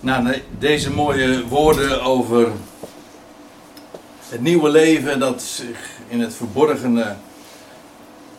De- 0.00 0.42
deze 0.58 0.90
mooie 0.92 1.46
woorden 1.48 2.02
over 2.02 2.48
het 4.28 4.40
nieuwe 4.40 4.68
leven 4.68 5.18
dat 5.20 5.42
zich 5.42 5.90
in 6.08 6.20
het 6.20 6.34
verborgene 6.34 7.14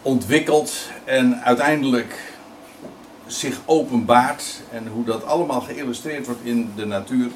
ontwikkelt 0.01 0.73
en 1.03 1.41
uiteindelijk 1.43 2.33
zich 3.25 3.57
openbaart 3.65 4.61
en 4.71 4.87
hoe 4.87 5.03
dat 5.05 5.25
allemaal 5.25 5.61
geïllustreerd 5.61 6.25
wordt 6.25 6.41
in 6.43 6.71
de 6.75 6.85
natuur, 6.85 7.27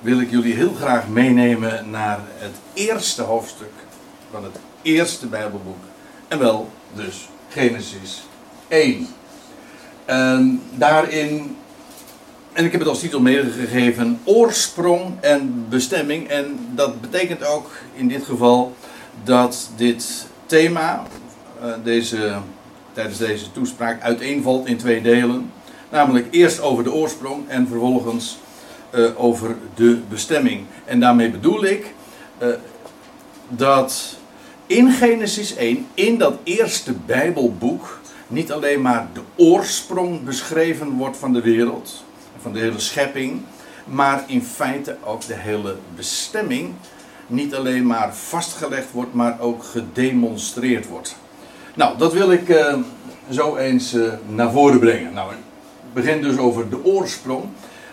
wil 0.00 0.20
ik 0.20 0.30
jullie 0.30 0.54
heel 0.54 0.74
graag 0.74 1.08
meenemen 1.08 1.90
naar 1.90 2.20
het 2.36 2.54
eerste 2.72 3.22
hoofdstuk 3.22 3.72
van 4.30 4.44
het 4.44 4.56
eerste 4.82 5.26
Bijbelboek. 5.26 5.78
En 6.28 6.38
wel 6.38 6.70
dus 6.94 7.28
Genesis 7.48 8.22
1. 8.68 9.06
En 10.04 10.62
daarin, 10.74 11.56
en 12.52 12.64
ik 12.64 12.72
heb 12.72 12.80
het 12.80 12.88
als 12.88 13.00
titel 13.00 13.20
meegegeven, 13.20 14.20
oorsprong 14.24 15.20
en 15.20 15.66
bestemming. 15.68 16.28
En 16.28 16.58
dat 16.74 17.00
betekent 17.00 17.46
ook 17.46 17.70
in 17.94 18.08
dit 18.08 18.24
geval 18.24 18.76
dat 19.24 19.70
dit 19.76 20.26
thema, 20.46 21.02
eh, 21.60 21.70
deze, 21.84 22.38
tijdens 22.92 23.18
deze 23.18 23.52
toespraak, 23.52 24.02
uiteenvalt 24.02 24.66
in 24.66 24.76
twee 24.76 25.02
delen. 25.02 25.52
Namelijk 25.90 26.26
eerst 26.30 26.60
over 26.60 26.84
de 26.84 26.92
oorsprong 26.92 27.48
en 27.48 27.68
vervolgens 27.68 28.38
eh, 28.90 29.04
over 29.16 29.56
de 29.74 29.98
bestemming. 30.08 30.64
En 30.84 31.00
daarmee 31.00 31.30
bedoel 31.30 31.64
ik 31.64 31.94
eh, 32.38 32.48
dat 33.48 34.16
in 34.66 34.90
Genesis 34.90 35.56
1, 35.56 35.86
in 35.94 36.18
dat 36.18 36.38
eerste 36.42 36.92
Bijbelboek, 36.92 38.00
niet 38.26 38.52
alleen 38.52 38.80
maar 38.80 39.08
de 39.12 39.20
oorsprong 39.36 40.24
beschreven 40.24 40.90
wordt 40.90 41.16
van 41.16 41.32
de 41.32 41.40
wereld, 41.40 42.04
van 42.40 42.52
de 42.52 42.58
hele 42.58 42.78
schepping, 42.78 43.40
maar 43.84 44.24
in 44.26 44.42
feite 44.42 44.96
ook 45.04 45.26
de 45.26 45.34
hele 45.34 45.76
bestemming 45.96 46.74
niet 47.28 47.54
alleen 47.54 47.86
maar 47.86 48.14
vastgelegd 48.14 48.92
wordt, 48.92 49.14
maar 49.14 49.40
ook 49.40 49.64
gedemonstreerd 49.64 50.88
wordt. 50.88 51.16
Nou, 51.74 51.98
dat 51.98 52.12
wil 52.12 52.32
ik 52.32 52.48
eh, 52.48 52.74
zo 53.30 53.56
eens 53.56 53.94
eh, 53.94 54.12
naar 54.26 54.50
voren 54.50 54.78
brengen. 54.78 55.12
Nou, 55.12 55.32
ik 55.32 55.38
begin 55.92 56.22
dus 56.22 56.38
over 56.38 56.70
de 56.70 56.84
oorsprong. 56.84 57.44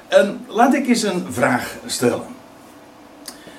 En 0.08 0.46
laat 0.48 0.74
ik 0.74 0.88
eens 0.88 1.04
een 1.04 1.26
vraag 1.30 1.76
stellen. 1.86 2.28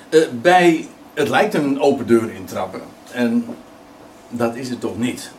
Eh, 0.09 0.21
bij, 0.41 0.87
het 1.13 1.29
lijkt 1.29 1.53
een 1.53 1.79
open 1.79 2.07
deur 2.07 2.31
intrappen. 2.33 2.81
En 3.11 3.45
dat 4.29 4.55
is 4.55 4.69
het 4.69 4.79
toch 4.79 4.97
niet. 4.97 5.31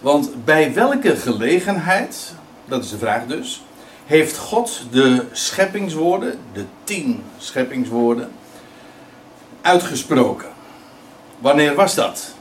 Want 0.00 0.44
bij 0.44 0.74
welke 0.74 1.16
gelegenheid, 1.16 2.34
dat 2.64 2.84
is 2.84 2.90
de 2.90 2.98
vraag 2.98 3.26
dus, 3.26 3.64
heeft 4.08 4.36
God 4.36 4.82
de 4.90 5.24
scheppingswoorden, 5.32 6.38
de 6.52 6.64
tien 6.84 7.24
scheppingswoorden, 7.38 8.32
uitgesproken? 9.60 10.48
Wanneer 11.38 11.74
was 11.74 11.94
dat? 11.94 12.34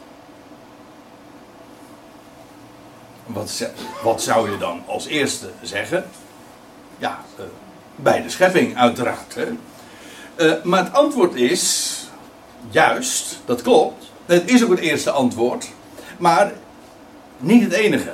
Wat, 3.26 3.70
wat 4.04 4.22
zou 4.22 4.52
je 4.52 4.58
dan 4.58 4.84
als 4.86 5.06
eerste 5.06 5.50
zeggen? 5.62 6.06
Ja, 6.98 7.20
eh, 7.38 7.44
bij 7.96 8.22
de 8.22 8.30
schepping 8.30 8.78
uiteraard. 8.78 9.36
Hè? 9.36 9.48
Eh, 10.36 10.64
maar 10.64 10.84
het 10.84 10.94
antwoord 10.94 11.36
is 11.36 11.94
juist, 12.70 13.40
dat 13.46 13.62
klopt. 13.62 14.06
Het 14.26 14.50
is 14.50 14.64
ook 14.64 14.70
het 14.70 14.80
eerste 14.80 15.12
antwoord, 15.12 15.68
maar 16.18 16.52
niet 17.38 17.64
het 17.64 17.74
enige. 17.74 18.14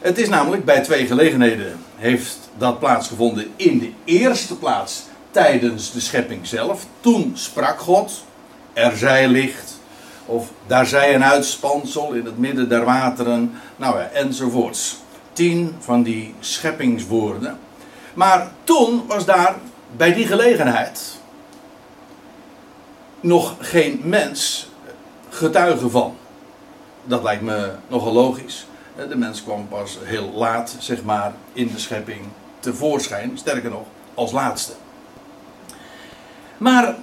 Het 0.00 0.18
is 0.18 0.28
namelijk 0.28 0.64
bij 0.64 0.80
twee 0.80 1.06
gelegenheden 1.06 1.84
heeft 1.96 2.47
dat 2.58 2.78
plaatsgevonden. 2.78 3.52
In 3.56 3.78
de 3.78 3.92
eerste 4.04 4.56
plaats 4.56 5.02
tijdens 5.30 5.92
de 5.92 6.00
schepping 6.00 6.46
zelf. 6.46 6.86
Toen 7.00 7.32
sprak 7.34 7.80
God, 7.80 8.24
er 8.72 8.96
zij 8.96 9.28
licht. 9.28 9.80
Of 10.26 10.50
daar 10.66 10.86
zij 10.86 11.14
een 11.14 11.24
uitspansel 11.24 12.12
in 12.12 12.24
het 12.24 12.38
midden 12.38 12.68
der 12.68 12.84
wateren. 12.84 13.52
Nou 13.76 13.98
ja, 13.98 14.08
enzovoorts. 14.08 14.96
Tien 15.32 15.76
van 15.78 16.02
die 16.02 16.34
scheppingswoorden. 16.40 17.58
Maar 18.14 18.50
toen 18.64 19.06
was 19.06 19.24
daar 19.24 19.54
bij 19.96 20.14
die 20.14 20.26
gelegenheid 20.26 21.18
nog 23.20 23.54
geen 23.60 24.00
mens 24.04 24.68
getuige 25.28 25.90
van. 25.90 26.16
Dat 27.04 27.22
lijkt 27.22 27.42
me 27.42 27.72
nogal 27.88 28.12
logisch. 28.12 28.66
De 29.08 29.16
mens 29.16 29.42
kwam 29.42 29.68
pas 29.68 29.98
heel 30.02 30.32
laat, 30.34 30.76
zeg 30.78 31.02
maar, 31.02 31.32
in 31.52 31.70
de 31.72 31.78
schepping 31.78 32.20
tevoorschijn. 32.60 33.38
Sterker 33.38 33.70
nog, 33.70 33.86
als 34.14 34.32
laatste. 34.32 34.72
Maar 36.58 36.96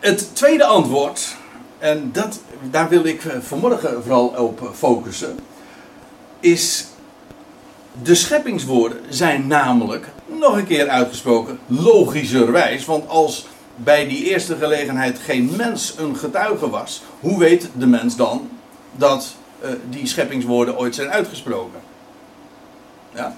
het 0.00 0.36
tweede 0.36 0.64
antwoord, 0.64 1.36
en 1.78 2.10
dat, 2.12 2.40
daar 2.70 2.88
wil 2.88 3.04
ik 3.04 3.22
vanmorgen 3.40 4.02
vooral 4.02 4.26
op 4.26 4.70
focussen, 4.74 5.38
is 6.40 6.86
de 8.02 8.14
scheppingswoorden 8.14 8.98
zijn 9.08 9.46
namelijk 9.46 10.08
nog 10.26 10.56
een 10.56 10.66
keer 10.66 10.88
uitgesproken 10.88 11.58
logischerwijs. 11.66 12.84
Want 12.84 13.08
als 13.08 13.46
bij 13.76 14.08
die 14.08 14.24
eerste 14.24 14.56
gelegenheid 14.56 15.18
geen 15.18 15.56
mens 15.56 15.94
een 15.98 16.16
getuige 16.16 16.70
was, 16.70 17.02
hoe 17.20 17.38
weet 17.38 17.68
de 17.76 17.86
mens 17.86 18.16
dan 18.16 18.50
dat 18.92 19.34
eh, 19.60 19.70
die 19.90 20.06
scheppingswoorden 20.06 20.78
ooit 20.78 20.94
zijn 20.94 21.10
uitgesproken? 21.10 21.80
Ja? 23.14 23.36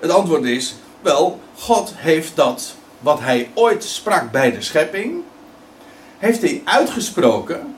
Het 0.00 0.10
antwoord 0.10 0.44
is, 0.44 0.74
wel, 1.00 1.40
God 1.56 1.92
heeft 1.96 2.36
dat 2.36 2.74
wat 2.98 3.20
hij 3.20 3.50
ooit 3.54 3.84
sprak 3.84 4.30
bij 4.30 4.52
de 4.52 4.60
schepping, 4.60 5.22
heeft 6.18 6.42
hij 6.42 6.62
uitgesproken 6.64 7.76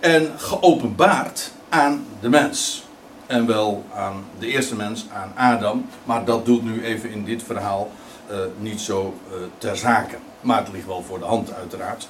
en 0.00 0.32
geopenbaard 0.36 1.50
aan 1.68 2.06
de 2.20 2.28
mens. 2.28 2.86
En 3.26 3.46
wel 3.46 3.84
aan 3.94 4.24
de 4.38 4.46
eerste 4.46 4.76
mens, 4.76 5.06
aan 5.12 5.32
Adam. 5.34 5.86
Maar 6.04 6.24
dat 6.24 6.44
doet 6.46 6.64
nu 6.64 6.84
even 6.84 7.10
in 7.10 7.24
dit 7.24 7.42
verhaal 7.42 7.90
eh, 8.26 8.36
niet 8.58 8.80
zo 8.80 9.14
eh, 9.30 9.36
ter 9.58 9.76
zake. 9.76 10.16
Maar 10.40 10.58
het 10.58 10.72
ligt 10.72 10.86
wel 10.86 11.02
voor 11.02 11.18
de 11.18 11.24
hand, 11.24 11.52
uiteraard. 11.54 12.08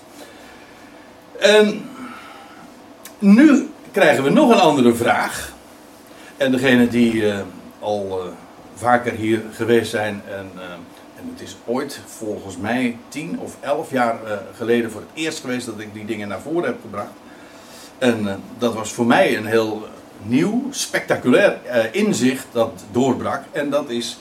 En 1.38 1.90
nu 3.18 3.70
krijgen 3.90 4.24
we 4.24 4.30
nog 4.30 4.50
een 4.50 4.60
andere 4.60 4.94
vraag. 4.94 5.52
En 6.36 6.52
degene 6.52 6.88
die 6.88 7.30
eh, 7.32 7.40
al 7.80 8.20
vaker 8.78 9.12
hier 9.12 9.42
geweest 9.52 9.90
zijn. 9.90 10.22
En, 10.28 10.50
eh, 10.56 10.62
en 11.16 11.30
het 11.32 11.40
is 11.40 11.56
ooit, 11.64 12.00
volgens 12.06 12.56
mij, 12.56 12.96
tien 13.08 13.38
of 13.40 13.56
elf 13.60 13.90
jaar 13.90 14.24
eh, 14.24 14.36
geleden 14.56 14.90
voor 14.90 15.00
het 15.00 15.10
eerst 15.14 15.40
geweest 15.40 15.66
dat 15.66 15.78
ik 15.78 15.94
die 15.94 16.04
dingen 16.04 16.28
naar 16.28 16.40
voren 16.40 16.64
heb 16.64 16.76
gebracht. 16.80 17.12
En 17.98 18.28
eh, 18.28 18.34
dat 18.58 18.74
was 18.74 18.92
voor 18.92 19.06
mij 19.06 19.36
een 19.36 19.46
heel 19.46 19.86
nieuw, 20.22 20.66
spectaculair 20.70 21.58
inzicht 21.92 22.46
dat 22.52 22.84
doorbrak. 22.90 23.42
En 23.52 23.70
dat 23.70 23.90
is 23.90 24.18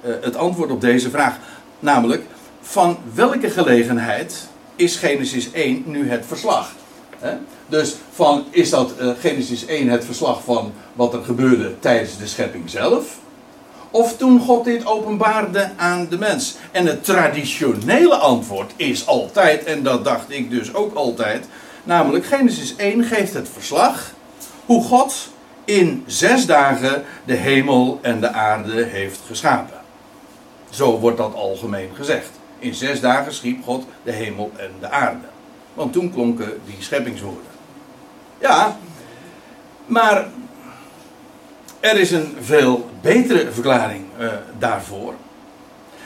het 0.00 0.36
antwoord 0.36 0.70
op 0.70 0.80
deze 0.80 1.10
vraag. 1.10 1.36
Namelijk, 1.78 2.22
van 2.60 2.98
welke 3.14 3.50
gelegenheid 3.50 4.48
is 4.76 4.96
Genesis 4.96 5.52
1 5.52 5.82
nu 5.86 6.10
het 6.10 6.26
verslag? 6.26 6.72
Dus 7.66 7.96
van, 8.12 8.44
is 8.50 8.70
dat 8.70 8.94
Genesis 9.20 9.66
1 9.66 9.88
het 9.88 10.04
verslag 10.04 10.44
van 10.44 10.72
wat 10.92 11.14
er 11.14 11.24
gebeurde 11.24 11.78
tijdens 11.78 12.18
de 12.18 12.26
schepping 12.26 12.70
zelf? 12.70 13.18
Of 13.90 14.16
toen 14.16 14.40
God 14.40 14.64
dit 14.64 14.86
openbaarde 14.86 15.70
aan 15.76 16.06
de 16.10 16.18
mens? 16.18 16.56
En 16.70 16.86
het 16.86 17.04
traditionele 17.04 18.16
antwoord 18.16 18.72
is 18.76 19.06
altijd, 19.06 19.64
en 19.64 19.82
dat 19.82 20.04
dacht 20.04 20.30
ik 20.30 20.50
dus 20.50 20.74
ook 20.74 20.94
altijd, 20.94 21.46
namelijk 21.84 22.26
Genesis 22.26 22.76
1 22.76 23.04
geeft 23.04 23.34
het 23.34 23.48
verslag 23.48 24.12
hoe 24.66 24.82
God 24.84 25.28
in 25.64 26.04
zes 26.06 26.46
dagen 26.46 27.04
de 27.24 27.34
hemel 27.34 27.98
en 28.02 28.20
de 28.20 28.32
aarde 28.32 28.84
heeft 28.84 29.20
geschapen. 29.26 29.76
Zo 30.70 30.98
wordt 30.98 31.16
dat 31.16 31.34
algemeen 31.34 31.90
gezegd. 31.94 32.30
In 32.58 32.74
zes 32.74 33.00
dagen 33.00 33.34
schiep 33.34 33.64
God 33.64 33.84
de 34.02 34.12
hemel 34.12 34.52
en 34.56 34.70
de 34.80 34.90
aarde. 34.90 35.26
Want 35.74 35.92
toen 35.92 36.12
klonken 36.12 36.60
die 36.66 36.76
scheppingswoorden. 36.78 37.50
Ja, 38.38 38.76
maar 39.86 40.28
er 41.80 41.96
is 41.96 42.10
een 42.10 42.36
veel 42.40 42.90
betere 43.00 43.52
verklaring 43.52 44.04
eh, 44.18 44.28
daarvoor. 44.58 45.14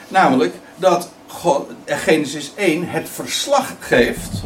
Namelijk 0.07 0.55
dat 0.75 1.09
God, 1.27 1.69
eh, 1.83 1.97
Genesis 1.97 2.51
1 2.55 2.87
het 2.87 3.09
verslag 3.09 3.75
geeft 3.79 4.41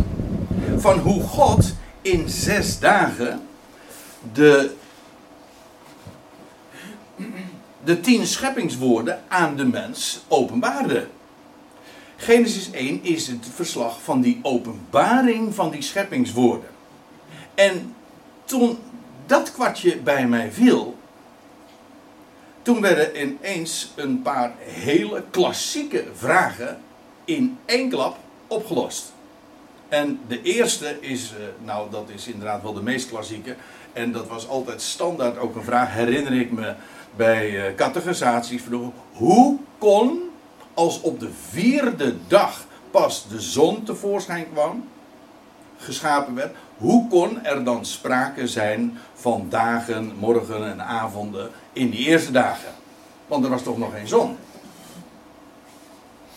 van 0.77 0.99
hoe 0.99 1.23
God 1.23 1.73
in 2.01 2.29
zes 2.29 2.79
dagen 2.79 3.47
de, 4.33 4.71
de 7.83 7.99
tien 7.99 8.25
scheppingswoorden 8.25 9.21
aan 9.27 9.55
de 9.55 9.65
mens 9.65 10.23
openbaarde. 10.27 11.07
Genesis 12.15 12.71
1 12.71 13.03
is 13.03 13.27
het 13.27 13.47
verslag 13.53 14.01
van 14.03 14.21
die 14.21 14.39
openbaring 14.41 15.55
van 15.55 15.71
die 15.71 15.81
scheppingswoorden. 15.81 16.69
En 17.55 17.95
toen 18.45 18.77
dat 19.25 19.51
kwartje 19.51 19.97
bij 19.97 20.27
mij 20.27 20.51
viel, 20.51 20.96
toen 22.67 22.81
werden 22.81 23.21
ineens 23.21 23.91
een 23.95 24.21
paar 24.21 24.53
hele 24.59 25.23
klassieke 25.29 26.05
vragen 26.13 26.79
in 27.25 27.57
één 27.65 27.89
klap 27.89 28.17
opgelost. 28.47 29.13
En 29.89 30.19
de 30.27 30.41
eerste 30.41 30.97
is, 30.99 31.31
eh, 31.31 31.65
nou 31.65 31.91
dat 31.91 32.09
is 32.13 32.27
inderdaad 32.27 32.61
wel 32.61 32.73
de 32.73 32.81
meest 32.81 33.09
klassieke. 33.09 33.55
En 33.93 34.11
dat 34.11 34.27
was 34.27 34.47
altijd 34.47 34.81
standaard 34.81 35.37
ook 35.37 35.55
een 35.55 35.63
vraag, 35.63 35.93
herinner 35.93 36.33
ik 36.33 36.51
me 36.51 36.73
bij 37.15 37.51
uh, 37.51 37.75
categorisaties. 37.75 38.63
Hoe 39.13 39.57
kon, 39.77 40.29
als 40.73 41.01
op 41.01 41.19
de 41.19 41.29
vierde 41.49 42.15
dag 42.27 42.65
pas 42.91 43.27
de 43.29 43.41
zon 43.41 43.83
tevoorschijn 43.83 44.45
kwam, 44.53 44.89
geschapen 45.77 46.35
werd, 46.35 46.55
hoe 46.77 47.07
kon 47.07 47.45
er 47.45 47.63
dan 47.63 47.85
sprake 47.85 48.47
zijn 48.47 48.97
van 49.13 49.45
dagen, 49.49 50.13
morgen 50.19 50.71
en 50.71 50.81
avonden 50.81 51.49
in 51.73 51.89
die 51.89 52.07
eerste 52.07 52.31
dagen? 52.31 52.69
Want 53.27 53.43
er 53.43 53.49
was 53.49 53.63
toch 53.63 53.77
nog 53.77 53.91
geen 53.91 54.07
zon. 54.07 54.37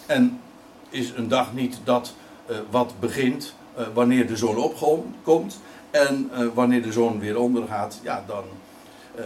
En 0.07 0.41
is 0.89 1.13
een 1.17 1.29
dag 1.29 1.53
niet 1.53 1.79
dat 1.85 2.15
uh, 2.51 2.57
wat 2.71 2.93
begint 3.01 3.55
uh, 3.79 3.85
wanneer 3.95 4.27
de 4.27 4.37
zon 4.37 4.57
opkomt 4.57 5.61
en 5.91 6.31
uh, 6.33 6.47
wanneer 6.55 6.83
de 6.83 6.93
zon 6.93 7.19
weer 7.19 7.39
ondergaat, 7.39 8.01
ja 8.03 8.25
dan 8.27 8.45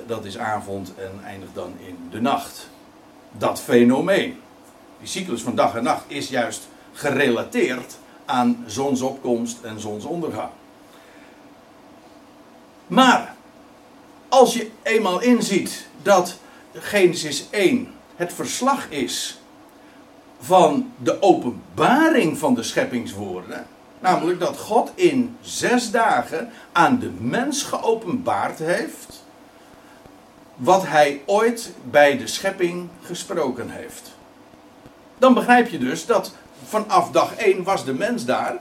dat 0.06 0.25
is 0.25 0.38
avond 0.38 0.94
en 0.94 1.25
eindigt 1.25 1.55
dan 1.55 1.72
in 1.87 1.99
de 2.10 2.20
nacht. 2.20 2.69
Dat 3.32 3.60
fenomeen, 3.60 4.37
die 4.99 5.08
cyclus 5.08 5.43
van 5.43 5.55
dag 5.55 5.75
en 5.75 5.82
nacht, 5.82 6.05
is 6.06 6.28
juist 6.28 6.69
gerelateerd 6.93 7.99
aan 8.25 8.64
zonsopkomst 8.67 9.62
en 9.62 9.81
zonsondergang. 9.81 10.50
Maar 12.94 13.35
als 14.29 14.55
je 14.55 14.70
eenmaal 14.82 15.20
inziet 15.20 15.87
dat 16.02 16.38
Genesis 16.73 17.46
1 17.50 17.93
het 18.17 18.32
verslag 18.32 18.91
is 18.91 19.38
van 20.41 20.93
de 21.02 21.23
openbaring 21.23 22.38
van 22.38 22.55
de 22.55 22.62
scheppingswoorden, 22.62 23.67
namelijk 24.00 24.41
dat 24.41 24.58
God 24.58 24.91
in 24.94 25.37
zes 25.41 25.91
dagen 25.91 26.50
aan 26.73 26.99
de 26.99 27.11
mens 27.19 27.62
geopenbaard 27.62 28.58
heeft 28.58 29.25
wat 30.55 30.87
hij 30.87 31.20
ooit 31.26 31.73
bij 31.91 32.19
de 32.19 32.26
schepping 32.26 32.88
gesproken 33.02 33.70
heeft. 33.70 34.12
Dan 35.19 35.35
begrijp 35.35 35.69
je 35.69 35.79
dus 35.79 36.06
dat 36.06 36.35
vanaf 36.69 37.11
dag 37.11 37.35
1 37.35 37.62
was 37.62 37.85
de 37.85 37.94
mens 37.94 38.25
daar 38.25 38.56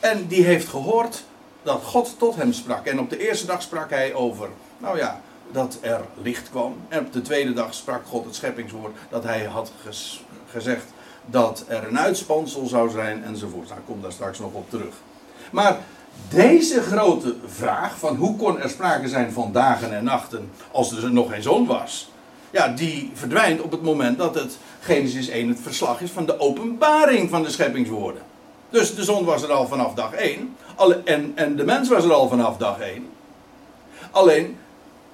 en 0.00 0.26
die 0.26 0.44
heeft 0.44 0.68
gehoord 0.68 1.24
dat 1.62 1.82
God 1.82 2.14
tot 2.18 2.36
hem 2.36 2.52
sprak. 2.52 2.86
En 2.86 3.00
op 3.00 3.10
de 3.10 3.26
eerste 3.28 3.46
dag 3.46 3.62
sprak 3.62 3.90
hij 3.90 4.14
over, 4.14 4.48
nou 4.78 4.98
ja, 4.98 5.20
dat 5.52 5.78
er 5.80 6.00
licht 6.22 6.50
kwam. 6.50 6.76
En 6.88 7.00
op 7.00 7.12
de 7.12 7.22
tweede 7.22 7.52
dag 7.52 7.74
sprak 7.74 8.06
God 8.06 8.24
het 8.24 8.34
scheppingswoord 8.34 8.96
dat 9.10 9.24
hij 9.24 9.44
had 9.44 9.72
gezegd 10.50 10.84
dat 11.26 11.64
er 11.68 11.86
een 11.86 11.98
uitspansel 11.98 12.66
zou 12.66 12.90
zijn 12.90 13.24
enzovoort. 13.24 13.68
Nou, 13.68 13.80
kom 13.86 14.02
daar 14.02 14.12
straks 14.12 14.38
nog 14.38 14.52
op 14.52 14.70
terug. 14.70 14.94
Maar 15.50 15.78
deze 16.28 16.82
grote 16.82 17.34
vraag 17.46 17.98
van 17.98 18.16
hoe 18.16 18.36
kon 18.36 18.60
er 18.60 18.70
sprake 18.70 19.08
zijn 19.08 19.32
van 19.32 19.52
dagen 19.52 19.96
en 19.96 20.04
nachten 20.04 20.50
als 20.70 20.92
er 20.92 21.12
nog 21.12 21.30
geen 21.30 21.42
zon 21.42 21.66
was, 21.66 22.10
ja, 22.50 22.68
die 22.68 23.10
verdwijnt 23.14 23.60
op 23.60 23.70
het 23.70 23.82
moment 23.82 24.18
dat 24.18 24.34
het 24.34 24.58
Genesis 24.80 25.28
1 25.28 25.48
het 25.48 25.60
verslag 25.60 26.00
is 26.00 26.10
van 26.10 26.26
de 26.26 26.40
openbaring 26.40 27.30
van 27.30 27.42
de 27.42 27.50
scheppingswoorden. 27.50 28.22
Dus 28.70 28.94
de 28.94 29.04
zon 29.04 29.24
was 29.24 29.42
er 29.42 29.52
al 29.52 29.66
vanaf 29.66 29.94
dag 29.94 30.12
1 30.12 30.56
en, 31.04 31.32
en 31.34 31.56
de 31.56 31.64
mens 31.64 31.88
was 31.88 32.04
er 32.04 32.12
al 32.12 32.28
vanaf 32.28 32.56
dag 32.56 32.80
1. 32.80 33.08
Alleen, 34.10 34.56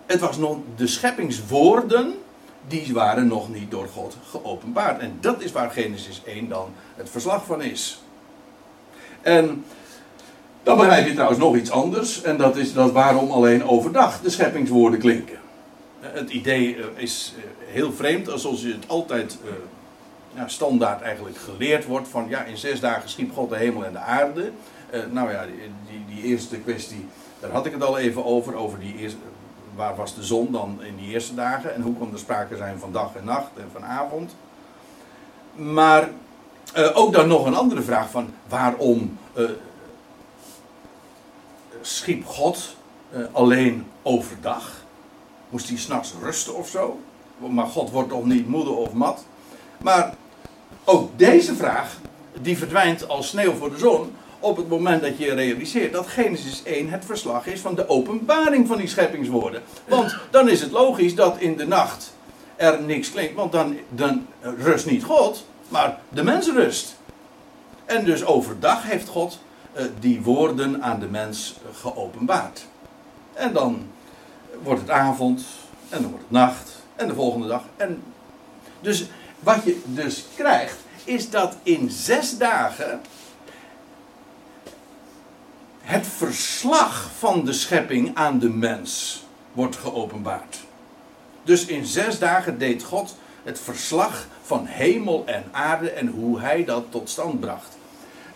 het 0.06 0.20
was 0.20 0.36
nog 0.36 0.56
de 0.76 0.86
scheppingswoorden 0.86 2.14
die 2.68 2.92
waren 2.92 3.26
nog 3.26 3.48
niet 3.48 3.70
door 3.70 3.88
God 3.88 4.16
geopenbaard. 4.30 5.00
En 5.00 5.16
dat 5.20 5.42
is 5.42 5.52
waar 5.52 5.70
Genesis 5.70 6.22
1 6.24 6.48
dan 6.48 6.68
het 6.96 7.10
verslag 7.10 7.44
van 7.44 7.62
is. 7.62 8.00
En 9.22 9.64
dan 10.62 10.76
begrijp 10.76 11.06
je 11.06 11.12
trouwens 11.12 11.40
nog 11.40 11.56
iets 11.56 11.70
anders. 11.70 12.22
En 12.22 12.36
dat 12.36 12.56
is 12.56 12.72
dat 12.72 12.92
waarom 12.92 13.30
alleen 13.30 13.64
overdag 13.64 14.20
de 14.20 14.30
scheppingswoorden 14.30 14.98
klinken. 14.98 15.38
Het 16.00 16.30
idee 16.30 16.76
eh, 16.76 16.84
is 16.96 17.34
eh, 17.36 17.74
heel 17.74 17.92
vreemd, 17.92 18.30
alsof 18.30 18.60
je 18.60 18.72
het 18.72 18.88
altijd 18.88 19.38
uh, 19.44 19.50
ja, 20.34 20.48
standaard 20.48 21.00
eigenlijk 21.02 21.36
geleerd 21.36 21.84
wordt. 21.84 22.08
Van 22.08 22.26
ja, 22.28 22.44
in 22.44 22.56
zes 22.56 22.80
dagen 22.80 23.08
schiep 23.08 23.32
God 23.34 23.50
de 23.50 23.56
hemel 23.56 23.84
en 23.84 23.92
de 23.92 23.98
aarde. 23.98 24.50
Uh, 24.94 25.00
nou 25.10 25.30
ja, 25.30 25.44
die, 25.44 25.54
die, 25.88 26.04
die, 26.14 26.22
eerste 26.24 26.56
kwestie, 26.56 27.06
daar 27.40 27.50
had 27.50 27.66
ik 27.66 27.72
het 27.72 27.82
al 27.82 27.98
even 27.98 28.24
over. 28.24 28.54
Over 28.54 28.78
die 28.78 28.96
eerste, 28.96 29.18
waar 29.74 29.96
was 29.96 30.14
de 30.14 30.22
zon 30.22 30.52
dan 30.52 30.78
in 30.82 30.96
die 30.96 31.12
eerste 31.12 31.34
dagen? 31.34 31.74
En 31.74 31.82
hoe 31.82 31.94
kon 31.94 32.12
er 32.12 32.18
sprake 32.18 32.56
zijn 32.56 32.78
van 32.78 32.92
dag 32.92 33.14
en 33.14 33.24
nacht 33.24 33.50
en 33.56 33.68
van 33.72 33.84
avond? 33.84 34.36
Maar 35.54 36.08
uh, 36.76 36.96
ook 36.96 37.12
dan 37.12 37.28
nog 37.28 37.46
een 37.46 37.54
andere 37.54 37.82
vraag 37.82 38.10
van 38.10 38.34
waarom 38.48 39.18
schiep 41.86 42.26
God 42.26 42.76
uh, 43.12 43.24
alleen 43.32 43.86
overdag? 44.02 44.84
Moest 45.50 45.68
hij 45.68 45.78
s'nachts 45.78 46.14
rusten 46.22 46.54
of 46.54 46.68
zo? 46.68 47.00
Maar 47.38 47.66
God 47.66 47.90
wordt 47.90 48.08
toch 48.08 48.24
niet 48.24 48.48
moede 48.48 48.70
of 48.70 48.92
mat? 48.92 49.24
Maar 49.78 50.14
ook 50.84 51.18
deze 51.18 51.54
vraag, 51.54 51.96
die 52.40 52.58
verdwijnt 52.58 53.08
als 53.08 53.28
sneeuw 53.28 53.52
voor 53.52 53.70
de 53.70 53.78
zon. 53.78 54.14
Op 54.40 54.56
het 54.56 54.68
moment 54.68 55.02
dat 55.02 55.18
je 55.18 55.34
realiseert 55.34 55.92
dat 55.92 56.06
Genesis 56.06 56.62
1 56.62 56.88
het 56.88 57.04
verslag 57.04 57.46
is 57.46 57.60
van 57.60 57.74
de 57.74 57.88
openbaring 57.88 58.66
van 58.66 58.76
die 58.76 58.88
scheppingswoorden. 58.88 59.62
Want 59.88 60.16
dan 60.30 60.48
is 60.48 60.60
het 60.60 60.70
logisch 60.70 61.14
dat 61.14 61.38
in 61.38 61.56
de 61.56 61.66
nacht 61.66 62.14
er 62.56 62.82
niks 62.82 63.10
klinkt. 63.10 63.34
Want 63.34 63.52
dan, 63.52 63.76
dan 63.88 64.26
rust 64.40 64.86
niet 64.86 65.04
God, 65.04 65.46
maar 65.68 65.98
de 66.08 66.22
mens 66.22 66.50
rust. 66.50 66.96
En 67.84 68.04
dus 68.04 68.24
overdag 68.24 68.82
heeft 68.82 69.08
God 69.08 69.38
uh, 69.76 69.82
die 70.00 70.22
woorden 70.22 70.82
aan 70.82 71.00
de 71.00 71.06
mens 71.06 71.54
geopenbaard. 71.72 72.66
En 73.32 73.52
dan 73.52 73.86
wordt 74.62 74.80
het 74.80 74.90
avond, 74.90 75.44
en 75.88 76.02
dan 76.02 76.10
wordt 76.10 76.24
het 76.28 76.38
nacht, 76.38 76.70
en 76.96 77.08
de 77.08 77.14
volgende 77.14 77.48
dag. 77.48 77.62
En 77.76 78.02
dus 78.80 79.06
wat 79.40 79.64
je 79.64 79.80
dus 79.84 80.24
krijgt, 80.36 80.76
is 81.04 81.30
dat 81.30 81.56
in 81.62 81.90
zes 81.90 82.38
dagen 82.38 83.00
het 85.86 86.06
verslag 86.06 87.10
van 87.18 87.44
de 87.44 87.52
schepping 87.52 88.10
aan 88.14 88.38
de 88.38 88.48
mens 88.48 89.22
wordt 89.52 89.76
geopenbaard. 89.76 90.64
Dus 91.42 91.66
in 91.66 91.84
zes 91.84 92.18
dagen 92.18 92.58
deed 92.58 92.82
God 92.82 93.16
het 93.42 93.60
verslag 93.60 94.26
van 94.42 94.66
hemel 94.66 95.22
en 95.26 95.44
aarde 95.50 95.90
en 95.90 96.06
hoe 96.06 96.40
hij 96.40 96.64
dat 96.64 96.84
tot 96.88 97.08
stand 97.08 97.40
bracht. 97.40 97.76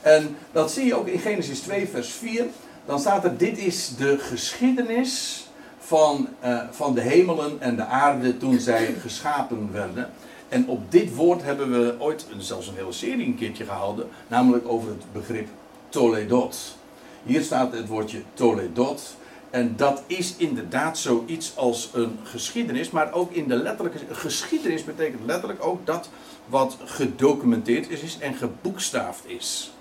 En 0.00 0.36
dat 0.52 0.72
zie 0.72 0.84
je 0.86 0.94
ook 0.94 1.06
in 1.06 1.18
Genesis 1.18 1.60
2, 1.60 1.88
vers 1.88 2.08
4. 2.08 2.46
Dan 2.86 3.00
staat 3.00 3.24
er: 3.24 3.36
Dit 3.36 3.58
is 3.58 3.96
de 3.96 4.18
geschiedenis 4.18 5.44
van, 5.78 6.28
uh, 6.44 6.60
van 6.70 6.94
de 6.94 7.00
hemelen 7.00 7.60
en 7.60 7.76
de 7.76 7.84
aarde 7.84 8.36
toen 8.36 8.58
zij 8.58 8.94
geschapen 9.00 9.72
werden. 9.72 10.10
En 10.48 10.68
op 10.68 10.92
dit 10.92 11.14
woord 11.14 11.42
hebben 11.42 11.70
we 11.70 11.94
ooit 11.98 12.26
zelfs 12.38 12.66
een 12.68 12.76
hele 12.76 12.92
serie 12.92 13.26
een 13.26 13.36
keertje 13.36 13.64
gehouden, 13.64 14.08
namelijk 14.26 14.68
over 14.68 14.88
het 14.88 15.12
begrip 15.12 15.48
Toledot. 15.88 16.78
Hier 17.22 17.42
staat 17.42 17.72
het 17.72 17.86
woordje 17.86 18.22
Toledot. 18.34 19.16
En 19.50 19.74
dat 19.76 20.02
is 20.06 20.34
inderdaad 20.36 20.98
zoiets 20.98 21.56
als 21.56 21.90
een 21.92 22.18
geschiedenis, 22.24 22.90
maar 22.90 23.12
ook 23.12 23.32
in 23.32 23.48
de 23.48 23.56
letterlijke. 23.56 23.98
Geschiedenis 24.10 24.84
betekent 24.84 25.26
letterlijk 25.26 25.64
ook 25.64 25.86
dat 25.86 26.08
wat 26.46 26.76
gedocumenteerd 26.84 27.90
is, 27.90 28.00
is 28.00 28.18
en 28.18 28.34
geboekstaafd 28.34 29.22
is. 29.26 29.72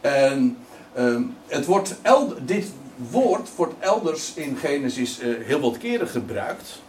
En 0.00 0.58
uh, 0.98 1.20
het 1.46 1.66
wordt 1.66 1.96
dit 2.44 2.72
woord 3.10 3.54
wordt 3.56 3.74
elders 3.78 4.34
in 4.34 4.56
Genesis 4.56 5.20
uh, 5.20 5.46
heel 5.46 5.60
wat 5.60 5.78
keren 5.78 6.08
gebruikt. 6.08 6.80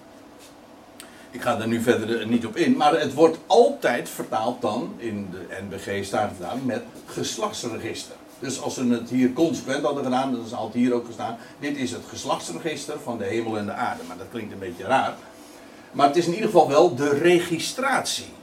Ik 1.31 1.41
ga 1.41 1.59
er 1.59 1.67
nu 1.67 1.81
verder 1.81 2.27
niet 2.27 2.45
op 2.45 2.55
in, 2.55 2.77
maar 2.77 2.99
het 2.99 3.13
wordt 3.13 3.37
altijd 3.45 4.09
vertaald 4.09 4.61
dan, 4.61 4.93
in 4.97 5.27
de 5.31 5.57
NBG 5.69 6.05
staat 6.05 6.31
het 6.37 6.65
met 6.65 6.83
geslachtsregister. 7.05 8.15
Dus 8.39 8.61
als 8.61 8.73
ze 8.73 8.87
het 8.87 9.09
hier 9.09 9.33
consequent 9.33 9.83
hadden 9.83 10.03
gedaan, 10.03 10.31
dan 10.31 10.59
had 10.59 10.73
hier 10.73 10.93
ook 10.93 11.05
gestaan, 11.05 11.37
dit 11.59 11.77
is 11.77 11.91
het 11.91 12.01
geslachtsregister 12.07 12.99
van 13.03 13.17
de 13.17 13.23
hemel 13.23 13.57
en 13.57 13.65
de 13.65 13.71
aarde. 13.71 14.03
Maar 14.07 14.17
dat 14.17 14.27
klinkt 14.31 14.51
een 14.53 14.59
beetje 14.59 14.83
raar. 14.83 15.15
Maar 15.91 16.07
het 16.07 16.17
is 16.17 16.25
in 16.25 16.33
ieder 16.33 16.45
geval 16.45 16.67
wel 16.67 16.95
de 16.95 17.09
registratie 17.09 18.35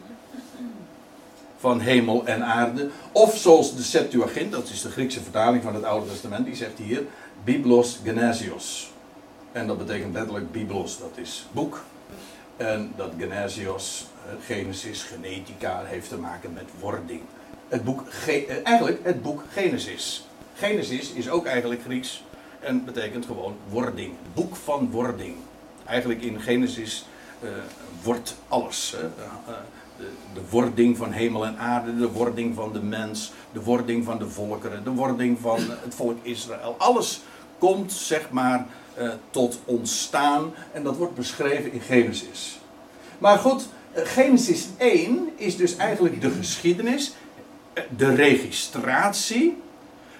van 1.58 1.80
hemel 1.80 2.26
en 2.26 2.44
aarde. 2.44 2.90
Of 3.12 3.36
zoals 3.36 3.76
de 3.76 3.82
Septuagint, 3.82 4.52
dat 4.52 4.68
is 4.68 4.82
de 4.82 4.90
Griekse 4.90 5.22
vertaling 5.22 5.62
van 5.62 5.74
het 5.74 5.84
Oude 5.84 6.10
Testament, 6.10 6.46
die 6.46 6.56
zegt 6.56 6.78
hier 6.78 7.02
Biblos 7.44 8.00
Genesios. 8.04 8.90
En 9.52 9.66
dat 9.66 9.78
betekent 9.78 10.14
letterlijk 10.14 10.52
Biblos, 10.52 10.98
dat 10.98 11.10
is 11.14 11.46
boek. 11.52 11.84
En 12.56 12.92
dat 12.96 13.12
Genesios, 13.18 14.06
eh, 14.26 14.32
Genesis, 14.46 15.02
genetica, 15.02 15.82
heeft 15.84 16.08
te 16.08 16.16
maken 16.16 16.52
met 16.52 16.64
wording. 16.80 17.20
Het 17.68 17.84
boek, 17.84 18.02
eh, 18.26 18.56
eigenlijk 18.64 19.00
het 19.02 19.22
boek 19.22 19.42
Genesis. 19.52 20.26
Genesis 20.54 21.12
is 21.12 21.30
ook 21.30 21.46
eigenlijk 21.46 21.82
Grieks 21.82 22.24
en 22.60 22.84
betekent 22.84 23.26
gewoon 23.26 23.56
wording. 23.68 24.12
Boek 24.34 24.56
van 24.56 24.90
wording. 24.90 25.34
Eigenlijk 25.84 26.22
in 26.22 26.40
Genesis 26.40 27.06
uh, 27.42 27.50
wordt 28.02 28.36
alles. 28.48 28.94
Uh, 28.94 29.00
de, 29.96 30.10
de 30.34 30.40
wording 30.50 30.96
van 30.96 31.12
hemel 31.12 31.46
en 31.46 31.58
aarde, 31.58 31.96
de 31.96 32.10
wording 32.10 32.54
van 32.54 32.72
de 32.72 32.82
mens, 32.82 33.32
de 33.52 33.62
wording 33.62 34.04
van 34.04 34.18
de 34.18 34.28
volkeren, 34.28 34.84
de 34.84 34.90
wording 34.90 35.38
van 35.40 35.58
het 35.58 35.94
volk 35.94 36.18
Israël. 36.22 36.74
Alles 36.78 37.20
komt, 37.58 37.92
zeg 37.92 38.30
maar, 38.30 38.66
tot 39.30 39.60
ontstaan 39.64 40.54
en 40.72 40.82
dat 40.82 40.96
wordt 40.96 41.14
beschreven 41.14 41.72
in 41.72 41.80
Genesis. 41.80 42.58
Maar 43.18 43.38
goed, 43.38 43.68
Genesis 43.94 44.66
1 44.76 45.28
is 45.36 45.56
dus 45.56 45.76
eigenlijk 45.76 46.20
de 46.20 46.30
geschiedenis, 46.30 47.12
de 47.96 48.14
registratie, 48.14 49.56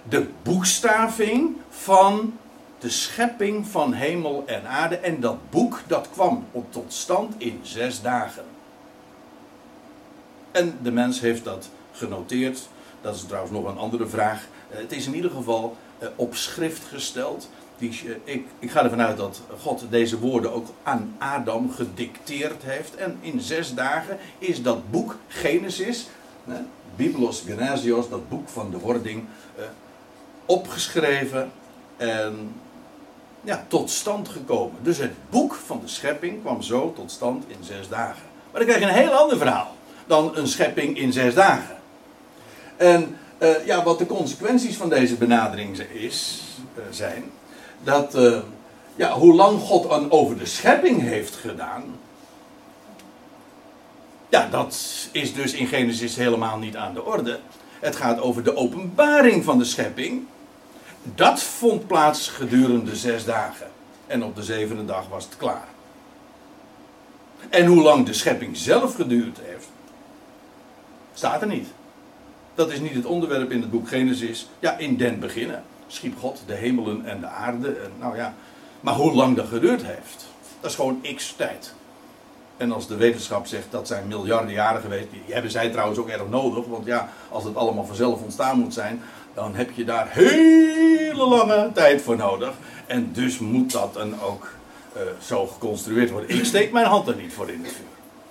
de 0.09 0.27
boekstaving 0.43 1.57
van 1.69 2.39
de 2.79 2.91
schepping 2.91 3.67
van 3.67 3.93
hemel 3.93 4.43
en 4.47 4.67
aarde. 4.67 4.97
En 4.97 5.21
dat 5.21 5.51
boek 5.51 5.81
dat 5.87 6.09
kwam 6.13 6.47
tot 6.71 6.93
stand 6.93 7.35
in 7.39 7.61
zes 7.63 8.03
dagen. 8.03 8.45
En 10.51 10.79
de 10.83 10.91
mens 10.91 11.21
heeft 11.21 11.45
dat 11.45 11.69
genoteerd. 11.93 12.69
Dat 13.01 13.15
is 13.15 13.25
trouwens 13.25 13.53
nog 13.53 13.65
een 13.65 13.79
andere 13.79 14.07
vraag. 14.07 14.47
Eh, 14.71 14.79
het 14.79 14.93
is 14.93 15.07
in 15.07 15.15
ieder 15.15 15.31
geval 15.31 15.77
eh, 15.99 16.09
op 16.17 16.35
schrift 16.35 16.85
gesteld. 16.85 17.51
Die, 17.79 18.01
eh, 18.25 18.35
ik, 18.59 18.71
ga 18.71 18.85
ervan 18.85 19.01
uit 19.01 19.17
dat 19.17 19.43
God 19.61 19.85
deze 19.91 20.19
woorden 20.19 20.53
ook 20.53 20.67
aan 20.83 21.17
Adam 21.19 21.71
gedicteerd 21.71 22.63
heeft. 22.63 22.95
En 22.97 23.19
in 23.21 23.41
zes 23.41 23.75
dagen 23.75 24.19
is 24.39 24.63
dat 24.63 24.91
boek 24.91 25.17
Genesis, 25.29 26.07
Biblos 26.97 27.43
Genesios, 27.47 28.09
dat 28.09 28.29
boek 28.29 28.49
van 28.49 28.71
de 28.71 28.79
wording, 28.79 29.25
opgeschreven 30.47 31.53
en 31.97 32.55
ja, 33.41 33.65
tot 33.69 33.91
stand 33.91 34.29
gekomen. 34.29 34.77
Dus 34.83 34.99
het 34.99 35.13
boek 35.31 35.55
van 35.55 35.81
de 35.81 35.89
schepping 35.89 36.41
kwam 36.41 36.63
zo 36.63 36.93
tot 36.93 37.11
stand 37.11 37.45
in 37.47 37.65
zes 37.65 37.89
dagen. 37.89 38.23
Maar 38.51 38.65
dan 38.65 38.75
krijg 38.75 38.81
je 38.81 38.87
een 38.99 39.05
heel 39.05 39.19
ander 39.19 39.39
verhaal 39.39 39.75
dan 40.07 40.37
een 40.37 40.49
schepping 40.49 40.99
in 40.99 41.13
zes 41.13 41.35
dagen. 41.35 41.77
En 42.77 43.17
uh, 43.39 43.67
ja, 43.67 43.83
wat 43.83 43.99
de 43.99 44.07
consequenties 44.07 44.77
van 44.77 44.89
deze 44.89 45.15
benadering 45.15 45.79
is, 45.79 46.43
uh, 46.79 46.83
zijn, 46.91 47.25
dat 47.83 48.15
uh, 48.15 48.39
ja, 48.97 49.13
hoe 49.13 49.35
lang 49.35 49.61
God 49.61 49.91
aan 49.91 50.11
over 50.11 50.39
de 50.39 50.47
schepping 50.47 51.01
heeft 51.01 51.35
gedaan, 51.35 51.85
ja, 54.35 54.49
dat 54.51 55.09
is 55.13 55.35
dus 55.35 55.53
in 55.53 55.67
Genesis 55.67 56.17
helemaal 56.17 56.59
niet 56.59 56.77
aan 56.77 56.95
de 56.95 57.05
orde. 57.05 57.39
Het 57.81 57.97
gaat 57.97 58.21
over 58.21 58.45
de 58.45 58.57
openbaring 58.57 59.45
van 59.45 59.59
de 59.59 59.65
schepping. 59.65 60.27
Dat 61.03 61.43
vond 61.43 61.87
plaats 61.87 62.29
gedurende 62.29 62.97
zes 62.97 63.25
dagen. 63.25 63.67
En 64.07 64.25
op 64.25 64.37
de 64.37 64.43
zevende 64.43 64.85
dag 64.85 65.09
was 65.09 65.25
het 65.25 65.37
klaar. 65.37 65.69
En 67.49 67.67
hoe 67.67 67.83
lang 67.83 68.07
de 68.07 68.13
schepping 68.13 68.57
zelf 68.57 68.95
geduurd 68.95 69.39
heeft, 69.43 69.69
staat 71.15 71.41
er 71.41 71.49
niet. 71.49 71.69
Dat 72.55 72.73
is 72.73 72.81
niet 72.81 72.95
het 72.95 73.07
onderwerp 73.07 73.51
in 73.51 73.61
het 73.61 73.71
boek 73.71 73.89
Genesis. 73.89 74.49
Ja, 74.59 74.79
in 74.79 74.97
den 74.97 75.21
beginnen 75.21 75.63
schiep 75.87 76.19
God 76.19 76.43
de 76.47 76.55
hemelen 76.55 77.05
en 77.07 77.21
de 77.21 77.27
aarde. 77.27 77.69
En 77.69 77.91
nou 77.99 78.17
ja, 78.17 78.35
maar 78.81 78.95
hoe 78.95 79.13
lang 79.13 79.37
dat 79.37 79.47
geduurd 79.47 79.83
heeft, 79.85 80.27
dat 80.61 80.71
is 80.71 80.77
gewoon 80.77 81.05
x 81.15 81.35
tijd. 81.37 81.75
En 82.57 82.73
als 82.73 82.89
de 82.89 82.97
wetenschap 82.97 83.47
zegt 83.47 83.67
dat 83.71 83.87
zijn 83.87 84.07
miljarden 84.07 84.53
jaren 84.53 84.81
geweest, 84.81 85.11
die 85.11 85.35
hebben 85.35 85.51
zij 85.51 85.71
trouwens 85.71 85.99
ook 85.99 86.09
erg 86.09 86.29
nodig. 86.29 86.65
Want 86.67 86.87
ja, 86.87 87.09
als 87.29 87.45
het 87.45 87.57
allemaal 87.57 87.85
vanzelf 87.85 88.23
ontstaan 88.23 88.59
moet 88.59 88.75
zijn, 88.75 89.03
dan 89.35 89.55
heb 89.55 89.71
je 89.75 89.85
daar 89.85 90.07
hele 90.11 91.27
lange 91.27 91.71
tijd 91.75 92.03
voor 92.03 92.17
nodig. 92.17 92.53
En 92.87 93.13
dus 93.13 93.39
moet 93.39 93.73
dat 93.73 93.95
dan 93.95 94.21
ook 94.21 94.49
uh, 94.97 95.03
zo 95.21 95.47
geconstrueerd 95.47 96.11
worden. 96.11 96.37
Ik 96.37 96.45
steek 96.45 96.73
mijn 96.73 96.87
hand 96.87 97.09
er 97.09 97.17
niet 97.17 97.33
voor 97.33 97.49
in 97.49 97.61
het 97.63 97.73
vuur. 97.73 97.87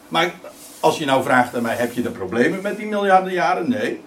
Maar 0.08 0.34
als 0.80 0.98
je 0.98 1.06
nou 1.06 1.24
vraagt 1.24 1.56
aan 1.56 1.62
mij, 1.62 1.76
heb 1.76 1.94
je 1.94 2.04
er 2.04 2.12
problemen 2.12 2.62
met 2.62 2.78
die 2.78 2.86
miljarden 2.86 3.34
jaren? 3.34 3.70
Nee. 3.70 4.02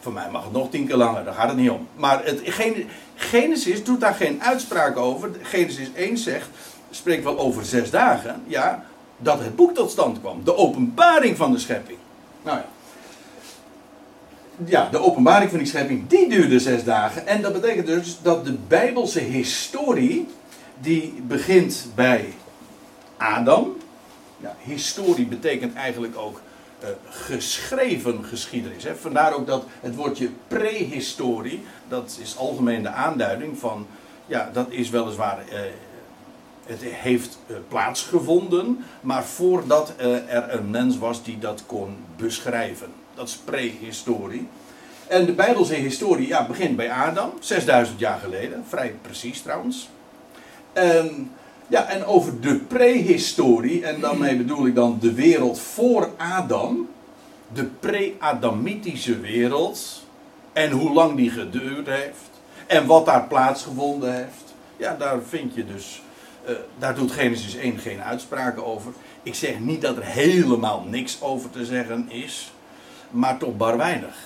Voor 0.00 0.12
mij 0.12 0.28
mag 0.30 0.44
het 0.44 0.52
nog 0.52 0.70
tien 0.70 0.86
keer 0.86 0.96
langer, 0.96 1.24
daar 1.24 1.34
gaat 1.34 1.48
het 1.48 1.56
niet 1.56 1.70
om. 1.70 1.88
Maar 1.94 2.24
het, 2.24 2.40
Genesis 3.14 3.84
doet 3.84 4.00
daar 4.00 4.14
geen 4.14 4.42
uitspraak 4.42 4.96
over. 4.96 5.30
Genesis 5.42 5.88
1 5.94 6.18
zegt, 6.18 6.48
spreekt 6.90 7.24
wel 7.24 7.38
over 7.38 7.64
zes 7.64 7.90
dagen. 7.90 8.42
Ja, 8.46 8.84
dat 9.18 9.38
het 9.38 9.56
boek 9.56 9.74
tot 9.74 9.90
stand 9.90 10.20
kwam. 10.20 10.44
De 10.44 10.56
openbaring 10.56 11.36
van 11.36 11.52
de 11.52 11.58
schepping. 11.58 11.98
Nou 12.42 12.56
ja 12.56 12.66
ja, 14.64 14.88
de 14.90 15.02
openbaring 15.02 15.50
van 15.50 15.58
die 15.58 15.68
schepping, 15.68 16.08
die 16.08 16.28
duurde 16.28 16.58
zes 16.58 16.84
dagen. 16.84 17.26
En 17.26 17.42
dat 17.42 17.52
betekent 17.52 17.86
dus 17.86 18.18
dat 18.22 18.44
de 18.44 18.52
Bijbelse 18.68 19.20
historie, 19.20 20.26
die 20.80 21.14
begint 21.26 21.86
bij 21.94 22.32
Adam. 23.16 23.76
Historie 24.58 25.26
betekent 25.26 25.74
eigenlijk 25.74 26.18
ook 26.18 26.40
uh, 26.82 26.88
geschreven 27.08 28.24
geschiedenis. 28.24 28.84
Hè. 28.84 28.94
Vandaar 28.96 29.34
ook 29.34 29.46
dat 29.46 29.64
het 29.80 29.94
woordje 29.94 30.30
prehistorie, 30.48 31.62
dat 31.88 32.18
is 32.20 32.36
algemeen 32.36 32.82
de 32.82 32.88
aanduiding 32.88 33.58
van, 33.58 33.86
ja, 34.26 34.50
dat 34.52 34.66
is 34.70 34.90
weliswaar, 34.90 35.38
uh, 35.52 35.58
het 36.66 36.82
heeft 36.82 37.38
uh, 37.46 37.56
plaatsgevonden, 37.68 38.84
maar 39.00 39.24
voordat 39.24 39.92
er 39.98 40.54
een 40.54 40.70
mens 40.70 40.98
was 40.98 41.22
die 41.22 41.38
dat 41.38 41.62
kon 41.66 41.96
beschrijven. 42.16 42.88
Dat 43.14 43.28
is 43.28 43.36
prehistorie. 43.36 44.48
En 45.06 45.26
de 45.26 45.32
Bijbelse 45.32 45.74
historie 45.74 46.26
ja, 46.26 46.46
begint 46.46 46.76
bij 46.76 46.90
Adam, 46.90 47.32
6000 47.40 47.98
jaar 47.98 48.18
geleden. 48.18 48.64
Vrij 48.68 48.94
precies 49.02 49.42
trouwens. 49.42 49.88
En, 50.72 51.30
ja, 51.66 51.88
en 51.88 52.04
over 52.04 52.40
de 52.40 52.56
prehistorie, 52.56 53.84
en 53.84 54.00
daarmee 54.00 54.36
bedoel 54.36 54.66
ik 54.66 54.74
dan 54.74 54.98
de 55.00 55.12
wereld 55.12 55.60
voor 55.60 56.10
Adam. 56.16 56.88
De 57.52 57.64
pre-Adamitische 57.64 59.20
wereld. 59.20 60.04
En 60.52 60.70
hoe 60.70 60.92
lang 60.92 61.16
die 61.16 61.30
geduurd 61.30 61.86
heeft. 61.86 62.30
En 62.66 62.86
wat 62.86 63.06
daar 63.06 63.26
plaatsgevonden 63.26 64.14
heeft. 64.14 64.54
Ja, 64.76 64.96
daar 64.98 65.18
vind 65.28 65.54
je 65.54 65.66
dus. 65.66 66.02
Uh, 66.48 66.54
daar 66.78 66.94
doet 66.94 67.12
Genesis 67.12 67.54
1 67.56 67.78
geen 67.78 68.02
uitspraken 68.02 68.66
over. 68.66 68.92
Ik 69.22 69.34
zeg 69.34 69.58
niet 69.58 69.80
dat 69.80 69.96
er 69.96 70.04
helemaal 70.04 70.84
niks 70.88 71.22
over 71.22 71.50
te 71.50 71.64
zeggen 71.64 72.10
is 72.10 72.50
maar 73.10 73.38
toch 73.38 73.56
bar 73.56 73.76
weinig. 73.76 74.16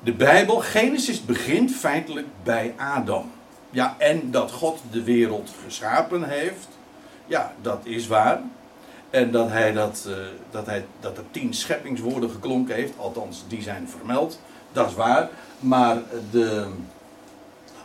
De 0.00 0.12
Bijbel, 0.12 0.56
Genesis, 0.56 1.24
begint 1.24 1.74
feitelijk 1.74 2.26
bij 2.42 2.74
Adam. 2.76 3.30
Ja, 3.70 3.94
en 3.98 4.30
dat 4.30 4.52
God 4.52 4.80
de 4.90 5.02
wereld 5.02 5.50
geschapen 5.64 6.22
heeft, 6.22 6.68
ja, 7.26 7.52
dat 7.62 7.80
is 7.82 8.06
waar. 8.06 8.40
En 9.10 9.30
dat 9.30 9.48
hij 9.48 9.72
dat, 9.72 10.06
uh, 10.08 10.16
dat, 10.50 10.66
hij, 10.66 10.84
dat 11.00 11.16
er 11.16 11.24
tien 11.30 11.54
scheppingswoorden 11.54 12.30
geklonken 12.30 12.74
heeft, 12.74 12.92
althans 12.96 13.44
die 13.48 13.62
zijn 13.62 13.88
vermeld, 13.88 14.40
dat 14.72 14.88
is 14.88 14.94
waar. 14.94 15.28
Maar 15.60 16.02
de, 16.30 16.66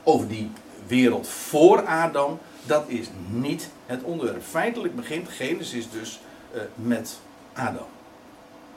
over 0.03 0.27
die 0.27 0.51
wereld 0.87 1.27
voor 1.27 1.85
Adam, 1.85 2.39
dat 2.65 2.83
is 2.87 3.07
niet 3.29 3.69
het 3.85 4.03
onderwerp. 4.03 4.43
Feitelijk 4.43 4.95
begint 4.95 5.29
Genesis 5.29 5.89
dus 5.89 6.19
uh, 6.55 6.61
met 6.75 7.19
Adam. 7.53 7.87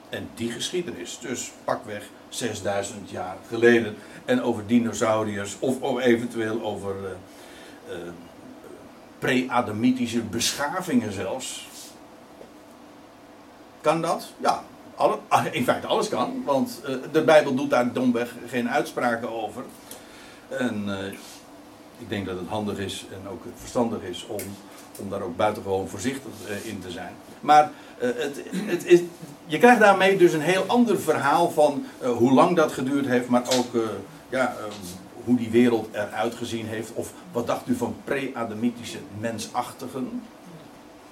En 0.09 0.29
die 0.35 0.51
geschiedenis, 0.51 1.19
dus 1.21 1.51
pakweg 1.63 2.03
6000 2.29 3.09
jaar 3.09 3.37
geleden. 3.47 3.95
En 4.25 4.41
over 4.41 4.67
dinosauriërs, 4.67 5.55
of, 5.59 5.81
of 5.81 5.99
eventueel 5.99 6.61
over 6.61 6.95
uh, 7.89 7.95
pre-Adamitische 9.19 10.21
beschavingen 10.21 11.13
zelfs. 11.13 11.67
Kan 13.81 14.01
dat? 14.01 14.33
Ja, 14.37 14.63
alle, 14.95 15.19
in 15.51 15.63
feite 15.63 15.87
alles 15.87 16.09
kan, 16.09 16.43
want 16.45 16.81
de 17.11 17.23
Bijbel 17.23 17.55
doet 17.55 17.69
daar 17.69 17.93
domweg 17.93 18.33
geen 18.47 18.69
uitspraken 18.69 19.29
over. 19.29 19.63
En 20.47 20.89
ik 21.97 22.09
denk 22.09 22.25
dat 22.25 22.39
het 22.39 22.47
handig 22.47 22.77
is 22.77 23.05
en 23.11 23.29
ook 23.31 23.41
verstandig 23.55 24.01
is 24.01 24.25
om, 24.27 24.41
om 24.99 25.09
daar 25.09 25.21
ook 25.21 25.35
buitengewoon 25.35 25.87
voorzichtig 25.87 26.31
in 26.63 26.79
te 26.79 26.91
zijn. 26.91 27.13
Maar 27.39 27.71
uh, 28.01 28.09
het, 28.15 28.41
het 28.51 28.85
is, 28.85 28.99
je 29.45 29.57
krijgt 29.57 29.79
daarmee 29.79 30.17
dus 30.17 30.33
een 30.33 30.41
heel 30.41 30.63
ander 30.67 30.99
verhaal 30.99 31.51
van 31.51 31.85
uh, 32.01 32.09
hoe 32.09 32.31
lang 32.31 32.55
dat 32.55 32.71
geduurd 32.71 33.05
heeft, 33.05 33.27
maar 33.27 33.43
ook 33.57 33.83
ja, 34.29 34.55
hoe 35.23 35.37
die 35.37 35.49
wereld 35.49 35.89
eruit 35.91 36.35
gezien 36.35 36.65
heeft. 36.65 36.91
Of 36.93 37.13
wat 37.31 37.47
dacht 37.47 37.67
u 37.67 37.75
van 37.75 37.95
pre-Adamitische 38.03 38.99
mensachtigen? 39.19 40.21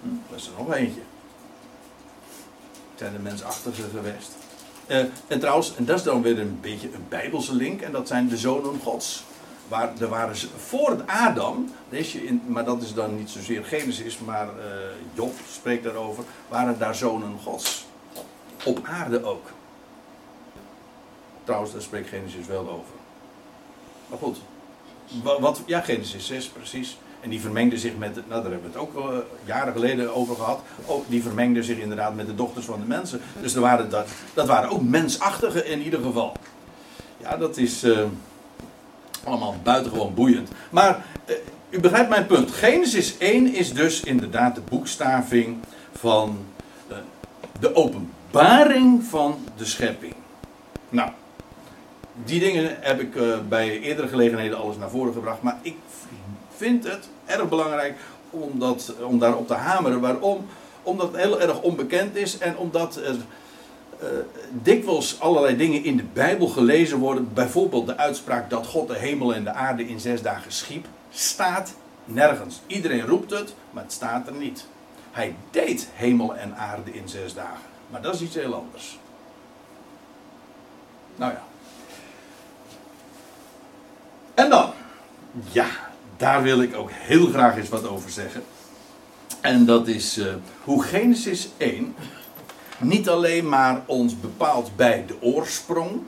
Hm, 0.01 0.09
dat 0.29 0.39
is 0.39 0.47
er 0.47 0.53
nog 0.57 0.73
eentje. 0.73 1.01
Zijn 2.95 3.13
de 3.13 3.19
mensachtigen 3.19 3.89
geweest? 3.89 4.31
en 5.27 5.39
trouwens, 5.39 5.75
en 5.75 5.85
dat 5.85 5.97
is 5.97 6.03
dan 6.03 6.21
weer 6.21 6.39
een 6.39 6.57
beetje 6.61 6.93
een 6.93 7.05
bijbelse 7.09 7.55
link, 7.55 7.81
en 7.81 7.91
dat 7.91 8.07
zijn 8.07 8.27
de 8.27 8.37
zonen 8.37 8.79
gods. 8.83 9.23
Waar, 9.67 9.93
er 9.99 10.07
waren 10.07 10.35
voor 10.57 10.89
het 10.89 11.07
Adam, 11.07 11.71
lees 11.89 12.11
je 12.11 12.25
in, 12.25 12.41
maar 12.47 12.65
dat 12.65 12.81
is 12.81 12.93
dan 12.93 13.15
niet 13.17 13.29
zozeer 13.29 13.63
Genesis, 13.63 14.19
maar 14.19 14.45
uh, 14.47 14.63
Job 15.13 15.33
spreekt 15.51 15.83
daarover, 15.83 16.23
waren 16.47 16.79
daar 16.79 16.95
zonen 16.95 17.39
gods. 17.43 17.85
Op 18.63 18.79
aarde 18.83 19.23
ook. 19.23 19.51
Trouwens, 21.43 21.71
daar 21.71 21.81
spreekt 21.81 22.09
Genesis 22.09 22.47
wel 22.47 22.69
over. 22.69 22.93
Maar 24.07 24.17
goed, 24.19 24.37
wat, 25.39 25.61
ja, 25.65 25.81
Genesis 25.81 26.25
6 26.25 26.47
precies. 26.47 26.97
En 27.21 27.29
die 27.29 27.41
vermengde 27.41 27.77
zich 27.77 27.97
met, 27.97 28.15
nou 28.15 28.41
daar 28.41 28.51
hebben 28.51 28.71
we 28.71 28.79
het 28.79 28.87
ook 28.87 29.11
uh, 29.11 29.17
jaren 29.45 29.73
geleden 29.73 30.15
over 30.15 30.35
gehad. 30.35 30.61
Ook, 30.85 31.05
die 31.09 31.21
vermengde 31.21 31.63
zich 31.63 31.77
inderdaad 31.77 32.15
met 32.15 32.25
de 32.25 32.35
dochters 32.35 32.65
van 32.65 32.79
de 32.79 32.85
mensen. 32.85 33.21
Dus 33.41 33.55
er 33.55 33.61
waren 33.61 33.89
dat, 33.89 34.07
dat 34.33 34.47
waren 34.47 34.69
ook 34.69 34.81
mensachtige 34.81 35.65
in 35.65 35.81
ieder 35.81 36.01
geval. 36.01 36.33
Ja, 37.17 37.37
dat 37.37 37.57
is 37.57 37.83
uh, 37.83 38.03
allemaal 39.25 39.55
buitengewoon 39.63 40.13
boeiend. 40.13 40.49
Maar 40.69 41.05
uh, 41.25 41.35
u 41.69 41.79
begrijpt 41.79 42.09
mijn 42.09 42.25
punt. 42.25 42.51
Genesis 42.51 43.17
1 43.17 43.53
is 43.53 43.73
dus 43.73 44.01
inderdaad 44.01 44.55
de 44.55 44.61
boekstaving 44.69 45.57
van 45.93 46.45
de 47.59 47.75
openbaring 47.75 49.03
van 49.03 49.37
de 49.57 49.65
schepping. 49.65 50.13
Nou, 50.89 51.09
die 52.23 52.39
dingen 52.39 52.77
heb 52.79 52.99
ik 52.99 53.13
bij 53.49 53.79
eerdere 53.79 54.07
gelegenheden 54.07 54.57
alles 54.57 54.77
naar 54.77 54.89
voren 54.89 55.13
gebracht. 55.13 55.41
Maar 55.41 55.57
ik 55.61 55.75
vind 56.55 56.83
het 56.83 57.09
erg 57.25 57.49
belangrijk 57.49 57.95
om, 58.29 58.59
dat, 58.59 58.93
om 59.03 59.19
daarop 59.19 59.47
te 59.47 59.53
hameren. 59.53 59.99
Waarom? 59.99 60.45
Omdat 60.83 61.07
het 61.11 61.21
heel 61.21 61.41
erg 61.41 61.61
onbekend 61.61 62.15
is 62.15 62.37
en 62.37 62.57
omdat 62.57 62.95
er 62.95 63.15
uh, 64.01 64.07
dikwijls 64.51 65.19
allerlei 65.19 65.57
dingen 65.57 65.83
in 65.83 65.97
de 65.97 66.03
Bijbel 66.03 66.47
gelezen 66.47 66.97
worden. 66.97 67.33
Bijvoorbeeld 67.33 67.87
de 67.87 67.97
uitspraak 67.97 68.49
dat 68.49 68.67
God 68.67 68.87
de 68.87 68.97
hemel 68.97 69.33
en 69.33 69.43
de 69.43 69.51
aarde 69.51 69.87
in 69.87 69.99
zes 69.99 70.21
dagen 70.21 70.51
schiep. 70.51 70.85
Staat 71.09 71.73
nergens. 72.05 72.61
Iedereen 72.67 73.05
roept 73.05 73.31
het, 73.31 73.53
maar 73.71 73.83
het 73.83 73.91
staat 73.91 74.27
er 74.27 74.33
niet. 74.33 74.65
Hij 75.11 75.35
deed 75.51 75.89
hemel 75.93 76.35
en 76.35 76.55
aarde 76.57 76.93
in 76.93 77.09
zes 77.09 77.33
dagen. 77.33 77.63
Maar 77.89 78.01
dat 78.01 78.15
is 78.15 78.21
iets 78.21 78.35
heel 78.35 78.53
anders. 78.53 78.99
Nou 81.15 81.31
ja. 81.31 81.43
En 84.33 84.49
dan. 84.49 84.71
Ja, 85.51 85.67
daar 86.17 86.43
wil 86.43 86.61
ik 86.61 86.75
ook 86.75 86.89
heel 86.91 87.27
graag 87.27 87.57
eens 87.57 87.69
wat 87.69 87.87
over 87.87 88.09
zeggen. 88.09 88.43
En 89.41 89.65
dat 89.65 89.87
is 89.87 90.17
uh, 90.17 90.33
hoe 90.63 90.83
Genesis 90.83 91.49
1 91.57 91.95
niet 92.79 93.09
alleen 93.09 93.49
maar 93.49 93.81
ons 93.85 94.19
bepaalt 94.19 94.75
bij 94.75 95.05
de 95.07 95.21
oorsprong, 95.21 96.01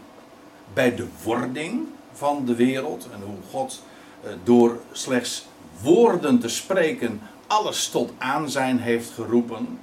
bij 0.73 0.95
de 0.95 1.07
wording 1.23 1.87
van 2.13 2.45
de 2.45 2.55
wereld 2.55 3.07
en 3.13 3.21
hoe 3.21 3.37
God 3.49 3.83
uh, 4.23 4.31
door 4.43 4.79
slechts 4.91 5.47
woorden 5.81 6.39
te 6.39 6.49
spreken 6.49 7.21
alles 7.47 7.89
tot 7.89 8.11
aanzijn 8.17 8.79
heeft 8.79 9.09
geroepen. 9.09 9.79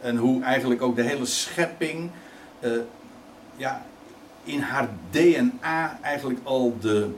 En 0.00 0.16
hoe 0.16 0.42
eigenlijk 0.42 0.82
ook 0.82 0.96
de 0.96 1.02
hele 1.02 1.26
schepping 1.26 2.10
uh, 2.60 2.70
ja, 3.56 3.86
in 4.44 4.60
haar 4.60 4.88
DNA 5.10 5.98
eigenlijk 6.02 6.38
al 6.42 6.76
de, 6.80 7.10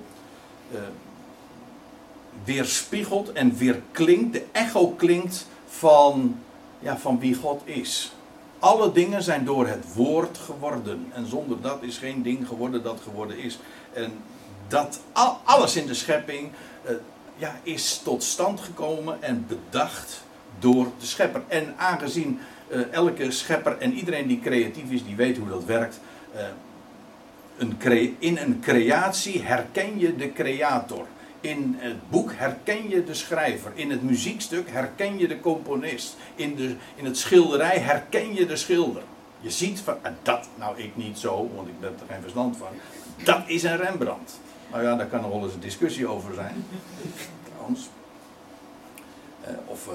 weerspiegelt 2.45 3.33
en 3.33 3.57
weerklinkt, 3.57 4.33
de 4.33 4.45
echo 4.53 4.89
klinkt 4.89 5.47
van, 5.67 6.39
ja, 6.79 6.99
van 6.99 7.19
wie 7.19 7.35
God 7.35 7.63
is. 7.65 8.13
Alle 8.59 8.93
dingen 8.93 9.23
zijn 9.23 9.45
door 9.45 9.67
het 9.67 9.95
woord 9.95 10.39
geworden. 10.39 11.07
En 11.13 11.27
zonder 11.27 11.61
dat 11.61 11.83
is 11.83 11.99
geen 11.99 12.23
ding 12.23 12.47
geworden 12.47 12.83
dat 12.83 13.01
geworden 13.03 13.39
is. 13.39 13.59
En 13.93 14.13
dat 14.69 15.01
alles 15.45 15.77
in 15.77 15.87
de 15.87 15.95
schepping 15.95 16.51
uh, 16.85 16.91
ja, 17.37 17.61
is 17.63 18.01
tot 18.05 18.23
stand 18.23 18.61
gekomen 18.61 19.23
en 19.23 19.47
bedacht 19.49 20.23
door 20.59 20.87
de 21.01 21.07
schepper. 21.07 21.43
En 21.49 21.75
aangezien 21.77 22.39
uh, 22.69 22.93
elke 22.93 23.31
schepper 23.31 23.79
en 23.79 23.93
iedereen 23.93 24.27
die 24.27 24.41
creatief 24.41 24.91
is, 24.91 25.05
die 25.05 25.17
weet 25.17 25.37
hoe 25.37 25.49
dat 25.49 25.65
werkt. 25.65 26.01
Uh, 26.35 26.41
een 27.59 28.17
in 28.19 28.39
een 28.39 28.61
creatie 28.61 29.43
herken 29.43 29.99
je 29.99 30.17
de 30.17 30.33
creator. 30.33 31.07
In 31.41 31.77
het 31.79 32.11
boek 32.11 32.33
herken 32.35 32.89
je 32.89 33.05
de 33.05 33.15
schrijver. 33.15 33.73
In 33.75 33.91
het 33.91 34.03
muziekstuk 34.03 34.71
herken 34.71 35.19
je 35.19 35.29
de 35.29 35.41
componist. 35.41 36.17
In, 36.35 36.55
de, 36.55 36.77
in 36.95 37.05
het 37.05 37.19
schilderij 37.19 37.79
herken 37.79 38.35
je 38.35 38.47
de 38.47 38.57
schilder. 38.57 39.03
Je 39.41 39.51
ziet 39.51 39.81
van, 39.81 39.97
en 40.03 40.19
dat 40.23 40.49
nou 40.55 40.79
ik 40.79 40.97
niet 40.97 41.19
zo, 41.19 41.51
want 41.55 41.69
ik 41.69 41.81
ben 41.81 41.91
er 42.01 42.07
geen 42.09 42.23
verstand 42.23 42.57
van. 42.57 42.69
Dat 43.25 43.43
is 43.47 43.63
een 43.63 43.77
Rembrandt. 43.77 44.41
Nou 44.71 44.83
ja, 44.83 44.97
daar 44.97 45.07
kan 45.07 45.21
nog 45.21 45.31
wel 45.31 45.43
eens 45.43 45.55
een 45.55 45.61
discussie 45.61 46.07
over 46.07 46.35
zijn. 46.35 46.65
Trouwens. 47.45 47.89
Uh, 49.43 49.49
of 49.67 49.87
uh, 49.87 49.93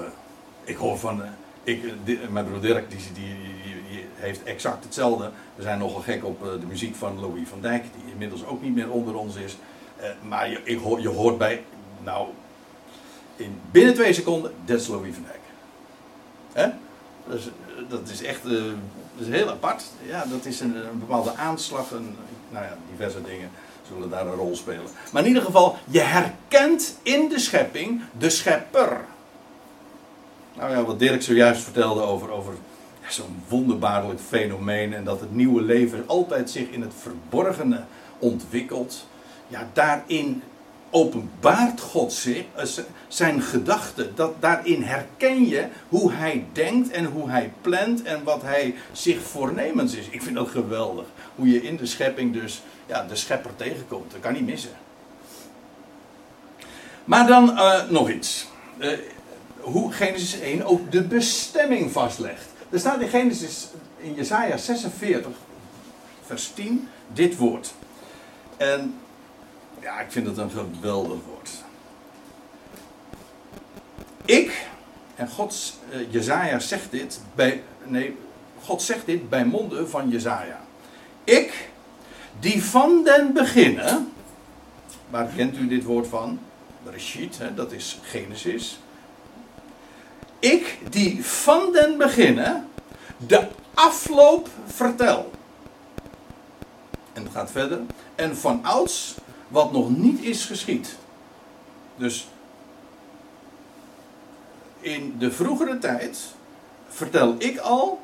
ik 0.64 0.76
hoor 0.76 0.98
van. 0.98 1.20
Uh, 1.20 1.26
ik, 1.62 1.82
mijn 2.30 2.46
broer 2.46 2.60
Dirk 2.60 2.90
die, 2.90 2.98
die, 3.14 3.36
die, 3.88 4.06
heeft 4.14 4.42
exact 4.42 4.84
hetzelfde. 4.84 5.30
We 5.54 5.62
zijn 5.62 5.78
nogal 5.78 6.00
gek 6.00 6.24
op 6.24 6.40
de 6.40 6.66
muziek 6.66 6.94
van 6.94 7.20
Louis 7.20 7.48
van 7.48 7.60
Dijk, 7.60 7.82
die 7.82 8.12
inmiddels 8.12 8.46
ook 8.46 8.62
niet 8.62 8.74
meer 8.74 8.90
onder 8.90 9.14
ons 9.14 9.36
is. 9.36 9.56
Uh, 10.04 10.10
maar 10.28 10.50
je, 10.50 10.60
ik 10.64 10.78
hoor, 10.78 11.00
je 11.00 11.08
hoort 11.08 11.38
bij, 11.38 11.64
nou, 12.02 12.28
in 13.36 13.60
binnen 13.70 13.94
twee 13.94 14.12
seconden, 14.12 14.52
dat 14.64 14.80
is 14.80 14.86
van. 14.86 15.02
Hè? 16.52 16.68
Dat 17.88 18.08
is 18.08 18.22
echt, 18.22 18.44
uh, 18.44 18.62
dat 19.16 19.26
is 19.26 19.28
heel 19.28 19.50
apart. 19.50 19.84
Ja, 20.06 20.24
dat 20.24 20.44
is 20.44 20.60
een, 20.60 20.74
bepaalde 20.92 21.34
aanslag, 21.36 21.90
nou 22.50 22.64
ja, 22.64 22.76
diverse 22.90 23.22
dingen 23.22 23.50
zullen 23.92 24.10
daar 24.10 24.26
een 24.26 24.34
rol 24.34 24.56
spelen. 24.56 24.86
Maar 25.12 25.22
in 25.22 25.28
ieder 25.28 25.42
geval, 25.42 25.76
je 25.84 26.00
herkent 26.00 26.98
in 27.02 27.28
de 27.28 27.38
schepping 27.38 28.02
de 28.18 28.30
schepper. 28.30 29.04
Nou 30.56 30.70
ja, 30.70 30.84
wat 30.84 30.98
Dirk 30.98 31.22
zojuist 31.22 31.62
vertelde 31.62 32.02
over, 32.02 32.30
over 32.30 32.54
zo'n 33.08 33.42
wonderbaarlijk 33.48 34.20
fenomeen 34.20 34.94
en 34.94 35.04
dat 35.04 35.20
het 35.20 35.34
nieuwe 35.34 35.62
leven 35.62 36.04
altijd 36.06 36.50
zich 36.50 36.68
in 36.68 36.82
het 36.82 36.92
verborgene 36.98 37.80
ontwikkelt 38.18 39.06
ja, 39.54 39.68
daarin 39.72 40.42
openbaart 40.90 41.80
God 41.80 42.12
zich, 42.12 42.44
eh, 42.54 42.64
zijn 43.08 43.42
gedachten. 43.42 44.12
Dat, 44.14 44.34
daarin 44.40 44.82
herken 44.82 45.46
je 45.48 45.66
hoe 45.88 46.12
hij 46.12 46.44
denkt 46.52 46.90
en 46.90 47.04
hoe 47.04 47.30
hij 47.30 47.52
plant 47.60 48.02
en 48.02 48.24
wat 48.24 48.42
hij 48.42 48.74
zich 48.92 49.22
voornemens 49.22 49.94
is. 49.94 50.08
Ik 50.08 50.22
vind 50.22 50.36
dat 50.36 50.48
geweldig. 50.48 51.06
Hoe 51.34 51.48
je 51.48 51.62
in 51.62 51.76
de 51.76 51.86
schepping 51.86 52.32
dus 52.32 52.62
ja, 52.86 53.04
de 53.08 53.16
schepper 53.16 53.56
tegenkomt. 53.56 54.10
Dat 54.10 54.20
kan 54.20 54.32
niet 54.32 54.46
missen. 54.46 54.70
Maar 57.04 57.26
dan 57.26 57.50
uh, 57.50 57.88
nog 57.88 58.10
iets. 58.10 58.46
Uh, 58.78 58.98
hoe 59.60 59.92
Genesis 59.92 60.40
1 60.40 60.64
ook 60.64 60.92
de 60.92 61.02
bestemming 61.02 61.92
vastlegt. 61.92 62.46
Er 62.70 62.78
staat 62.78 63.00
in 63.00 63.08
Genesis, 63.08 63.68
in 63.96 64.14
Jesaja 64.14 64.56
46, 64.56 65.30
vers 66.26 66.50
10, 66.54 66.88
dit 67.12 67.36
woord. 67.36 67.74
En 68.56 68.94
ja, 69.84 70.00
ik 70.00 70.12
vind 70.12 70.26
het 70.26 70.38
een 70.38 70.50
geweldig 70.50 71.18
woord. 71.26 71.50
Ik, 74.24 74.66
en 75.14 75.28
God, 75.28 75.74
uh, 75.92 76.12
Jezaja 76.12 76.58
zegt 76.58 76.90
dit 76.90 77.20
bij, 77.34 77.62
nee, 77.84 78.16
God 78.62 78.82
zegt 78.82 79.06
dit 79.06 79.28
bij 79.28 79.44
monden 79.44 79.90
van 79.90 80.08
Jezaja. 80.08 80.60
Ik, 81.24 81.68
die 82.40 82.64
van 82.64 83.04
den 83.04 83.32
beginnen, 83.32 84.12
waar 85.10 85.26
kent 85.36 85.56
u 85.56 85.68
dit 85.68 85.84
woord 85.84 86.06
van? 86.06 86.38
Reshit, 86.90 87.38
hè, 87.38 87.54
dat 87.54 87.72
is 87.72 87.98
Genesis. 88.02 88.78
Ik, 90.38 90.78
die 90.90 91.24
van 91.24 91.72
den 91.72 91.98
beginnen, 91.98 92.68
de 93.26 93.48
afloop 93.74 94.48
vertel. 94.66 95.30
En 97.12 97.22
het 97.22 97.32
gaat 97.32 97.50
verder. 97.50 97.80
En 98.14 98.36
van 98.36 98.64
ouds 98.64 99.14
wat 99.54 99.72
nog 99.72 99.96
niet 99.96 100.22
is 100.22 100.44
geschied. 100.44 100.96
Dus 101.96 102.26
in 104.80 105.14
de 105.18 105.32
vroegere 105.32 105.78
tijd 105.78 106.18
vertel 106.88 107.34
ik 107.38 107.58
al 107.58 108.00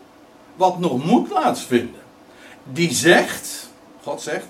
wat 0.57 0.79
nog 0.79 1.05
moet 1.05 1.29
plaatsvinden. 1.29 2.01
Die 2.73 2.95
zegt, 2.95 3.71
God 4.03 4.23
zegt, 4.23 4.47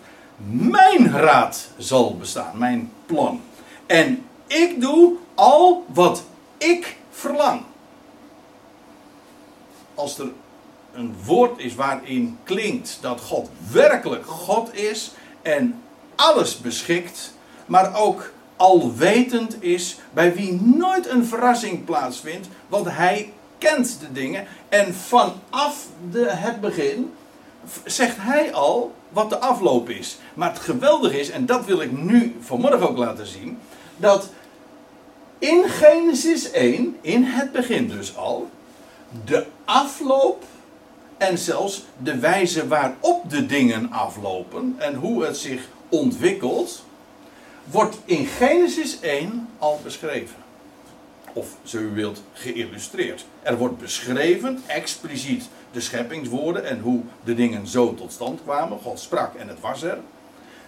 mijn 0.53 1.11
raad 1.11 1.69
zal 1.77 2.17
bestaan, 2.17 2.59
mijn 2.59 2.93
plan. 3.07 3.41
En 3.87 4.25
ik 4.47 4.81
doe 4.81 5.17
al 5.35 5.85
wat 5.93 6.25
ik 6.59 6.97
verlang. 7.11 7.63
Als 9.95 10.19
er 10.19 10.33
een 10.93 11.15
woord 11.25 11.59
is 11.59 11.75
waarin 11.75 12.39
klinkt 12.43 12.99
dat 13.01 13.21
God 13.21 13.49
werkelijk 13.71 14.27
God 14.27 14.75
is 14.75 15.13
en 15.43 15.83
alles 16.21 16.61
beschikt, 16.61 17.33
maar 17.67 18.01
ook 18.01 18.33
alwetend 18.57 19.63
is, 19.63 19.97
bij 20.13 20.35
wie 20.35 20.61
nooit 20.63 21.09
een 21.09 21.25
verrassing 21.25 21.85
plaatsvindt, 21.85 22.49
want 22.69 22.87
hij 22.91 23.33
kent 23.59 24.01
de 24.01 24.13
dingen 24.13 24.47
en 24.69 24.95
vanaf 24.95 25.87
de, 26.11 26.27
het 26.31 26.61
begin 26.61 27.13
zegt 27.85 28.17
hij 28.19 28.53
al 28.53 28.95
wat 29.09 29.31
de 29.31 29.39
afloop 29.39 29.89
is. 29.89 30.19
Maar 30.35 30.51
het 30.53 30.59
geweldige 30.59 31.21
is, 31.21 31.31
en 31.31 31.47
dat 31.47 31.65
wil 31.65 31.81
ik 31.81 32.03
nu 32.03 32.37
vanmorgen 32.41 32.89
ook 32.89 32.97
laten 32.97 33.27
zien, 33.27 33.59
dat 33.97 34.29
in 35.39 35.69
Genesis 35.69 36.51
1, 36.51 36.97
in 37.01 37.25
het 37.25 37.53
begin 37.53 37.89
dus 37.89 38.17
al, 38.17 38.51
de 39.25 39.47
afloop 39.65 40.45
en 41.17 41.39
zelfs 41.39 41.85
de 41.99 42.19
wijze 42.19 42.69
waarop 42.69 43.31
de 43.31 43.47
dingen 43.47 43.93
aflopen 43.93 44.75
en 44.79 44.95
hoe 44.95 45.25
het 45.25 45.37
zich 45.37 45.69
ontwikkelt, 45.91 46.85
wordt 47.65 47.97
in 48.05 48.27
Genesis 48.27 49.01
1 49.01 49.49
al 49.59 49.81
beschreven. 49.83 50.37
Of, 51.33 51.49
zo 51.63 51.79
u 51.79 51.91
wilt, 51.95 52.23
geïllustreerd. 52.33 53.25
Er 53.43 53.59
wordt 53.59 53.79
beschreven, 53.79 54.63
expliciet, 54.67 55.49
de 55.73 55.81
scheppingswoorden 55.81 56.65
en 56.65 56.81
hoe 56.81 57.03
de 57.25 57.35
dingen 57.35 57.67
zo 57.67 57.95
tot 57.95 58.13
stand 58.13 58.41
kwamen. 58.43 58.79
God 58.79 59.01
sprak 59.01 59.35
en 59.35 59.49
het 59.49 59.61
was 59.61 59.83
er. 59.83 59.99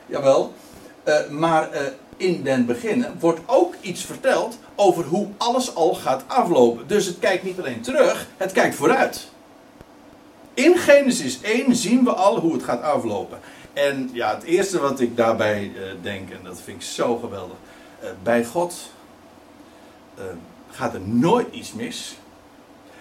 Jawel. 0.06 0.52
Uh, 1.04 1.28
maar 1.28 1.74
uh, 1.74 1.80
in 2.16 2.42
den 2.42 2.66
beginnen 2.66 3.18
wordt 3.18 3.40
ook 3.46 3.74
iets 3.80 4.04
verteld 4.04 4.58
over 4.74 5.04
hoe 5.04 5.28
alles 5.36 5.74
al 5.74 5.94
gaat 5.94 6.24
aflopen. 6.26 6.86
Dus 6.86 7.06
het 7.06 7.18
kijkt 7.18 7.44
niet 7.44 7.58
alleen 7.58 7.80
terug, 7.80 8.26
het 8.36 8.52
kijkt 8.52 8.74
vooruit. 8.74 9.28
In 10.54 10.76
Genesis 10.76 11.40
1 11.40 11.76
zien 11.76 12.04
we 12.04 12.12
al 12.12 12.38
hoe 12.38 12.52
het 12.52 12.62
gaat 12.62 12.82
aflopen. 12.82 13.40
En 13.72 14.10
ja, 14.12 14.34
het 14.34 14.42
eerste 14.42 14.80
wat 14.80 15.00
ik 15.00 15.16
daarbij 15.16 15.62
uh, 15.64 15.82
denk, 16.02 16.30
en 16.30 16.40
dat 16.42 16.60
vind 16.60 16.82
ik 16.82 16.88
zo 16.88 17.16
geweldig. 17.16 17.56
bij 18.22 18.44
God 18.44 18.74
gaat 20.70 20.94
er 20.94 21.00
nooit 21.00 21.54
iets 21.54 21.72
mis. 21.72 22.16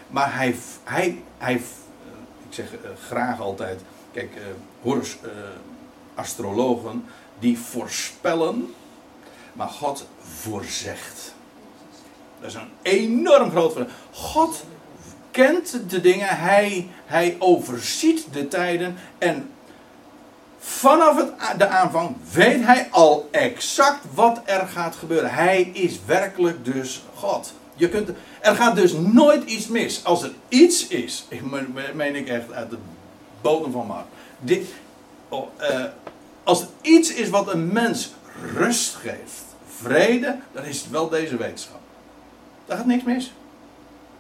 Maar 0.08 0.36
hij, 0.36 0.56
hij, 0.84 1.24
hij 1.38 1.62
ik 2.48 2.54
zeg 2.54 2.68
graag 3.08 3.40
altijd, 3.40 3.82
kijk, 4.14 4.32
horus, 4.82 5.18
astrologen, 6.16 7.06
die 7.40 7.60
voorspellen, 7.60 8.74
maar 9.54 9.68
God 9.68 10.08
voorzegt. 10.20 11.34
Dat 12.40 12.50
is 12.50 12.56
een 12.56 12.70
enorm 12.82 13.50
groot 13.50 13.74
verschil. 13.74 13.96
God 14.12 14.64
kent 15.32 15.80
de 15.90 16.02
dingen, 16.02 16.28
hij, 16.28 16.88
hij 17.06 17.36
overziet 17.40 18.26
de 18.32 18.48
tijden 18.48 18.98
en 19.18 19.50
vanaf 20.60 21.18
het, 21.18 21.60
de 21.60 21.68
aanvang 21.68 22.16
weet 22.32 22.64
hij 22.64 22.88
al 22.92 23.30
exact 23.32 24.06
wat 24.14 24.42
er 24.46 24.68
gaat 24.68 24.96
gebeuren. 24.96 25.34
Hij 25.34 25.62
is 25.62 26.00
werkelijk 26.06 26.66
dus 26.66 27.04
God. 27.16 27.54
Je 27.76 27.90
kunt, 27.90 28.10
er 28.40 28.56
gaat 28.56 28.76
dus 28.76 28.94
nooit 28.94 29.50
iets 29.50 29.68
mis. 29.68 30.04
Als 30.04 30.24
er 30.24 30.32
iets 30.48 30.88
is, 30.88 31.26
ik 31.30 31.42
meen 31.94 32.16
ik 32.16 32.28
echt 32.28 32.52
uit 32.52 32.70
de 32.70 32.78
bodem 33.42 33.72
van 33.72 33.88
mijn. 33.88 34.06
Dit, 34.40 34.68
oh, 35.30 35.48
uh, 35.62 35.86
als 36.44 36.62
er 36.62 36.68
iets 36.82 37.14
is 37.14 37.30
wat 37.30 37.54
een 37.54 37.74
mens 37.74 38.14
rust 38.56 38.96
geeft, 38.96 39.44
vrede, 39.82 40.38
dan 40.52 40.64
is 40.64 40.82
het 40.82 40.90
wel 40.90 41.10
deze 41.10 41.38
wetenschap. 41.38 41.80
Daar 42.66 42.78
gaat 42.78 42.86
niks 42.86 43.04
mis. 43.04 43.32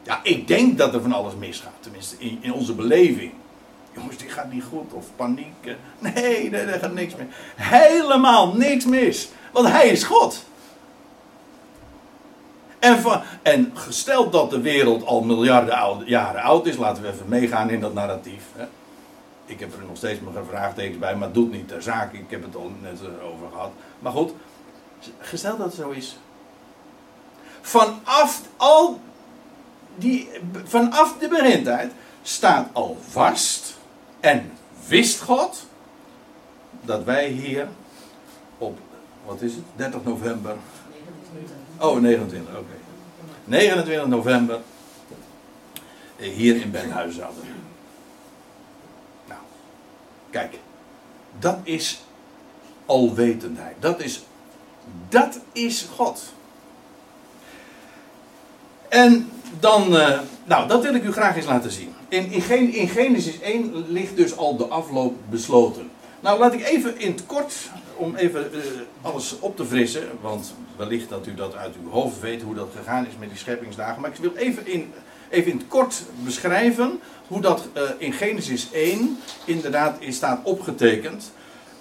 Ja, 0.04 0.20
ik 0.24 0.48
denk 0.48 0.78
dat 0.78 0.94
er 0.94 1.02
van 1.02 1.14
alles 1.14 1.34
misgaat, 1.36 1.74
tenminste 1.80 2.16
in, 2.18 2.38
in 2.42 2.54
onze 2.54 2.74
beleving. 2.74 3.32
Jongens, 3.96 4.18
dit 4.18 4.32
gaat 4.32 4.52
niet 4.52 4.64
goed, 4.64 4.94
of 4.94 5.06
paniek. 5.16 5.76
Nee, 6.00 6.50
nee, 6.50 6.62
er 6.62 6.80
gaat 6.80 6.94
niks 6.94 7.16
mis. 7.16 7.28
Helemaal 7.56 8.56
niks 8.56 8.86
mis, 8.86 9.30
want 9.52 9.68
Hij 9.68 9.88
is 9.88 10.04
God. 10.04 10.46
En, 12.80 13.00
van, 13.00 13.22
en 13.42 13.72
gesteld 13.74 14.32
dat 14.32 14.50
de 14.50 14.62
wereld 14.62 15.06
al 15.06 15.22
miljarden 15.22 15.76
oude, 15.76 16.06
jaren 16.06 16.42
oud 16.42 16.66
is, 16.66 16.78
laten 16.78 17.04
we 17.04 17.10
even 17.10 17.28
meegaan 17.28 17.70
in 17.70 17.80
dat 17.80 17.94
narratief. 17.94 18.44
Hè 18.56 18.66
ik 19.52 19.60
heb 19.60 19.74
er 19.74 19.86
nog 19.88 19.98
steeds 19.98 20.20
mijn 20.20 20.46
vraagtekens 20.46 20.98
bij, 20.98 21.16
maar 21.16 21.32
doet 21.32 21.52
niet 21.52 21.68
ter 21.68 21.82
zake. 21.82 22.18
Ik 22.18 22.30
heb 22.30 22.44
het 22.44 22.56
al 22.56 22.72
net 22.82 23.00
over 23.24 23.48
gehad. 23.52 23.72
Maar 24.00 24.12
goed, 24.12 24.32
gesteld 25.20 25.58
dat 25.58 25.68
het 25.68 25.76
zo 25.76 25.90
is. 25.90 26.18
Vanaf, 27.62 28.42
al 28.58 29.00
die, 29.96 30.30
vanaf 30.64 31.18
de 31.20 31.28
begintijd 31.28 31.92
staat 32.22 32.70
al 32.72 32.98
vast 33.10 33.78
en 34.20 34.52
wist 34.88 35.22
God 35.22 35.66
dat 36.82 37.04
wij 37.04 37.28
hier 37.28 37.68
op, 38.58 38.80
wat 39.26 39.42
is 39.42 39.54
het, 39.54 39.64
30 39.76 40.04
november. 40.04 40.56
Oh, 41.80 42.00
29, 42.00 42.54
oké. 42.54 42.76
29 43.44 44.08
november 44.08 44.60
hier 46.18 46.56
in 46.56 46.72
Benhuizen 46.72 47.22
zaten. 47.22 47.44
Kijk, 50.32 50.60
dat 51.40 51.58
is 51.64 52.02
alwetendheid. 52.86 53.76
Dat 53.80 54.02
is, 54.02 54.22
dat 55.10 55.40
is 55.52 55.88
God. 55.96 56.34
En 58.90 59.30
dan, 59.60 59.94
uh, 59.94 60.20
nou, 60.44 60.68
dat 60.68 60.84
wil 60.84 60.96
ik 60.96 61.04
u 61.04 61.12
graag 61.12 61.36
eens 61.36 61.46
laten 61.46 61.72
zien. 61.72 61.94
In, 62.08 62.32
in, 62.74 62.88
Genesis 62.88 63.40
1 63.40 63.86
ligt 63.88 64.16
dus 64.16 64.38
al 64.38 64.56
de 64.56 64.66
afloop 64.66 65.16
besloten. 65.30 65.90
Nou, 66.20 66.40
laat 66.40 66.54
ik 66.54 66.66
even 66.66 67.00
in 67.00 67.12
het 67.12 67.26
kort, 67.26 67.54
om 67.96 68.16
even 68.16 68.50
uh, 68.54 68.60
alles 69.02 69.36
op 69.40 69.56
te 69.56 69.66
frissen, 69.66 70.04
want 70.22 70.54
wellicht 70.78 71.10
dat 71.10 71.28
u 71.28 71.34
dat 71.34 71.56
uit 71.56 71.76
uw 71.84 71.90
hoofd 71.90 72.20
weet 72.20 72.42
hoe 72.42 72.56
dat 72.56 72.70
gegaan 72.78 73.08
is 73.08 73.14
met 73.20 73.30
die 73.30 73.38
scheppingsdagen. 73.38 74.02
Maar 74.02 74.10
ik 74.10 74.16
wil 74.16 74.36
even 74.36 74.68
in, 74.68 74.94
even 75.30 75.52
in 75.52 75.58
het 75.58 75.68
kort 75.68 76.04
beschrijven 76.24 77.00
hoe 77.28 77.42
dat 77.42 77.68
uh, 77.78 77.84
in 77.98 78.14
Genesis 78.14 78.68
1 78.72 79.18
inderdaad 79.46 79.96
is 80.00 80.16
staat 80.16 80.40
opgetekend. 80.44 81.32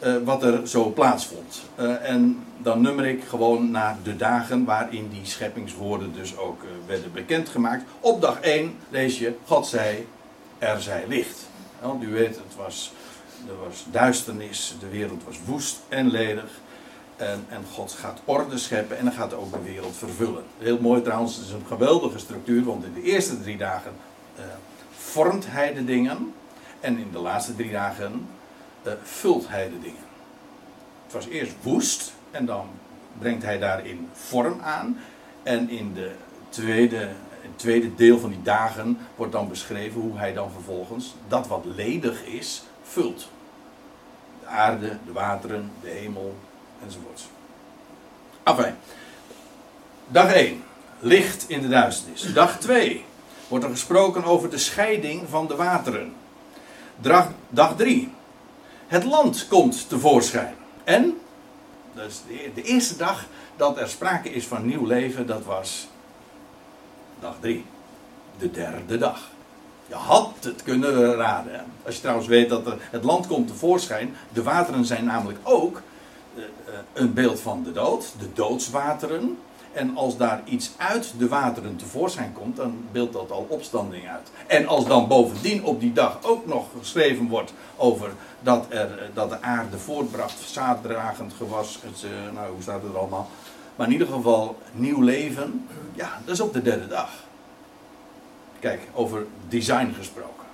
Uh, 0.04 0.16
wat 0.24 0.42
er 0.42 0.68
zo 0.68 0.90
plaatsvond. 0.90 1.62
Uh, 1.80 2.10
en 2.10 2.44
dan 2.58 2.80
nummer 2.80 3.06
ik 3.06 3.24
gewoon 3.24 3.70
naar 3.70 3.96
de 4.02 4.16
dagen 4.16 4.64
waarin 4.64 5.08
die 5.08 5.26
scheppingswoorden 5.26 6.12
dus 6.12 6.36
ook 6.36 6.62
werden 6.86 7.12
bekendgemaakt. 7.12 7.84
Op 8.00 8.20
dag 8.20 8.40
1 8.40 8.76
lees 8.88 9.18
je, 9.18 9.34
God 9.46 9.66
zei, 9.66 10.06
er 10.58 10.80
zij 10.80 11.04
licht. 11.08 11.48
Want 11.80 12.02
u 12.02 12.12
weet, 12.12 12.36
het 12.36 12.56
was, 12.56 12.92
er 13.48 13.58
was 13.64 13.84
duisternis, 13.90 14.74
de 14.80 14.88
wereld 14.88 15.24
was 15.24 15.36
woest 15.44 15.80
en 15.88 16.10
ledig. 16.10 16.50
En, 17.16 17.44
en, 17.48 17.64
God 17.72 17.92
gaat 17.92 18.20
orde 18.24 18.58
scheppen 18.58 18.98
en 18.98 19.04
dan 19.04 19.14
gaat 19.14 19.34
ook 19.34 19.52
de 19.52 19.62
wereld 19.62 19.96
vervullen. 19.96 20.44
Heel 20.58 20.78
mooi 20.80 21.02
trouwens, 21.02 21.36
het 21.36 21.44
is 21.44 21.52
een 21.52 21.66
geweldige 21.68 22.18
structuur, 22.18 22.64
want 22.64 22.84
in 22.84 22.94
de 22.94 23.02
eerste 23.02 23.40
drie 23.40 23.56
dagen 23.56 23.92
vormt 24.96 25.46
hij 25.48 25.74
de 25.74 25.84
dingen. 25.84 26.34
En 26.80 26.98
in 26.98 27.08
de 27.12 27.18
laatste 27.18 27.56
drie 27.56 27.70
dagen 27.70 28.28
uh, 28.82 28.92
vult 29.02 29.48
hij 29.48 29.68
de 29.68 29.80
dingen. 29.80 30.08
Het 31.04 31.12
was 31.12 31.26
eerst 31.26 31.52
woest 31.62 32.12
en 32.30 32.46
dan 32.46 32.66
brengt 33.18 33.42
hij 33.42 33.58
daarin 33.58 34.08
vorm 34.12 34.60
aan. 34.60 34.98
En 35.42 35.68
in 35.68 35.94
de 35.94 36.10
tweede, 36.48 36.98
het 37.40 37.58
tweede 37.58 37.94
deel 37.94 38.18
van 38.18 38.30
die 38.30 38.42
dagen 38.42 38.98
wordt 39.16 39.32
dan 39.32 39.48
beschreven 39.48 40.00
hoe 40.00 40.18
hij 40.18 40.32
dan 40.32 40.50
vervolgens 40.50 41.14
dat 41.28 41.46
wat 41.46 41.64
ledig 41.64 42.24
is, 42.24 42.62
vult. 42.82 43.28
De 44.40 44.46
aarde, 44.46 44.98
de 45.06 45.12
wateren, 45.12 45.70
de 45.82 45.88
hemel 45.88 46.36
enzovoorts. 46.84 47.28
Enfin, 48.42 48.74
dag 50.06 50.32
1. 50.32 50.62
Licht 50.98 51.48
in 51.48 51.60
de 51.60 51.68
duisternis. 51.68 52.32
Dag 52.32 52.58
2 52.58 53.04
wordt 53.48 53.64
er 53.64 53.70
gesproken 53.70 54.24
over 54.24 54.50
de 54.50 54.58
scheiding 54.58 55.28
van 55.28 55.46
de 55.46 55.56
wateren. 55.56 56.12
Dag 57.50 57.76
3. 57.76 58.12
Het 58.90 59.04
land 59.04 59.48
komt 59.48 59.88
tevoorschijn. 59.88 60.54
En, 60.84 61.20
is 61.94 62.22
de 62.54 62.62
eerste 62.62 62.96
dag 62.96 63.26
dat 63.56 63.78
er 63.78 63.88
sprake 63.88 64.32
is 64.32 64.46
van 64.46 64.66
nieuw 64.66 64.86
leven, 64.86 65.26
dat 65.26 65.44
was 65.44 65.88
dag 67.20 67.36
3. 67.40 67.64
De 68.38 68.50
derde 68.50 68.98
dag. 68.98 69.30
Je 69.86 69.94
had 69.94 70.32
het 70.40 70.62
kunnen 70.62 71.14
raden. 71.14 71.64
Als 71.84 71.94
je 71.94 72.00
trouwens 72.00 72.28
weet 72.28 72.48
dat 72.48 72.62
het 72.90 73.04
land 73.04 73.26
komt 73.26 73.48
tevoorschijn. 73.48 74.16
De 74.32 74.42
wateren 74.42 74.84
zijn 74.84 75.04
namelijk 75.04 75.38
ook 75.42 75.82
eh, 76.36 76.42
eh, 76.42 76.48
een 76.92 77.12
beeld 77.12 77.40
van 77.40 77.62
de 77.62 77.72
dood. 77.72 78.12
De 78.18 78.32
doodswateren. 78.32 79.38
En 79.72 79.96
als 79.96 80.16
daar 80.16 80.42
iets 80.44 80.70
uit 80.76 81.12
de 81.18 81.28
wateren 81.28 81.76
tevoorschijn 81.76 82.32
komt, 82.32 82.56
dan 82.56 82.84
beeldt 82.92 83.12
dat 83.12 83.30
al 83.30 83.46
opstanding 83.48 84.08
uit. 84.08 84.30
En 84.46 84.66
als 84.66 84.86
dan 84.86 85.08
bovendien 85.08 85.64
op 85.64 85.80
die 85.80 85.92
dag 85.92 86.18
ook 86.22 86.46
nog 86.46 86.66
geschreven 86.78 87.28
wordt 87.28 87.52
over 87.76 88.10
dat, 88.40 88.66
er, 88.68 89.10
dat 89.14 89.30
de 89.30 89.42
aarde 89.42 89.78
voortbracht, 89.78 90.40
zaaddragend 90.46 91.32
gewas, 91.32 91.78
het, 91.82 92.04
eh, 92.04 92.34
nou 92.34 92.52
hoe 92.52 92.62
staat 92.62 92.82
het 92.82 92.96
allemaal. 92.96 93.28
Maar 93.76 93.86
in 93.86 93.92
ieder 93.92 94.08
geval 94.08 94.58
nieuw 94.72 95.00
leven, 95.00 95.66
ja, 95.94 96.20
dat 96.24 96.34
is 96.34 96.40
op 96.40 96.52
de 96.52 96.62
derde 96.62 96.86
dag. 96.86 97.10
Kijk, 98.58 98.80
over 98.94 99.26
design 99.48 99.92
gesproken. 99.98 100.46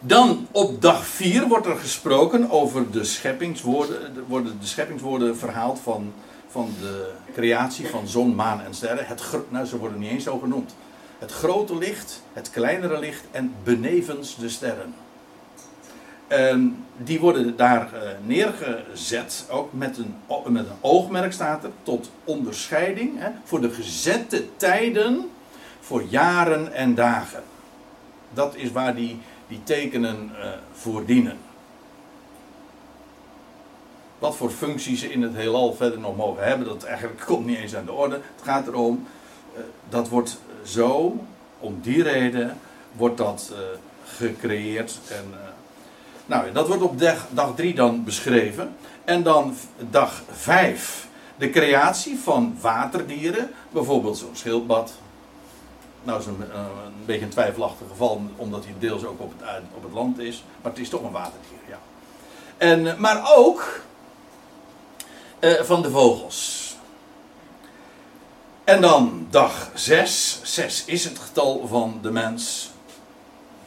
Dan 0.00 0.46
op 0.50 0.82
dag 0.82 1.06
4 1.06 1.48
wordt 1.48 1.66
er 1.66 1.76
gesproken 1.76 2.50
over 2.50 2.90
de 2.90 3.04
scheppingswoorden, 3.04 4.24
worden 4.28 4.56
de 4.60 4.66
scheppingswoorden 4.66 5.36
verhaald 5.36 5.80
van 5.80 6.12
van 6.50 6.72
de 6.80 7.10
creatie 7.34 7.88
van 7.88 8.08
zon, 8.08 8.34
maan 8.34 8.60
en 8.60 8.74
sterren. 8.74 9.06
Het, 9.06 9.22
nou, 9.48 9.66
ze 9.66 9.78
worden 9.78 9.98
niet 9.98 10.10
eens 10.10 10.24
zo 10.24 10.38
genoemd. 10.38 10.74
Het 11.18 11.32
grote 11.32 11.76
licht, 11.78 12.22
het 12.32 12.50
kleinere 12.50 12.98
licht 12.98 13.24
en 13.30 13.54
benevens 13.64 14.36
de 14.36 14.48
sterren. 14.48 14.94
En 16.26 16.84
die 16.96 17.20
worden 17.20 17.56
daar 17.56 17.90
uh, 17.94 18.00
neergezet, 18.24 19.46
ook 19.50 19.72
met 19.72 19.98
een, 19.98 20.14
met 20.52 20.66
een 20.66 20.76
oogmerk 20.80 21.32
staat 21.32 21.64
er, 21.64 21.70
tot 21.82 22.10
onderscheiding 22.24 23.18
hè, 23.18 23.30
voor 23.44 23.60
de 23.60 23.70
gezette 23.70 24.56
tijden, 24.56 25.30
voor 25.80 26.02
jaren 26.02 26.72
en 26.72 26.94
dagen. 26.94 27.42
Dat 28.32 28.54
is 28.56 28.72
waar 28.72 28.94
die, 28.94 29.18
die 29.48 29.62
tekenen 29.64 30.30
uh, 30.38 30.46
voor 30.72 31.04
dienen. 31.04 31.38
Wat 34.20 34.36
voor 34.36 34.50
functies 34.50 35.00
ze 35.00 35.12
in 35.12 35.22
het 35.22 35.34
heelal 35.34 35.74
verder 35.74 35.98
nog 35.98 36.16
mogen 36.16 36.44
hebben, 36.44 36.66
dat 36.66 36.84
eigenlijk 36.84 37.20
komt 37.26 37.46
niet 37.46 37.58
eens 37.58 37.74
aan 37.74 37.84
de 37.84 37.92
orde. 37.92 38.14
Het 38.14 38.44
gaat 38.44 38.66
erom, 38.66 39.06
uh, 39.54 39.60
dat 39.88 40.08
wordt 40.08 40.40
zo, 40.64 41.16
om 41.58 41.78
die 41.82 42.02
reden, 42.02 42.58
wordt 42.92 43.16
dat 43.16 43.52
uh, 43.52 43.58
gecreëerd. 44.04 44.98
En, 45.08 45.24
uh, 45.30 45.38
nou, 46.26 46.52
dat 46.52 46.66
wordt 46.66 46.82
op 46.82 46.98
dag, 46.98 47.26
dag 47.30 47.54
3 47.54 47.74
dan 47.74 48.04
beschreven. 48.04 48.76
En 49.04 49.22
dan 49.22 49.56
dag 49.90 50.22
5, 50.30 51.08
de 51.36 51.50
creatie 51.50 52.18
van 52.18 52.56
waterdieren, 52.60 53.50
bijvoorbeeld 53.70 54.18
zo'n 54.18 54.36
schildpad. 54.36 54.92
Nou, 56.02 56.20
is 56.20 56.26
een, 56.26 56.40
een 56.40 57.04
beetje 57.06 57.24
een 57.24 57.30
twijfelachtig 57.30 57.86
geval, 57.88 58.22
omdat 58.36 58.64
hij 58.64 58.74
deels 58.78 59.04
ook 59.04 59.20
op 59.20 59.32
het, 59.38 59.48
op 59.74 59.82
het 59.82 59.92
land 59.92 60.18
is. 60.18 60.44
Maar 60.62 60.72
het 60.72 60.80
is 60.80 60.88
toch 60.88 61.02
een 61.02 61.10
waterdier, 61.10 61.58
ja. 61.68 61.78
En, 62.56 63.00
maar 63.00 63.36
ook 63.36 63.80
uh, 65.40 65.60
van 65.60 65.82
de 65.82 65.90
vogels. 65.90 66.58
En 68.64 68.80
dan 68.80 69.26
dag 69.30 69.70
6. 69.74 70.40
6 70.42 70.84
is 70.84 71.04
het 71.04 71.18
getal 71.18 71.66
van 71.66 71.98
de 72.02 72.10
mens. 72.10 72.70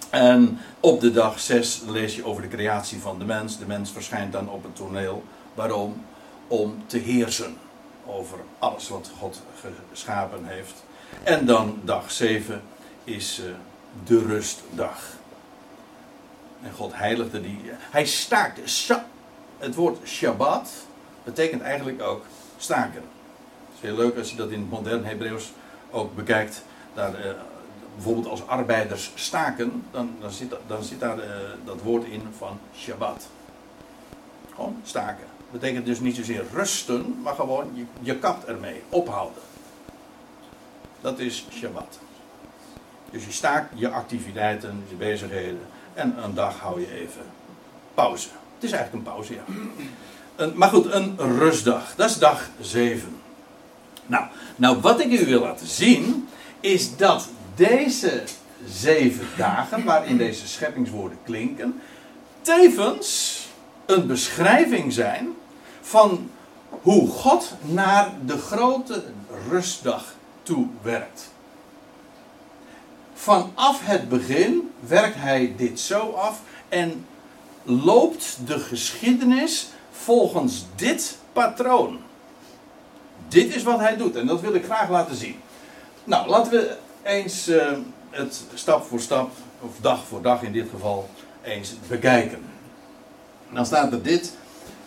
En 0.09 0.59
op 0.79 1.01
de 1.01 1.11
dag 1.11 1.39
6 1.39 1.81
lees 1.87 2.15
je 2.15 2.25
over 2.25 2.41
de 2.41 2.47
creatie 2.47 2.99
van 2.99 3.19
de 3.19 3.25
mens. 3.25 3.57
De 3.57 3.65
mens 3.65 3.91
verschijnt 3.91 4.31
dan 4.31 4.49
op 4.49 4.63
het 4.63 4.75
toneel. 4.75 5.23
Waarom? 5.53 6.05
Om 6.47 6.83
te 6.85 6.97
heersen 6.97 7.57
over 8.05 8.37
alles 8.59 8.89
wat 8.89 9.11
God 9.19 9.41
geschapen 9.91 10.45
heeft. 10.45 10.83
En 11.23 11.45
dan 11.45 11.81
dag 11.83 12.11
7 12.11 12.61
is 13.03 13.39
uh, 13.39 13.45
de 14.05 14.19
rustdag. 14.19 15.01
En 16.61 16.71
God 16.73 16.93
heiligde 16.93 17.41
die. 17.41 17.59
Hij 17.91 18.05
staakte. 18.05 18.61
Het 19.57 19.75
woord 19.75 20.07
Shabbat 20.07 20.69
betekent 21.23 21.61
eigenlijk 21.61 22.01
ook 22.01 22.25
staken. 22.57 23.01
Het 23.01 23.75
is 23.75 23.81
heel 23.81 23.95
leuk 23.95 24.17
als 24.17 24.29
je 24.29 24.35
dat 24.35 24.49
in 24.49 24.59
het 24.59 24.69
modern 24.69 25.05
Hebreeuws 25.05 25.51
ook 25.91 26.15
bekijkt. 26.15 26.63
Daar, 26.93 27.09
uh, 27.09 27.31
bijvoorbeeld 27.95 28.27
als 28.27 28.47
arbeiders 28.47 29.11
staken, 29.15 29.83
dan, 29.91 30.15
dan, 30.19 30.31
zit, 30.31 30.55
dan 30.67 30.83
zit 30.83 30.99
daar 30.99 31.17
uh, 31.17 31.23
dat 31.65 31.81
woord 31.81 32.05
in 32.05 32.21
van 32.37 32.59
Shabbat. 32.75 33.27
Gewoon 34.55 34.81
staken. 34.83 35.25
Betekent 35.51 35.85
dus 35.85 35.99
niet 35.99 36.15
zozeer 36.15 36.43
rusten, 36.53 37.21
maar 37.21 37.35
gewoon 37.35 37.71
je, 37.73 37.85
je 38.01 38.17
kapt 38.17 38.45
ermee, 38.45 38.81
ophouden. 38.89 39.41
Dat 41.01 41.19
is 41.19 41.47
Shabbat. 41.51 41.99
Dus 43.11 43.25
je 43.25 43.31
staakt 43.31 43.79
je 43.79 43.89
activiteiten, 43.89 44.83
je 44.89 44.95
bezigheden 44.95 45.61
en 45.93 46.23
een 46.23 46.33
dag 46.33 46.59
hou 46.59 46.79
je 46.79 46.93
even 46.93 47.21
pauze. 47.93 48.27
Het 48.55 48.63
is 48.63 48.71
eigenlijk 48.71 49.05
een 49.05 49.13
pauze, 49.13 49.33
ja. 49.33 49.43
Maar 50.53 50.69
goed, 50.69 50.93
een 50.93 51.15
rustdag. 51.17 51.95
Dat 51.95 52.09
is 52.09 52.17
dag 52.17 52.49
7. 52.61 53.21
Nou, 54.05 54.25
nou, 54.55 54.81
wat 54.81 54.99
ik 54.99 55.19
u 55.19 55.25
wil 55.25 55.41
laten 55.41 55.67
zien, 55.67 56.27
is 56.59 56.97
dat 56.97 57.27
deze 57.55 58.23
zeven 58.67 59.27
dagen, 59.37 59.83
waarin 59.83 60.17
deze 60.17 60.47
scheppingswoorden 60.47 61.17
klinken, 61.23 61.81
tevens 62.41 63.39
een 63.85 64.07
beschrijving 64.07 64.93
zijn 64.93 65.29
van 65.81 66.29
hoe 66.69 67.07
God 67.09 67.53
naar 67.61 68.11
de 68.25 68.37
grote 68.37 69.03
rustdag 69.49 70.13
toe 70.43 70.67
werkt. 70.81 71.31
Vanaf 73.13 73.85
het 73.85 74.09
begin 74.09 74.71
werkt 74.79 75.15
hij 75.15 75.53
dit 75.57 75.79
zo 75.79 76.11
af 76.11 76.41
en 76.69 77.05
loopt 77.63 78.37
de 78.45 78.59
geschiedenis 78.59 79.67
volgens 79.93 80.65
dit 80.75 81.17
patroon. 81.33 81.99
Dit 83.27 83.55
is 83.55 83.63
wat 83.63 83.79
hij 83.79 83.97
doet 83.97 84.15
en 84.15 84.27
dat 84.27 84.41
wil 84.41 84.53
ik 84.53 84.65
graag 84.65 84.89
laten 84.89 85.15
zien. 85.15 85.35
Nou, 86.03 86.29
laten 86.29 86.51
we 86.51 86.75
eens 87.03 87.49
uh, 87.49 87.71
het 88.09 88.43
stap 88.53 88.85
voor 88.85 88.99
stap, 88.99 89.31
of 89.59 89.71
dag 89.81 90.03
voor 90.07 90.21
dag 90.21 90.41
in 90.41 90.51
dit 90.51 90.69
geval, 90.69 91.09
eens 91.41 91.73
bekijken. 91.87 92.41
Dan 93.49 93.65
staat 93.65 93.91
er 93.91 94.01
dit. 94.03 94.33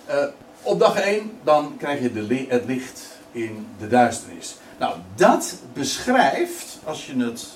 Uh, 0.08 0.24
op 0.62 0.78
dag 0.78 0.96
1, 0.96 1.30
dan 1.42 1.74
krijg 1.78 2.00
je 2.00 2.10
het 2.48 2.64
licht 2.66 3.02
in 3.32 3.66
de 3.78 3.88
duisternis. 3.88 4.56
Nou, 4.78 4.96
dat 5.14 5.54
beschrijft, 5.72 6.78
als 6.84 7.06
je 7.06 7.16
het 7.16 7.46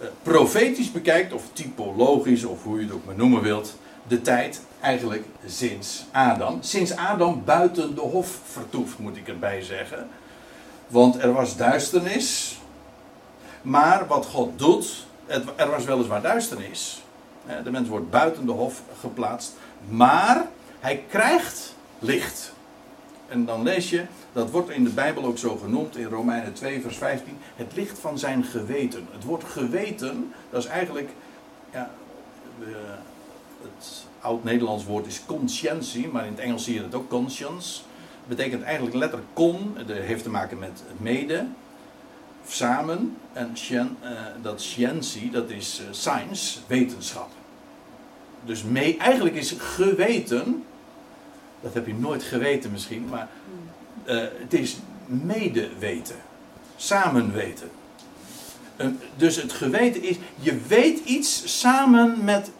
uh, 0.00 0.06
profetisch 0.22 0.92
bekijkt, 0.92 1.32
of 1.32 1.42
typologisch, 1.52 2.44
of 2.44 2.62
hoe 2.62 2.78
je 2.78 2.84
het 2.84 2.94
ook 2.94 3.04
maar 3.04 3.16
noemen 3.16 3.42
wilt, 3.42 3.76
de 4.08 4.22
tijd 4.22 4.60
eigenlijk 4.80 5.24
sinds 5.46 6.04
Adam. 6.12 6.62
Sinds 6.62 6.96
Adam 6.96 7.44
buiten 7.44 7.94
de 7.94 8.00
hof 8.00 8.38
vertoeft, 8.44 8.98
moet 8.98 9.16
ik 9.16 9.28
erbij 9.28 9.62
zeggen. 9.62 10.08
Want 10.86 11.22
er 11.22 11.32
was 11.32 11.56
duisternis. 11.56 12.58
Maar 13.62 14.06
wat 14.06 14.26
God 14.26 14.58
doet, 14.58 15.06
er 15.56 15.70
was 15.70 15.84
weliswaar 15.84 16.22
duisternis. 16.22 17.02
De 17.64 17.70
mens 17.70 17.88
wordt 17.88 18.10
buiten 18.10 18.46
de 18.46 18.52
hof 18.52 18.82
geplaatst. 19.00 19.56
Maar 19.88 20.46
hij 20.80 21.04
krijgt 21.08 21.74
licht. 21.98 22.52
En 23.28 23.44
dan 23.44 23.62
lees 23.62 23.90
je, 23.90 24.04
dat 24.32 24.50
wordt 24.50 24.70
in 24.70 24.84
de 24.84 24.90
Bijbel 24.90 25.24
ook 25.24 25.38
zo 25.38 25.56
genoemd 25.56 25.96
in 25.96 26.06
Romeinen 26.06 26.52
2, 26.52 26.80
vers 26.80 26.96
15, 26.96 27.38
het 27.56 27.72
licht 27.74 27.98
van 27.98 28.18
zijn 28.18 28.44
geweten. 28.44 29.08
Het 29.12 29.24
woord 29.24 29.44
geweten, 29.44 30.32
dat 30.50 30.62
is 30.62 30.68
eigenlijk 30.68 31.08
ja, 31.72 31.90
het 33.62 34.06
oud-Nederlands 34.20 34.84
woord 34.84 35.06
is 35.06 35.22
conscientie, 35.26 36.08
maar 36.08 36.26
in 36.26 36.32
het 36.32 36.40
Engels 36.40 36.64
zie 36.64 36.74
je 36.74 36.82
het 36.82 36.94
ook 36.94 37.08
conscience. 37.08 37.80
Betekent 38.26 38.62
eigenlijk 38.62 38.96
letterlijk 38.96 39.30
con, 39.32 39.76
dat 39.86 39.96
heeft 39.96 40.22
te 40.22 40.30
maken 40.30 40.58
met 40.58 40.82
mede, 40.96 41.46
samen. 42.48 43.16
En 43.32 43.56
uh, 43.76 44.20
dat 44.42 44.60
scientie, 44.60 45.30
dat 45.30 45.50
is 45.50 45.80
uh, 45.80 45.86
science, 45.90 46.58
wetenschap. 46.66 47.30
Dus 48.44 48.62
mee, 48.62 48.96
eigenlijk 48.96 49.36
is 49.36 49.54
geweten, 49.58 50.64
dat 51.60 51.74
heb 51.74 51.86
je 51.86 51.94
nooit 51.94 52.22
geweten 52.22 52.70
misschien, 52.70 53.06
maar 53.08 53.28
uh, 54.06 54.14
het 54.20 54.52
is 54.52 54.76
medeweten, 55.06 56.16
samen 56.76 57.32
weten. 57.32 57.70
dus 59.16 59.36
het 59.36 59.52
geweten 59.52 60.02
is, 60.02 60.16
je 60.40 60.58
weet 60.68 60.98
iets 61.04 61.58
samen 61.58 62.24
met 62.24 62.50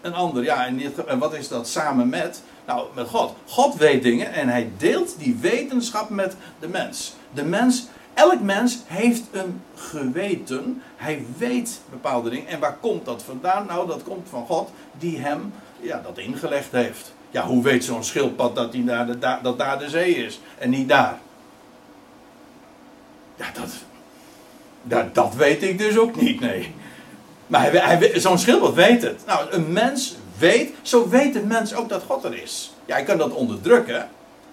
een 0.00 0.14
ander. 0.14 0.44
Ja, 0.44 0.66
en, 0.66 0.80
en 1.06 1.18
wat 1.18 1.34
is 1.34 1.48
dat 1.48 1.68
samen 1.68 2.08
met? 2.08 2.42
Nou, 2.66 2.86
met 2.94 3.08
God. 3.08 3.34
God 3.46 3.74
weet 3.74 4.02
dingen 4.02 4.32
en 4.32 4.48
hij 4.48 4.70
deelt 4.76 5.18
die 5.18 5.36
wetenschap 5.40 6.08
met 6.08 6.36
de 6.58 6.68
mens. 6.68 7.14
De 7.32 7.44
mens, 7.44 7.86
elk 8.14 8.40
mens 8.40 8.78
heeft 8.86 9.22
een 9.30 9.62
geweten. 9.74 10.82
Hij 10.96 11.24
weet 11.36 11.80
bepaalde 11.90 12.30
dingen. 12.30 12.48
En 12.48 12.60
waar 12.60 12.76
komt 12.80 13.04
dat 13.04 13.22
vandaan? 13.22 13.66
Nou, 13.66 13.86
dat 13.86 14.02
komt 14.02 14.28
van 14.28 14.46
God 14.46 14.70
die 14.98 15.18
hem 15.18 15.52
ja, 15.80 16.00
dat 16.02 16.18
ingelegd 16.18 16.72
heeft. 16.72 17.12
Ja, 17.30 17.46
hoe 17.46 17.62
weet 17.62 17.84
zo'n 17.84 18.04
schildpad 18.04 18.54
dat, 18.54 18.72
die 18.72 18.84
daar 18.84 19.06
de, 19.06 19.38
dat 19.42 19.58
daar 19.58 19.78
de 19.78 19.88
zee 19.88 20.14
is 20.14 20.40
en 20.58 20.70
niet 20.70 20.88
daar? 20.88 21.18
Ja, 23.36 23.46
dat, 23.54 23.70
dat, 24.82 25.14
dat 25.14 25.34
weet 25.34 25.62
ik 25.62 25.78
dus 25.78 25.98
ook 25.98 26.20
niet, 26.20 26.40
nee. 26.40 26.74
Maar 27.48 27.60
hij, 27.60 27.80
hij, 27.80 28.20
zo'n 28.20 28.38
schildpad 28.38 28.74
weet 28.74 29.02
het. 29.02 29.22
Nou, 29.26 29.50
een 29.50 29.72
mens 29.72 30.16
weet, 30.38 30.74
zo 30.82 31.08
weet 31.08 31.34
een 31.34 31.46
mens 31.46 31.74
ook 31.74 31.88
dat 31.88 32.02
God 32.02 32.24
er 32.24 32.42
is. 32.42 32.72
Ja, 32.84 32.94
hij 32.94 33.04
kan 33.04 33.18
dat 33.18 33.32
onderdrukken. 33.32 34.08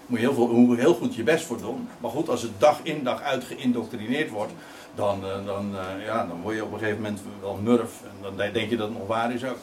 Moet 0.06 0.20
je 0.20 0.26
heel, 0.26 0.34
veel, 0.34 0.74
heel 0.74 0.94
goed 0.94 1.14
je 1.14 1.22
best 1.22 1.44
voor 1.44 1.60
doen. 1.60 1.88
Maar 2.00 2.10
goed, 2.10 2.28
als 2.28 2.42
het 2.42 2.50
dag 2.58 2.80
in 2.82 3.04
dag 3.04 3.22
uit 3.22 3.44
geïndoctrineerd 3.44 4.30
wordt, 4.30 4.52
dan, 4.94 5.24
eh, 5.24 5.46
dan, 5.46 5.74
uh, 5.74 6.04
ja, 6.04 6.26
dan 6.26 6.40
word 6.42 6.54
je 6.54 6.64
op 6.64 6.72
een 6.72 6.78
gegeven 6.78 7.02
moment 7.02 7.20
wel 7.40 7.58
murf. 7.62 7.90
En 8.02 8.36
dan 8.36 8.52
denk 8.52 8.70
je 8.70 8.76
dat 8.76 8.88
het 8.88 8.98
nog 8.98 9.06
waar 9.06 9.34
is 9.34 9.44
ook. 9.44 9.58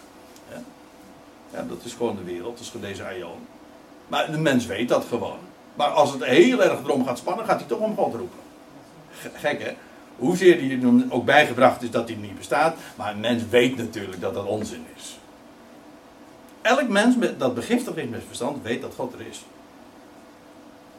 Ja, 0.52 0.62
ja 1.54 1.65
dat 1.69 1.78
is 1.84 1.93
gewoon 1.93 2.15
de 2.15 2.24
wereld, 2.24 2.52
dat 2.52 2.60
is 2.60 2.69
gewoon 2.69 2.88
deze 2.88 3.04
aion. 3.04 3.48
Maar 4.08 4.32
de 4.32 4.38
mens 4.38 4.65
weet 4.65 4.89
dat 4.89 5.06
gewoon. 5.10 5.38
Maar 5.76 5.88
als 5.88 6.12
het 6.12 6.24
heel 6.24 6.63
erg 6.63 6.80
erom 6.84 7.06
gaat 7.06 7.17
spannen, 7.17 7.46
gaat 7.46 7.60
hij 7.60 7.67
toch 7.67 7.80
om 7.80 7.96
God 7.96 8.13
roepen. 8.13 8.39
Gek 9.34 9.63
hè? 9.63 9.72
Hoezeer 10.17 10.58
die 10.58 11.06
ook 11.10 11.26
bijgebracht 11.26 11.82
is 11.82 11.91
dat 11.91 12.08
hij 12.08 12.17
niet 12.17 12.38
bestaat. 12.38 12.78
Maar 12.95 13.12
een 13.12 13.19
mens 13.19 13.43
weet 13.49 13.78
natuurlijk 13.78 14.21
dat 14.21 14.34
dat 14.34 14.45
onzin 14.45 14.86
is. 14.95 15.17
Elk 16.62 16.89
mens 16.89 17.15
dat 17.38 17.56
begiftigd 17.56 17.97
is 17.97 18.08
met 18.08 18.23
verstand 18.28 18.63
weet 18.63 18.82
dat 18.82 18.93
God 18.95 19.13
er 19.13 19.28
is. 19.30 19.45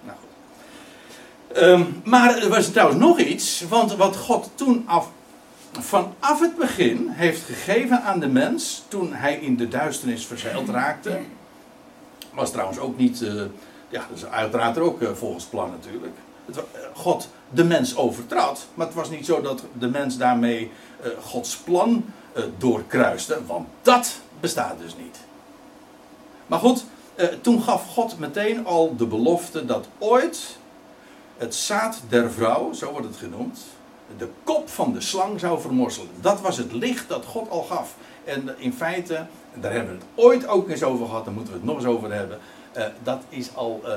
Nou 0.05 0.17
goed. 0.19 1.63
Um, 1.63 2.01
maar 2.05 2.37
er 2.37 2.49
was 2.49 2.71
trouwens 2.71 3.01
nog 3.01 3.19
iets. 3.19 3.65
Want 3.69 3.97
wat 3.97 4.17
God 4.17 4.51
toen 4.55 4.83
af, 4.87 5.11
vanaf 5.73 6.41
het 6.41 6.57
begin 6.57 7.09
heeft 7.09 7.43
gegeven 7.43 8.03
aan 8.03 8.21
de 8.21 8.29
mens. 8.29 8.85
Toen 8.89 9.13
hij 9.13 9.35
in 9.35 9.57
de 9.57 9.69
duisternis 9.69 10.27
verzeild 10.27 10.69
raakte. 10.69 11.21
Was 12.33 12.51
trouwens 12.51 12.79
ook 12.79 12.99
niet. 12.99 13.21
Uh, 13.21 13.43
ja, 13.89 14.07
uiteraard 14.31 14.79
ook 14.79 15.03
uh, 15.03 15.09
volgens 15.13 15.45
plan 15.45 15.71
natuurlijk. 15.71 16.17
Het, 16.47 16.61
God 16.95 17.29
de 17.51 17.65
mens 17.65 17.97
overtrad. 17.97 18.67
Maar 18.75 18.87
het 18.87 18.95
was 18.95 19.11
niet 19.11 19.27
zo 19.27 19.41
dat 19.41 19.65
de 19.79 19.89
mens 19.89 20.17
daarmee 20.17 20.71
uh, 21.01 21.11
Gods 21.25 21.57
plan 21.57 22.05
uh, 22.37 22.45
doorkruiste. 22.59 23.47
Want 23.47 23.69
dat 23.83 24.21
bestaat 24.41 24.79
dus 24.79 24.97
niet. 24.97 25.19
Maar 26.47 26.59
goed, 26.59 26.85
eh, 27.15 27.27
toen 27.41 27.63
gaf 27.63 27.89
God 27.89 28.19
meteen 28.19 28.67
al 28.67 28.97
de 28.97 29.07
belofte 29.07 29.65
dat 29.65 29.89
ooit 29.99 30.57
het 31.37 31.55
zaad 31.55 32.01
der 32.09 32.31
vrouw, 32.31 32.73
zo 32.73 32.91
wordt 32.91 33.07
het 33.07 33.17
genoemd, 33.17 33.61
de 34.19 34.29
kop 34.45 34.69
van 34.69 34.93
de 34.93 35.01
slang 35.01 35.41
zou 35.41 35.61
vermorzelen. 35.61 36.09
Dat 36.21 36.41
was 36.41 36.57
het 36.57 36.73
licht 36.73 37.09
dat 37.09 37.25
God 37.25 37.51
al 37.51 37.63
gaf. 37.63 37.95
En 38.25 38.55
in 38.59 38.73
feite, 38.73 39.27
daar 39.55 39.73
hebben 39.73 39.93
we 39.93 39.99
het 39.99 40.25
ooit 40.25 40.47
ook 40.47 40.69
eens 40.69 40.83
over 40.83 41.07
gehad, 41.07 41.25
daar 41.25 41.35
moeten 41.35 41.53
we 41.53 41.59
het 41.59 41.69
nog 41.69 41.77
eens 41.77 41.87
over 41.87 42.13
hebben. 42.13 42.39
eh, 42.73 42.85
dat 43.03 43.23
is 43.29 43.55
al 43.55 43.81
eh, 43.85 43.93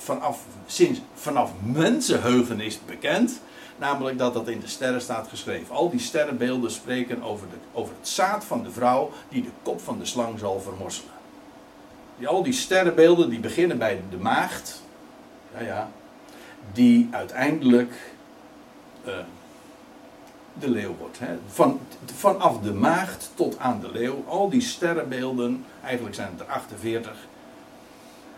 vanaf, 0.00 0.44
sinds, 0.66 1.00
vanaf 1.14 1.50
mensenheugenis 1.62 2.80
bekend. 2.86 3.40
Namelijk 3.78 4.18
dat 4.18 4.34
dat 4.34 4.48
in 4.48 4.60
de 4.60 4.66
sterren 4.66 5.00
staat 5.00 5.28
geschreven. 5.28 5.74
Al 5.74 5.90
die 5.90 6.00
sterrenbeelden 6.00 6.70
spreken 6.70 7.22
over, 7.22 7.46
de, 7.48 7.56
over 7.72 7.94
het 7.98 8.08
zaad 8.08 8.44
van 8.44 8.62
de 8.62 8.70
vrouw 8.70 9.10
die 9.28 9.42
de 9.42 9.50
kop 9.62 9.80
van 9.80 9.98
de 9.98 10.04
slang 10.04 10.38
zal 10.38 10.60
vermorzelen. 10.60 11.10
Die, 12.18 12.28
al 12.28 12.42
die 12.42 12.52
sterrenbeelden 12.52 13.30
die 13.30 13.40
beginnen 13.40 13.78
bij 13.78 14.02
de 14.10 14.16
maagd. 14.16 14.82
Ja, 15.54 15.60
ja. 15.60 15.90
Die 16.72 17.08
uiteindelijk 17.10 17.94
eh, 19.04 19.14
de 20.54 20.70
leeuw 20.70 20.96
wordt. 20.98 21.18
Hè. 21.18 21.38
Van, 21.46 21.80
vanaf 22.14 22.60
de 22.60 22.72
maagd 22.72 23.30
tot 23.34 23.58
aan 23.58 23.80
de 23.80 23.90
leeuw. 23.92 24.24
Al 24.28 24.50
die 24.50 24.60
sterrenbeelden, 24.60 25.64
eigenlijk 25.82 26.14
zijn 26.14 26.30
het 26.30 26.40
er 26.40 26.46
48. 26.46 27.12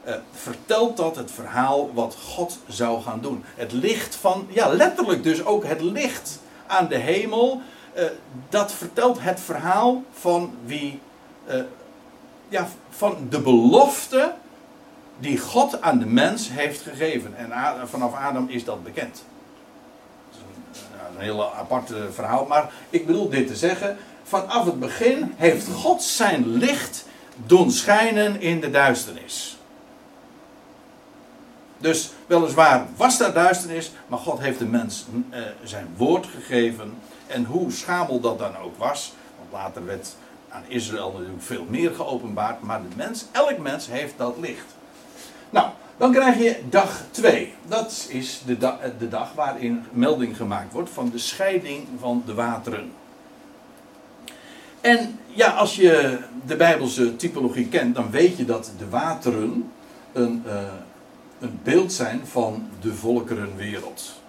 Eh, 0.05 0.15
vertelt 0.33 0.97
dat 0.97 1.17
het 1.17 1.31
verhaal 1.31 1.95
wat 1.95 2.17
God 2.35 2.59
zou 2.67 3.03
gaan 3.03 3.21
doen. 3.21 3.45
Het 3.55 3.73
licht 3.73 4.15
van, 4.15 4.47
ja 4.49 4.69
letterlijk 4.69 5.23
dus 5.23 5.45
ook 5.45 5.65
het 5.65 5.81
licht 5.81 6.41
aan 6.67 6.89
de 6.89 6.97
hemel. 6.97 7.61
eh, 7.93 8.05
dat 8.49 8.73
vertelt 8.73 9.21
het 9.21 9.41
verhaal 9.41 10.03
van 10.13 10.55
wie, 10.65 11.01
eh, 11.47 11.61
ja, 12.49 12.69
van 12.91 13.17
de 13.31 13.41
belofte 13.41 14.33
die 15.19 15.39
God 15.39 15.81
aan 15.81 15.99
de 15.99 16.07
mens 16.07 16.49
heeft 16.51 16.81
gegeven. 16.81 17.37
En 17.37 17.53
vanaf 17.89 18.15
Adam 18.15 18.49
is 18.49 18.65
dat 18.65 18.85
bekend. 18.85 19.25
Een, 20.33 20.83
ja, 20.97 21.09
een 21.17 21.23
heel 21.23 21.55
apart 21.55 21.93
verhaal. 22.11 22.47
Maar 22.47 22.73
ik 22.91 23.07
bedoel 23.07 23.29
dit 23.29 23.47
te 23.47 23.57
zeggen. 23.57 23.97
Vanaf 24.23 24.65
het 24.65 24.81
begin 24.81 25.35
heeft 25.37 25.69
God 25.69 26.03
zijn 26.03 26.47
licht 26.47 27.07
doen 27.47 27.71
schijnen 27.71 28.41
in 28.41 28.61
de 28.61 28.71
duisternis. 28.71 29.57
Dus 31.83 32.11
weliswaar 32.27 32.87
was 32.97 33.19
daar 33.19 33.33
duisternis, 33.33 33.93
maar 34.07 34.19
God 34.19 34.39
heeft 34.39 34.59
de 34.59 34.67
mens 34.67 35.07
eh, 35.31 35.41
zijn 35.63 35.87
woord 35.97 36.27
gegeven. 36.27 36.95
En 37.27 37.45
hoe 37.45 37.71
schamel 37.73 38.21
dat 38.21 38.39
dan 38.39 38.57
ook 38.57 38.79
was, 38.79 39.13
want 39.39 39.53
later 39.53 39.85
werd 39.87 40.15
aan 40.49 40.63
Israël 40.67 41.13
natuurlijk 41.13 41.43
veel 41.43 41.67
meer 41.69 41.91
geopenbaard, 41.95 42.63
maar 42.63 42.81
de 42.83 42.97
mens, 42.97 43.25
elk 43.33 43.59
mens 43.59 43.87
heeft 43.87 44.15
dat 44.17 44.37
licht. 44.41 44.65
Nou, 45.51 45.69
dan 45.97 46.13
krijg 46.13 46.39
je 46.39 46.61
dag 46.69 47.01
2. 47.11 47.55
Dat 47.67 48.07
is 48.09 48.43
de, 48.47 48.59
da- 48.59 48.79
de 48.99 49.09
dag 49.09 49.33
waarin 49.35 49.85
melding 49.91 50.37
gemaakt 50.37 50.73
wordt 50.73 50.91
van 50.91 51.11
de 51.11 51.19
scheiding 51.19 51.87
van 52.01 52.23
de 52.27 52.35
wateren. 52.35 52.93
En 54.81 55.19
ja, 55.27 55.51
als 55.51 55.77
je 55.77 56.19
de 56.47 56.57
Bijbelse 56.57 57.17
typologie 57.17 57.69
kent, 57.69 57.95
dan 57.95 58.11
weet 58.11 58.37
je 58.37 58.45
dat 58.45 58.73
de 58.79 58.89
wateren 58.89 59.71
een, 60.13 60.43
eh, 60.47 60.55
een 61.43 61.61
beeld 61.63 61.93
zijn 61.93 62.27
van 62.27 62.69
de 62.81 62.95
volkerenwereld. 62.95 64.21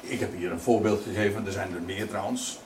Ik 0.00 0.20
heb 0.20 0.36
hier 0.36 0.52
een 0.52 0.60
voorbeeld 0.60 1.02
gegeven, 1.02 1.46
er 1.46 1.52
zijn 1.52 1.74
er 1.74 1.82
meer 1.82 2.08
trouwens. 2.08 2.58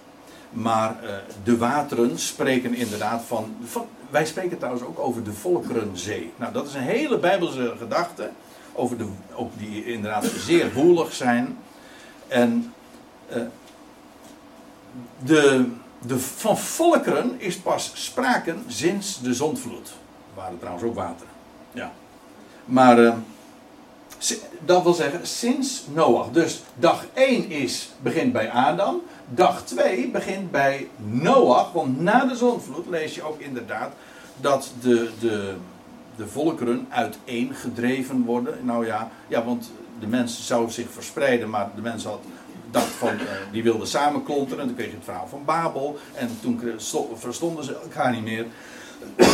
Maar 0.50 1.02
eh, 1.02 1.14
de 1.44 1.56
wateren 1.56 2.18
spreken 2.18 2.74
inderdaad 2.74 3.22
van, 3.26 3.56
van. 3.64 3.86
Wij 4.10 4.26
spreken 4.26 4.58
trouwens 4.58 4.84
ook 4.84 4.98
over 4.98 5.24
de 5.24 5.32
volkerenzee. 5.32 6.32
Nou, 6.36 6.52
dat 6.52 6.66
is 6.66 6.74
een 6.74 6.80
hele 6.80 7.18
Bijbelse 7.18 7.74
gedachte. 7.78 8.30
Over 8.72 8.98
de, 8.98 9.06
ook 9.34 9.50
die 9.58 9.84
inderdaad 9.84 10.24
zeer 10.24 10.72
woelig 10.72 11.12
zijn. 11.12 11.58
En 12.28 12.72
eh, 13.28 13.42
de, 15.24 15.68
de, 16.06 16.18
van 16.18 16.58
volkeren 16.58 17.40
is 17.40 17.58
pas 17.58 17.90
sprake 17.94 18.54
sinds 18.66 19.20
de 19.20 19.34
zondvloed. 19.34 19.88
Er 19.88 20.34
waren 20.34 20.58
trouwens 20.58 20.84
ook 20.84 20.94
wateren. 20.94 21.32
Ja. 21.72 21.92
Maar 22.66 23.04
eh, 23.04 23.12
dat 24.64 24.82
wil 24.82 24.92
zeggen 24.92 25.26
sinds 25.26 25.84
Noach. 25.92 26.30
Dus 26.30 26.62
dag 26.74 27.06
1 27.14 27.50
is, 27.50 27.90
begint 28.02 28.32
bij 28.32 28.50
Adam. 28.50 29.02
Dag 29.28 29.64
2 29.64 30.08
begint 30.08 30.50
bij 30.50 30.88
Noach. 30.96 31.72
Want 31.72 32.00
na 32.00 32.24
de 32.24 32.36
zondvloed 32.36 32.86
lees 32.88 33.14
je 33.14 33.22
ook 33.22 33.40
inderdaad 33.40 33.92
dat 34.36 34.72
de, 34.80 35.10
de, 35.20 35.54
de 36.16 36.26
volkeren 36.26 36.86
uiteen 36.88 37.54
gedreven 37.54 38.24
worden. 38.24 38.58
Nou 38.62 38.86
ja, 38.86 39.10
ja, 39.28 39.44
want 39.44 39.70
de 40.00 40.06
mens 40.06 40.46
zou 40.46 40.70
zich 40.70 40.90
verspreiden, 40.90 41.50
maar 41.50 41.70
de 41.74 41.82
mens 41.82 42.04
had 42.04 42.20
dacht 42.70 42.86
van, 42.90 43.08
eh, 43.08 43.26
die 43.52 43.62
wilden 43.62 43.86
samen 43.86 44.24
klonteren. 44.24 44.60
En 44.60 44.66
toen 44.66 44.76
kreeg 44.76 44.88
je 44.88 44.94
het 44.94 45.04
verhaal 45.04 45.28
van 45.28 45.44
Babel. 45.44 45.98
En 46.14 46.38
toen 46.40 46.60
verstonden 47.14 47.64
ze 47.64 47.74
elkaar 47.74 48.12
niet 48.12 48.22
meer. 48.22 48.46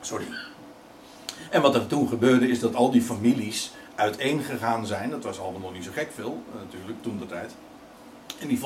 Sorry. 0.00 0.26
En 1.50 1.62
wat 1.62 1.74
er 1.74 1.86
toen 1.86 2.08
gebeurde 2.08 2.48
is 2.48 2.60
dat 2.60 2.74
al 2.74 2.90
die 2.90 3.02
families 3.02 3.72
uiteen 3.96 4.42
gegaan 4.42 4.86
zijn. 4.86 5.10
Dat 5.10 5.24
was 5.24 5.40
allemaal 5.40 5.70
niet 5.70 5.84
zo 5.84 5.90
gek 5.92 6.08
veel, 6.14 6.42
eh, 6.52 6.60
natuurlijk, 6.64 7.02
toen 7.02 7.18
de 7.18 7.26
tijd. 7.26 7.54
En 8.40 8.48
die 8.48 8.60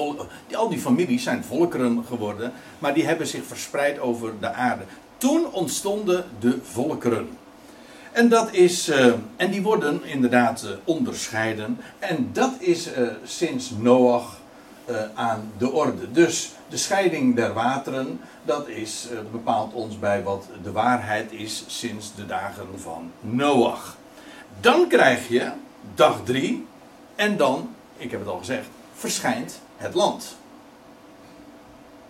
die, 0.46 0.56
al 0.56 0.68
die 0.68 0.78
families 0.78 1.22
zijn 1.22 1.44
volkeren 1.44 2.04
geworden, 2.04 2.52
maar 2.78 2.94
die 2.94 3.06
hebben 3.06 3.26
zich 3.26 3.44
verspreid 3.44 3.98
over 3.98 4.32
de 4.40 4.52
aarde. 4.52 4.84
Toen 5.16 5.52
ontstonden 5.52 6.24
de 6.40 6.58
volkeren. 6.62 7.28
En, 8.12 8.28
dat 8.28 8.52
is, 8.52 8.88
eh, 8.88 9.12
en 9.36 9.50
die 9.50 9.62
worden 9.62 10.04
inderdaad 10.04 10.62
eh, 10.62 10.70
onderscheiden. 10.84 11.78
En 11.98 12.30
dat 12.32 12.52
is 12.58 12.88
sinds 13.24 13.70
Noach 13.70 14.38
aan 15.14 15.52
de 15.58 15.72
orde. 15.72 16.12
Dus 16.12 16.52
de 16.68 16.76
scheiding 16.76 17.36
der 17.36 17.52
wateren, 17.52 18.20
dat 18.42 18.68
is, 18.68 19.08
eh, 19.10 19.18
bepaalt 19.32 19.72
ons 19.72 19.98
bij 19.98 20.22
wat 20.22 20.46
de 20.62 20.72
waarheid 20.72 21.32
is 21.32 21.64
sinds 21.66 22.14
de 22.14 22.26
dagen 22.26 22.66
van 22.76 23.12
Noach. 23.20 23.96
Dan 24.60 24.88
krijg 24.88 25.28
je 25.28 25.50
dag 25.94 26.20
3 26.24 26.66
en 27.14 27.36
dan, 27.36 27.74
ik 27.96 28.10
heb 28.10 28.20
het 28.20 28.28
al 28.28 28.38
gezegd, 28.38 28.66
verschijnt 28.94 29.60
het 29.76 29.94
land. 29.94 30.36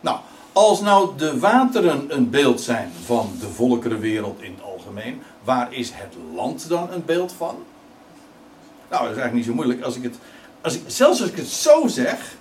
Nou, 0.01 0.19
als 0.53 0.81
nou 0.81 1.17
de 1.17 1.39
wateren 1.39 2.17
een 2.17 2.31
beeld 2.31 2.61
zijn 2.61 2.93
van 3.05 3.33
de 3.41 3.49
volkerenwereld 3.49 4.41
in 4.41 4.53
het 4.55 4.63
algemeen, 4.63 5.23
waar 5.45 5.73
is 5.73 5.91
het 5.95 6.15
land 6.35 6.69
dan 6.69 6.93
een 6.93 7.05
beeld 7.05 7.33
van? 7.33 7.57
Nou, 8.89 9.03
dat 9.03 9.11
is 9.17 9.19
eigenlijk 9.19 9.35
niet 9.35 9.45
zo 9.45 9.55
moeilijk. 9.55 9.83
Als 9.83 9.97
ik 9.97 10.03
het, 10.03 10.17
als 10.61 10.75
ik, 10.75 10.83
zelfs 10.87 11.21
als 11.21 11.31
ik 11.31 11.37
het 11.37 11.49
zo 11.49 11.87
zeg, 11.87 12.37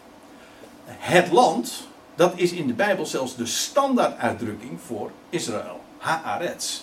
het 0.85 1.31
land, 1.31 1.87
dat 2.19 2.33
is 2.35 2.51
in 2.51 2.67
de 2.67 2.73
Bijbel 2.73 3.05
zelfs 3.05 3.35
de 3.35 3.45
standaarduitdrukking 3.45 4.79
voor 4.85 5.11
Israël. 5.29 5.79
Haaretz. 5.97 6.77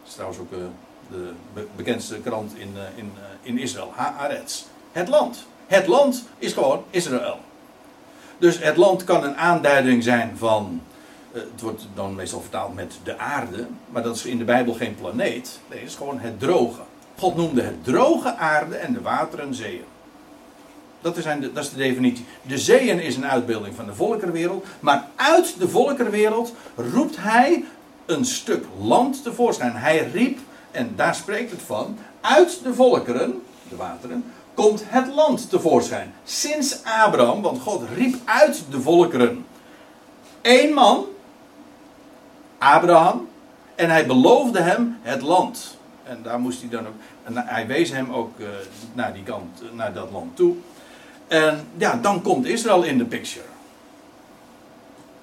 Dat 0.00 0.08
is 0.08 0.12
trouwens 0.12 0.40
ook 0.40 0.52
eh, 0.52 0.58
de 1.10 1.32
be- 1.52 1.66
bekendste 1.76 2.20
krant 2.20 2.52
in, 2.56 2.72
eh, 2.76 2.82
in, 2.98 3.12
eh, 3.16 3.22
in 3.42 3.58
Israël. 3.58 3.92
Haaretz. 3.94 4.64
Het 4.92 5.08
land. 5.08 5.46
Het 5.66 5.86
land 5.86 6.24
is 6.38 6.52
gewoon 6.52 6.84
Israël. 6.90 7.38
Dus 8.38 8.58
het 8.58 8.76
land 8.76 9.04
kan 9.04 9.24
een 9.24 9.36
aanduiding 9.36 10.02
zijn 10.02 10.36
van. 10.36 10.82
het 11.32 11.60
wordt 11.60 11.86
dan 11.94 12.14
meestal 12.14 12.40
vertaald 12.40 12.74
met 12.74 12.98
de 13.02 13.18
aarde. 13.18 13.66
Maar 13.90 14.02
dat 14.02 14.16
is 14.16 14.24
in 14.24 14.38
de 14.38 14.44
Bijbel 14.44 14.74
geen 14.74 14.94
planeet. 14.94 15.60
Nee, 15.68 15.78
het 15.78 15.88
is 15.88 15.94
gewoon 15.94 16.18
het 16.20 16.40
droge. 16.40 16.80
God 17.18 17.36
noemde 17.36 17.62
het 17.62 17.84
droge 17.84 18.36
aarde 18.36 18.76
en 18.76 18.92
de 18.92 19.00
wateren 19.00 19.54
zeeën. 19.54 19.84
Dat 21.00 21.16
is, 21.16 21.24
de, 21.24 21.52
dat 21.52 21.64
is 21.64 21.70
de 21.70 21.76
definitie. 21.76 22.24
De 22.42 22.58
zeeën 22.58 23.00
is 23.00 23.16
een 23.16 23.26
uitbeelding 23.26 23.74
van 23.74 23.86
de 23.86 23.94
volkerenwereld. 23.94 24.66
Maar 24.80 25.08
uit 25.16 25.54
de 25.58 25.68
volkerenwereld 25.68 26.54
roept 26.74 27.16
hij 27.18 27.64
een 28.06 28.24
stuk 28.24 28.64
land 28.80 29.22
tevoorschijn. 29.22 29.76
Hij 29.76 30.08
riep, 30.12 30.38
en 30.70 30.92
daar 30.96 31.14
spreekt 31.14 31.50
het 31.50 31.62
van, 31.62 31.98
uit 32.20 32.60
de 32.62 32.74
volkeren, 32.74 33.42
de 33.68 33.76
wateren, 33.76 34.24
komt 34.54 34.82
het 34.86 35.14
land 35.14 35.50
tevoorschijn. 35.50 36.14
Sinds 36.24 36.84
Abraham, 36.84 37.42
want 37.42 37.60
God 37.60 37.82
riep 37.96 38.16
uit 38.24 38.62
de 38.70 38.80
volkeren 38.80 39.44
één 40.40 40.74
man, 40.74 41.06
Abraham, 42.58 43.28
en 43.74 43.90
hij 43.90 44.06
beloofde 44.06 44.60
hem 44.60 44.98
het 45.02 45.22
land. 45.22 45.76
En 46.04 46.18
daar 46.22 46.40
moest 46.40 46.60
hij 46.60 46.70
dan 46.70 46.86
ook, 46.86 46.94
en 47.24 47.36
hij 47.36 47.66
wees 47.66 47.90
hem 47.90 48.12
ook 48.12 48.38
eh, 48.38 48.46
naar 48.92 49.12
die 49.12 49.22
kant, 49.22 49.62
naar 49.72 49.92
dat 49.92 50.10
land 50.10 50.36
toe. 50.36 50.54
En 51.28 51.66
ja, 51.76 51.96
dan 51.96 52.22
komt 52.22 52.46
Israël 52.46 52.82
in 52.82 52.98
de 52.98 53.04
picture. 53.04 53.44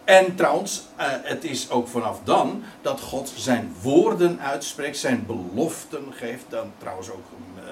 En 0.03 0.35
trouwens, 0.35 0.83
eh, 0.95 1.07
het 1.09 1.43
is 1.43 1.69
ook 1.69 1.87
vanaf 1.87 2.19
dan 2.23 2.63
dat 2.81 3.01
God 3.01 3.33
zijn 3.35 3.73
woorden 3.81 4.39
uitspreekt, 4.39 4.97
zijn 4.97 5.25
beloften 5.25 6.03
geeft, 6.11 6.43
dan 6.49 6.71
trouwens 6.77 7.09
ook 7.09 7.25
eh, 7.57 7.63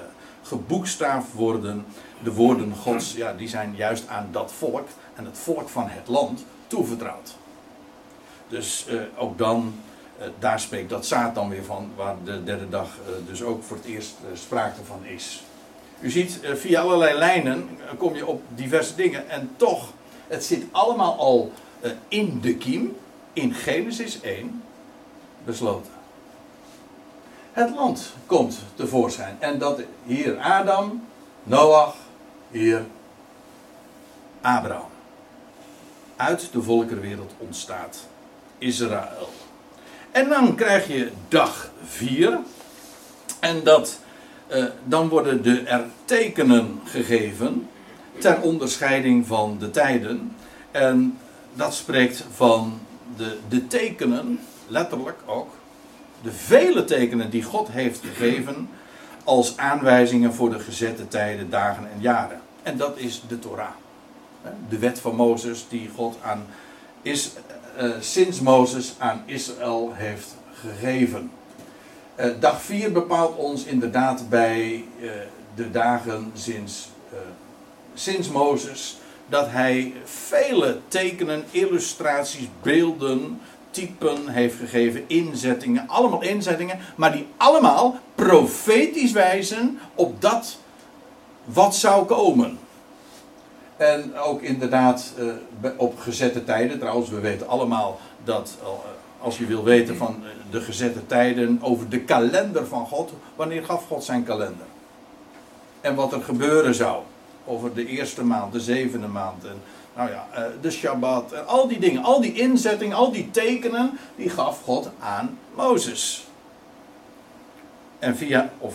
geboekstaafd 0.42 1.32
worden. 1.32 1.86
De 2.22 2.32
woorden 2.32 2.74
Gods, 2.74 3.12
ja, 3.12 3.32
die 3.32 3.48
zijn 3.48 3.74
juist 3.76 4.08
aan 4.08 4.28
dat 4.32 4.52
volk 4.52 4.88
en 5.14 5.24
het 5.24 5.38
volk 5.38 5.68
van 5.68 5.88
het 5.88 6.08
land 6.08 6.44
toevertrouwd. 6.66 7.36
Dus 8.48 8.86
eh, 8.88 8.96
ook 9.16 9.38
dan 9.38 9.74
uh, 10.20 10.26
daar 10.38 10.60
spreekt 10.60 10.90
dat 10.90 11.06
Satan 11.06 11.48
weer 11.48 11.64
van, 11.64 11.90
waar 11.96 12.16
de 12.24 12.44
derde 12.44 12.68
dag 12.68 12.86
uh, 12.86 13.14
dus 13.26 13.42
ook 13.42 13.62
voor 13.62 13.76
het 13.76 13.86
eerst 13.86 14.14
uh, 14.30 14.36
sprake 14.36 14.84
van 14.84 15.04
is. 15.04 15.42
U 16.04 16.10
ziet, 16.10 16.40
via 16.54 16.80
allerlei 16.80 17.18
lijnen 17.18 17.78
kom 17.98 18.14
je 18.14 18.26
op 18.26 18.42
diverse 18.48 18.94
dingen 18.94 19.28
en 19.28 19.50
toch, 19.56 19.92
het 20.28 20.44
zit 20.44 20.64
allemaal 20.70 21.18
al 21.18 21.52
in 22.08 22.40
de 22.40 22.56
kiem, 22.56 22.96
in 23.32 23.54
Genesis 23.54 24.20
1, 24.20 24.62
besloten. 25.44 25.92
Het 27.52 27.74
land 27.74 28.12
komt 28.26 28.58
tevoorschijn 28.74 29.36
en 29.38 29.58
dat 29.58 29.80
hier 30.06 30.38
Adam, 30.38 31.06
Noach, 31.42 31.96
hier 32.50 32.84
Abraham. 34.40 34.90
Uit 36.16 36.48
de 36.52 36.62
volkerenwereld 36.62 37.32
ontstaat 37.38 38.06
Israël. 38.58 39.28
En 40.10 40.28
dan 40.28 40.54
krijg 40.54 40.88
je 40.88 41.12
dag 41.28 41.70
4. 41.84 42.38
En 43.40 43.62
dat, 43.62 43.98
uh, 44.52 44.64
dan 44.84 45.08
worden 45.08 45.42
de 45.42 45.60
er 45.60 45.84
tekenen 46.04 46.80
gegeven. 46.84 47.68
Ter 48.18 48.40
onderscheiding 48.40 49.26
van 49.26 49.56
de 49.58 49.70
tijden. 49.70 50.36
En 50.70 51.18
dat 51.54 51.74
spreekt 51.74 52.24
van 52.34 52.80
de, 53.16 53.38
de 53.48 53.66
tekenen, 53.66 54.40
letterlijk 54.66 55.18
ook. 55.26 55.50
De 56.22 56.32
vele 56.32 56.84
tekenen 56.84 57.30
die 57.30 57.42
God 57.42 57.68
heeft 57.70 58.00
gegeven. 58.04 58.68
Als 59.24 59.56
aanwijzingen 59.56 60.34
voor 60.34 60.50
de 60.50 60.58
gezette 60.58 61.08
tijden, 61.08 61.50
dagen 61.50 61.88
en 61.94 62.00
jaren. 62.00 62.40
En 62.62 62.76
dat 62.76 62.98
is 62.98 63.22
de 63.28 63.38
Torah. 63.38 63.68
De 64.68 64.78
wet 64.78 65.00
van 65.00 65.14
Mozes 65.14 65.66
die 65.68 65.90
God 65.94 66.16
aan 66.22 66.46
is, 67.02 67.30
uh, 67.80 67.90
sinds 68.00 68.40
Mozes 68.40 68.94
aan 68.98 69.22
Israël 69.26 69.92
heeft 69.94 70.36
gegeven. 70.52 71.30
Uh, 72.20 72.26
dag 72.40 72.62
4 72.62 72.92
bepaalt 72.92 73.36
ons 73.36 73.64
inderdaad 73.64 74.28
bij 74.28 74.84
uh, 75.00 75.10
de 75.54 75.70
dagen 75.70 76.30
sinds, 76.34 76.88
sinds 77.94 78.28
Mozes 78.28 78.98
dat 79.26 79.50
hij 79.50 79.92
vele 80.04 80.78
tekenen, 80.88 81.44
illustraties, 81.50 82.48
beelden, 82.62 83.40
typen 83.70 84.28
heeft 84.28 84.56
gegeven, 84.56 85.04
inzettingen, 85.06 85.88
allemaal 85.88 86.22
inzettingen, 86.22 86.78
maar 86.96 87.12
die 87.12 87.26
allemaal 87.36 87.98
profetisch 88.14 89.12
wijzen 89.12 89.78
op 89.94 90.20
dat 90.20 90.58
wat 91.44 91.74
zou 91.74 92.04
komen. 92.04 92.58
En 93.76 94.16
ook 94.18 94.42
inderdaad 94.42 95.12
op 95.76 95.98
gezette 95.98 96.44
tijden. 96.44 96.78
Trouwens, 96.78 97.10
we 97.10 97.20
weten 97.20 97.48
allemaal 97.48 98.00
dat 98.24 98.56
als 99.24 99.38
je 99.38 99.46
wil 99.46 99.64
weten 99.64 99.96
van 99.96 100.22
eh, 100.22 100.30
de 100.50 100.60
gezette 100.60 101.06
tijden 101.06 101.58
over 101.62 101.88
de 101.88 102.00
kalender 102.00 102.66
van 102.66 102.86
God, 102.86 103.12
wanneer 103.36 103.64
gaf 103.64 103.86
God 103.86 104.04
zijn 104.04 104.24
kalender? 104.24 104.66
En 105.80 105.94
wat 105.94 106.12
er 106.12 106.22
gebeuren 106.22 106.74
zou 106.74 107.02
over 107.44 107.74
de 107.74 107.86
eerste 107.86 108.24
maand, 108.24 108.52
de 108.52 108.60
zevende 108.60 109.06
maand 109.06 109.44
en 109.44 109.62
nou 109.96 110.10
ja, 110.10 110.26
uh, 110.32 110.44
de 110.60 110.70
Shabbat 110.70 111.32
en 111.32 111.46
al 111.46 111.68
die 111.68 111.78
dingen, 111.78 112.02
al 112.02 112.20
die 112.20 112.32
inzettingen, 112.32 112.96
al 112.96 113.12
die 113.12 113.30
tekenen, 113.30 113.98
die 114.16 114.30
gaf 114.30 114.62
God 114.62 114.90
aan 115.00 115.38
Mozes. 115.54 116.26
En 117.98 118.16
via, 118.16 118.52
of 118.58 118.74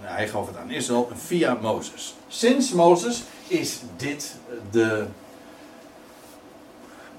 hij 0.00 0.28
gaf 0.28 0.46
het 0.46 0.56
aan 0.56 0.70
Israël, 0.70 1.10
via 1.14 1.58
Mozes. 1.60 2.14
Sinds 2.28 2.72
Mozes 2.72 3.22
is 3.46 3.80
dit 3.96 4.36
de, 4.70 5.06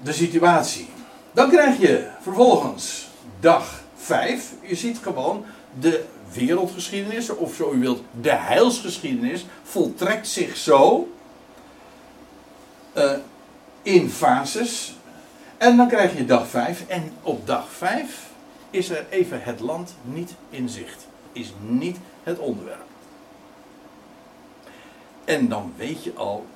de 0.02 0.12
situatie. 0.12 0.88
Dan 1.32 1.50
krijg 1.50 1.80
je 1.80 2.08
vervolgens 2.20 3.08
dag 3.40 3.82
5. 3.96 4.52
Je 4.60 4.74
ziet 4.74 4.98
gewoon 4.98 5.44
de 5.80 6.04
wereldgeschiedenis, 6.32 7.30
of 7.30 7.54
zo 7.54 7.72
u 7.72 7.78
wilt, 7.78 8.02
de 8.20 8.32
heilsgeschiedenis, 8.32 9.46
voltrekt 9.62 10.28
zich 10.28 10.56
zo 10.56 11.08
uh, 12.96 13.12
in 13.82 14.10
fases. 14.10 14.96
En 15.56 15.76
dan 15.76 15.88
krijg 15.88 16.16
je 16.16 16.24
dag 16.24 16.48
5. 16.48 16.84
En 16.86 17.12
op 17.22 17.46
dag 17.46 17.66
5 17.70 18.30
is 18.70 18.90
er 18.90 19.06
even 19.10 19.42
het 19.42 19.60
land 19.60 19.94
niet 20.02 20.34
in 20.50 20.68
zicht. 20.68 21.06
Is 21.32 21.52
niet 21.66 21.96
het 22.22 22.38
onderwerp. 22.38 22.84
En 25.24 25.48
dan 25.48 25.72
weet 25.76 26.04
je 26.04 26.12
al, 26.16 26.46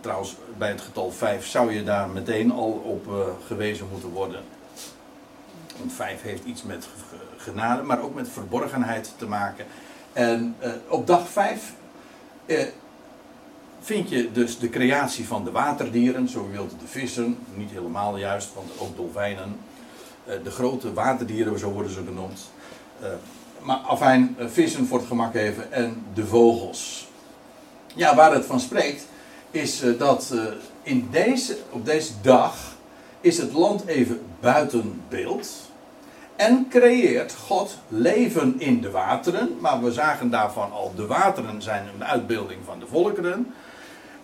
trouwens 0.00 0.36
bij 0.58 0.68
het 0.68 0.80
getal 0.80 1.10
5 1.10 1.46
zou 1.46 1.72
je 1.72 1.84
daar 1.84 2.08
meteen 2.08 2.52
al 2.52 2.82
op 2.84 3.06
uh, 3.06 3.14
gewezen 3.46 3.88
moeten 3.90 4.08
worden. 4.08 4.40
Want 5.78 5.92
5 5.92 6.22
heeft 6.22 6.44
iets 6.44 6.62
met 6.62 6.88
genade, 7.36 7.82
maar 7.82 8.02
ook 8.02 8.14
met 8.14 8.28
verborgenheid 8.28 9.14
te 9.16 9.26
maken. 9.26 9.66
En 10.12 10.56
uh, 10.62 10.70
op 10.88 11.06
dag 11.06 11.28
5 11.28 11.72
uh, 12.46 12.60
eh, 12.60 12.68
vind 13.80 14.08
je 14.08 14.32
dus 14.32 14.58
de 14.58 14.68
creatie 14.68 15.26
van 15.26 15.44
de 15.44 15.50
waterdieren, 15.50 16.28
zo 16.28 16.48
wilt 16.50 16.70
de 16.70 16.86
vissen, 16.86 17.38
niet 17.54 17.70
helemaal 17.70 18.16
juist, 18.16 18.54
want 18.54 18.70
ook 18.78 18.96
dolfijnen. 18.96 19.56
de 20.42 20.50
grote 20.50 20.92
waterdieren, 20.92 21.58
zo 21.58 21.70
worden 21.70 21.92
ze 21.92 22.02
genoemd. 22.06 22.50
maar 23.62 23.76
afijn, 23.76 24.36
vissen 24.38 24.86
voor 24.86 24.98
het 24.98 25.06
gemak 25.06 25.34
even 25.34 25.72
en 25.72 26.02
de 26.14 26.26
vogels. 26.26 27.08
Ja, 27.94 28.14
waar 28.14 28.32
het 28.32 28.44
van 28.44 28.60
spreekt, 28.60 29.06
is 29.50 29.82
uh, 29.82 29.98
dat 29.98 30.30
uh, 30.34 30.42
in 30.82 31.08
deze, 31.10 31.56
op 31.70 31.84
deze 31.84 32.12
dag 32.22 32.54
is 33.20 33.38
het 33.38 33.52
land 33.52 33.86
even 33.86 34.20
buiten 34.40 35.02
beeld. 35.08 35.48
En 36.36 36.66
creëert 36.70 37.34
God 37.46 37.78
leven 37.88 38.54
in 38.58 38.80
de 38.80 38.90
wateren. 38.90 39.56
Maar 39.60 39.82
we 39.82 39.92
zagen 39.92 40.30
daarvan 40.30 40.72
al, 40.72 40.92
de 40.96 41.06
wateren 41.06 41.62
zijn 41.62 41.88
een 41.94 42.04
uitbeelding 42.04 42.60
van 42.64 42.78
de 42.78 42.86
volkeren. 42.86 43.54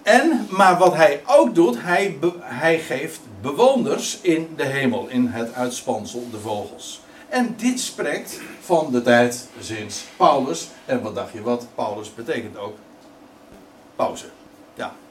En, 0.02 0.46
maar 0.50 0.78
wat 0.78 0.94
hij 0.94 1.22
ook 1.26 1.54
doet, 1.54 1.76
hij, 1.78 2.18
hij 2.40 2.78
geeft 2.78 3.20
bewoners 3.40 4.20
in 4.20 4.48
de 4.56 4.64
hemel, 4.64 5.08
in 5.08 5.26
het 5.26 5.54
uitspansel, 5.54 6.26
de 6.30 6.38
vogels. 6.38 7.00
En 7.28 7.54
dit 7.56 7.80
spreekt 7.80 8.40
van 8.60 8.92
de 8.92 9.02
tijd 9.02 9.48
sinds 9.60 10.04
Paulus. 10.16 10.68
En 10.84 11.02
wat 11.02 11.14
dacht 11.14 11.32
je 11.32 11.42
wat? 11.42 11.66
Paulus 11.74 12.14
betekent 12.14 12.58
ook 12.58 12.76
pauze. 13.96 14.35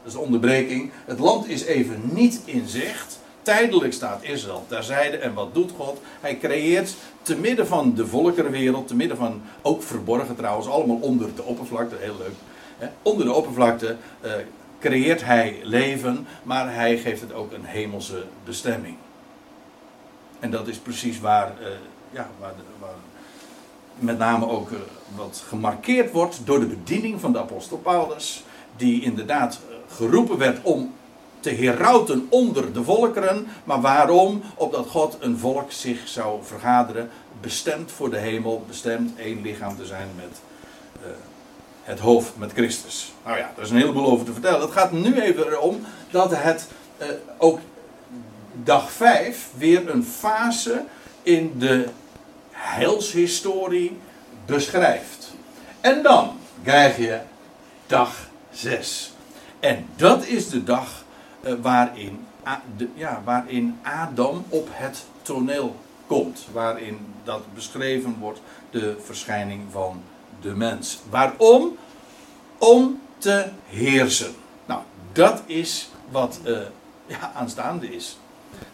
Dat 0.05 0.15
onderbreking. 0.15 0.91
Het 1.05 1.19
land 1.19 1.47
is 1.47 1.63
even 1.63 2.01
niet 2.13 2.41
in 2.45 2.67
zicht. 2.67 3.19
Tijdelijk 3.41 3.93
staat 3.93 4.23
Israël 4.23 4.65
terzijde. 4.67 5.17
En 5.17 5.33
wat 5.33 5.53
doet 5.53 5.71
God? 5.77 6.01
Hij 6.21 6.37
creëert 6.37 6.95
te 7.21 7.35
midden 7.35 7.67
van 7.67 7.93
de 7.93 8.07
volkerenwereld, 8.07 8.87
te 8.87 8.95
midden 8.95 9.17
van, 9.17 9.41
ook 9.61 9.83
verborgen 9.83 10.35
trouwens, 10.35 10.67
allemaal 10.67 10.99
onder 11.01 11.35
de 11.35 11.43
oppervlakte, 11.43 11.95
heel 11.99 12.15
leuk. 12.17 12.35
Hè? 12.77 12.87
Onder 13.01 13.25
de 13.25 13.33
oppervlakte 13.33 13.95
uh, 14.25 14.31
creëert 14.79 15.23
hij 15.23 15.59
leven, 15.63 16.27
maar 16.43 16.73
hij 16.73 16.97
geeft 16.97 17.21
het 17.21 17.33
ook 17.33 17.51
een 17.51 17.65
hemelse 17.65 18.23
bestemming. 18.43 18.95
En 20.39 20.51
dat 20.51 20.67
is 20.67 20.77
precies 20.77 21.19
waar, 21.19 21.53
uh, 21.61 21.67
ja, 22.11 22.29
waar, 22.39 22.53
waar 22.79 22.95
met 23.99 24.17
name 24.17 24.47
ook 24.47 24.69
uh, 24.69 24.77
wat 25.15 25.43
gemarkeerd 25.47 26.11
wordt 26.11 26.39
door 26.45 26.59
de 26.59 26.65
bediening 26.65 27.19
van 27.19 27.31
de 27.31 27.39
apostel 27.39 27.77
Paulus 27.77 28.43
die 28.75 29.01
inderdaad 29.01 29.59
eh, 29.69 29.74
geroepen 29.89 30.37
werd 30.37 30.59
om 30.61 30.93
te 31.39 31.49
herauten 31.49 32.27
onder 32.29 32.73
de 32.73 32.83
volkeren. 32.83 33.47
Maar 33.63 33.81
waarom? 33.81 34.41
Opdat 34.55 34.87
God 34.87 35.17
een 35.19 35.37
volk 35.37 35.71
zich 35.71 36.07
zou 36.07 36.39
vergaderen, 36.43 37.09
bestemd 37.41 37.91
voor 37.91 38.09
de 38.09 38.17
hemel, 38.17 38.63
bestemd 38.67 39.19
één 39.19 39.41
lichaam 39.41 39.77
te 39.77 39.85
zijn 39.85 40.07
met 40.15 40.39
uh, 41.01 41.07
het 41.83 41.99
hoofd, 41.99 42.37
met 42.37 42.51
Christus. 42.51 43.13
Nou 43.25 43.37
ja, 43.37 43.51
daar 43.55 43.65
is 43.65 43.71
een 43.71 43.77
heleboel 43.77 44.11
over 44.11 44.25
te 44.25 44.33
vertellen. 44.33 44.61
Het 44.61 44.71
gaat 44.71 44.91
nu 44.91 45.21
even 45.21 45.61
om 45.61 45.85
dat 46.11 46.31
het 46.35 46.67
uh, 47.01 47.07
ook 47.37 47.59
dag 48.63 48.91
5 48.91 49.49
weer 49.57 49.89
een 49.89 50.03
fase 50.03 50.83
in 51.23 51.53
de 51.57 51.87
heilshistorie 52.51 53.97
beschrijft. 54.45 55.33
En 55.81 56.03
dan 56.03 56.37
krijg 56.63 56.97
je 56.97 57.19
dag 57.87 58.29
6. 58.51 59.14
En 59.65 59.85
dat 59.95 60.25
is 60.25 60.49
de 60.49 60.63
dag 60.63 61.03
uh, 61.45 61.53
waarin, 61.61 62.25
ja, 62.93 63.21
waarin 63.23 63.79
Adam 63.83 64.45
op 64.49 64.67
het 64.71 65.05
toneel 65.21 65.75
komt. 66.07 66.47
Waarin 66.51 66.99
dat 67.23 67.41
beschreven 67.53 68.15
wordt, 68.19 68.39
de 68.69 68.97
verschijning 69.03 69.61
van 69.71 70.01
de 70.41 70.55
mens. 70.55 70.99
Waarom? 71.09 71.77
Om 72.57 73.01
te 73.17 73.45
heersen. 73.65 74.33
Nou, 74.65 74.81
dat 75.11 75.41
is 75.45 75.89
wat 76.11 76.39
uh, 76.45 76.57
ja, 77.05 77.31
aanstaande 77.35 77.95
is. 77.95 78.17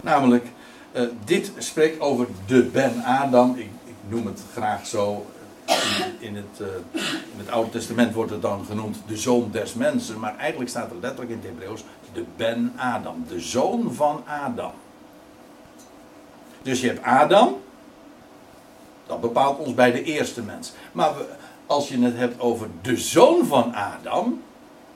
Namelijk, 0.01 0.45
uh, 0.93 1.01
dit 1.25 1.51
spreekt 1.57 1.99
over 1.99 2.27
de 2.45 2.63
Ben-Adam. 2.63 3.55
Ik, 3.55 3.69
ik 3.85 3.95
noem 4.07 4.25
het 4.25 4.41
graag 4.53 4.85
zo 4.85 5.25
in 6.19 6.36
het, 6.36 6.59
uh, 6.61 6.67
in 7.34 7.38
het 7.38 7.49
Oude 7.49 7.69
Testament 7.69 8.13
wordt 8.13 8.32
het 8.32 8.41
dan 8.41 8.65
genoemd 8.65 8.97
de 9.07 9.17
zoon 9.17 9.49
des 9.51 9.74
mensen, 9.74 10.19
maar 10.19 10.38
eigenlijk 10.38 10.69
staat 10.69 10.89
er 10.89 10.97
letterlijk 11.01 11.30
in 11.32 11.38
het 11.38 11.45
Hebreeuws 11.45 11.84
de 12.13 12.26
Ben 12.36 12.74
Adam, 12.76 13.26
de 13.28 13.39
zoon 13.39 13.93
van 13.93 14.24
Adam. 14.45 14.72
Dus 16.61 16.82
je 16.82 16.88
hebt 16.88 17.03
Adam, 17.03 17.61
Dat 19.07 19.22
bepaalt 19.22 19.59
ons 19.59 19.74
bij 19.74 19.91
de 19.91 20.03
eerste 20.03 20.41
mens. 20.41 20.74
Maar 20.91 21.11
als 21.65 21.88
je 21.88 21.99
het 21.99 22.17
hebt 22.17 22.39
over 22.39 22.67
de 22.82 22.97
zoon 22.97 23.45
van 23.45 23.74
Adam, 23.76 24.41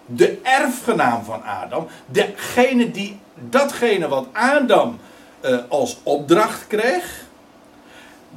de 0.06 0.40
erfgenaam 0.44 1.24
van 1.24 1.44
Adam, 1.44 1.88
degene 2.06 2.92
die 2.92 3.20
datgene 3.50 4.08
wat 4.08 4.28
Adam 4.32 5.00
uh, 5.42 5.58
als 5.68 5.98
opdracht 6.04 6.68
kreeg, 6.68 7.26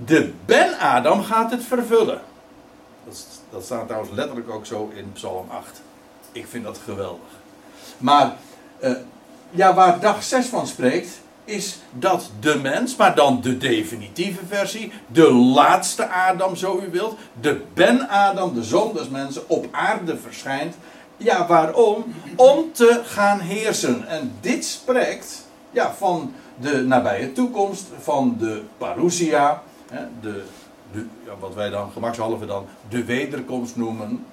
de 0.04 0.32
Ben-Adam 0.44 1.22
gaat 1.22 1.50
het 1.50 1.64
vervullen. 1.64 2.20
Dat, 3.08 3.26
dat 3.50 3.64
staat 3.64 3.86
trouwens 3.86 4.14
letterlijk 4.14 4.50
ook 4.50 4.66
zo 4.66 4.90
in 4.94 5.12
Psalm 5.12 5.46
8. 5.50 5.80
Ik 6.32 6.46
vind 6.46 6.64
dat 6.64 6.78
geweldig. 6.84 7.28
Maar 7.98 8.36
uh, 8.80 8.92
ja, 9.50 9.74
waar 9.74 10.00
dag 10.00 10.22
6 10.22 10.46
van 10.46 10.66
spreekt, 10.66 11.20
is 11.44 11.78
dat 11.92 12.30
de 12.40 12.58
mens, 12.62 12.96
maar 12.96 13.14
dan 13.14 13.40
de 13.40 13.58
definitieve 13.58 14.46
versie, 14.48 14.92
de 15.06 15.32
laatste 15.32 16.08
Adam, 16.08 16.56
zo 16.56 16.80
u 16.86 16.90
wilt, 16.90 17.16
de 17.40 17.60
Ben-Adam, 17.74 18.54
de 18.54 18.62
zoon 18.62 18.92
des 18.92 19.08
mensen, 19.08 19.48
op 19.48 19.66
aarde 19.70 20.16
verschijnt. 20.16 20.74
Ja, 21.16 21.46
waarom? 21.46 22.14
Om 22.36 22.72
te 22.72 23.00
gaan 23.04 23.40
heersen. 23.40 24.08
En 24.08 24.32
dit 24.40 24.64
spreekt 24.64 25.46
ja, 25.70 25.94
van 25.94 26.32
de 26.60 26.82
nabije 26.82 27.32
toekomst, 27.32 27.86
van 28.00 28.36
de 28.38 28.62
parousia, 28.78 29.62
de, 30.20 30.44
wat 31.40 31.54
wij 31.54 31.70
dan 31.70 31.90
gemakshalve 31.90 32.46
dan 32.46 32.66
de 32.88 33.04
wederkomst 33.04 33.76
noemen, 33.76 34.24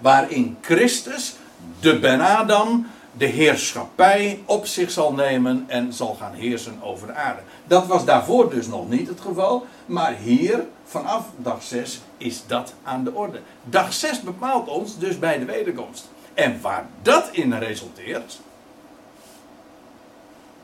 waarin 0.00 0.56
Christus, 0.60 1.34
de 1.80 1.98
Ben-Adam, 1.98 2.86
de 3.16 3.26
heerschappij 3.26 4.42
op 4.44 4.66
zich 4.66 4.90
zal 4.90 5.12
nemen 5.12 5.64
en 5.66 5.92
zal 5.92 6.14
gaan 6.14 6.32
heersen 6.32 6.82
over 6.82 7.06
de 7.06 7.12
aarde. 7.12 7.40
Dat 7.64 7.86
was 7.86 8.04
daarvoor 8.04 8.50
dus 8.50 8.66
nog 8.66 8.88
niet 8.88 9.08
het 9.08 9.20
geval, 9.20 9.66
maar 9.86 10.14
hier 10.14 10.64
vanaf 10.84 11.26
dag 11.36 11.62
6 11.62 12.00
is 12.16 12.42
dat 12.46 12.74
aan 12.82 13.04
de 13.04 13.12
orde. 13.12 13.40
Dag 13.64 13.92
6 13.92 14.20
bepaalt 14.20 14.68
ons 14.68 14.98
dus 14.98 15.18
bij 15.18 15.38
de 15.38 15.44
wederkomst. 15.44 16.08
En 16.34 16.60
waar 16.60 16.86
dat 17.02 17.28
in 17.32 17.52
resulteert, 17.52 18.40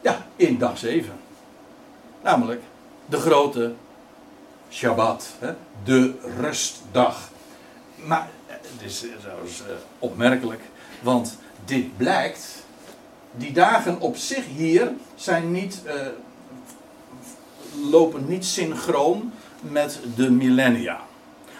ja, 0.00 0.26
in 0.36 0.58
dag 0.58 0.78
7. 0.78 1.12
Namelijk 2.22 2.62
de 3.06 3.16
grote 3.16 3.72
Shabbat, 4.70 5.28
hè? 5.38 5.52
de 5.84 6.14
rustdag. 6.40 7.30
Maar 8.04 8.28
het 8.46 8.68
is 8.84 9.04
trouwens 9.20 9.60
eh, 9.60 9.66
opmerkelijk, 9.98 10.60
want 11.02 11.38
dit 11.64 11.96
blijkt, 11.96 12.64
die 13.32 13.52
dagen 13.52 14.00
op 14.00 14.16
zich 14.16 14.44
hier 14.56 14.92
zijn 15.14 15.52
niet, 15.52 15.82
lopen 17.90 18.28
niet 18.28 18.44
synchroon 18.44 19.32
met 19.60 20.00
de 20.16 20.30
millennia. 20.30 21.00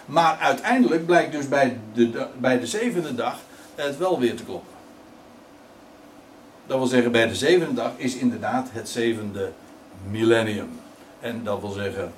Maar 0.05 0.37
uiteindelijk 0.37 1.05
blijkt 1.05 1.31
dus 1.31 1.47
bij 1.47 1.79
de, 1.93 2.27
bij 2.37 2.59
de 2.59 2.67
zevende 2.67 3.15
dag 3.15 3.39
het 3.75 3.97
wel 3.97 4.19
weer 4.19 4.35
te 4.35 4.43
kloppen. 4.43 4.73
Dat 6.67 6.77
wil 6.77 6.87
zeggen, 6.87 7.11
bij 7.11 7.27
de 7.27 7.35
zevende 7.35 7.73
dag 7.73 7.91
is 7.95 8.15
inderdaad 8.15 8.67
het 8.71 8.89
zevende 8.89 9.51
millennium. 10.09 10.79
En 11.19 11.43
dat 11.43 11.59
wil 11.61 11.71
zeggen, 11.71 12.03
eh, 12.03 12.09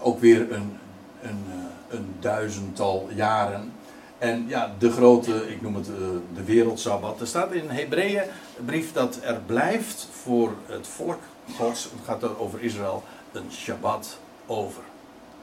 ook 0.00 0.20
weer 0.20 0.52
een, 0.52 0.78
een, 1.22 1.44
eh, 1.50 1.96
een 1.98 2.14
duizendtal 2.20 3.08
jaren 3.14 3.72
en 4.18 4.44
ja, 4.48 4.74
de 4.78 4.90
grote, 4.90 5.50
ik 5.50 5.62
noem 5.62 5.74
het 5.74 5.88
uh, 5.88 5.94
de 6.34 6.44
wereldsabbat. 6.44 7.20
Er 7.20 7.26
staat 7.26 7.52
in 7.52 7.62
een 7.68 7.76
Hebreeënbrief 7.76 8.92
dat 8.92 9.18
er 9.22 9.40
blijft 9.46 10.08
voor 10.22 10.54
het 10.66 10.86
volk 10.86 11.18
Gods, 11.56 11.84
het 11.84 12.04
gaat 12.04 12.38
over 12.38 12.62
Israël, 12.62 13.04
een 13.32 13.50
Shabbat 13.52 14.18
over. 14.46 14.82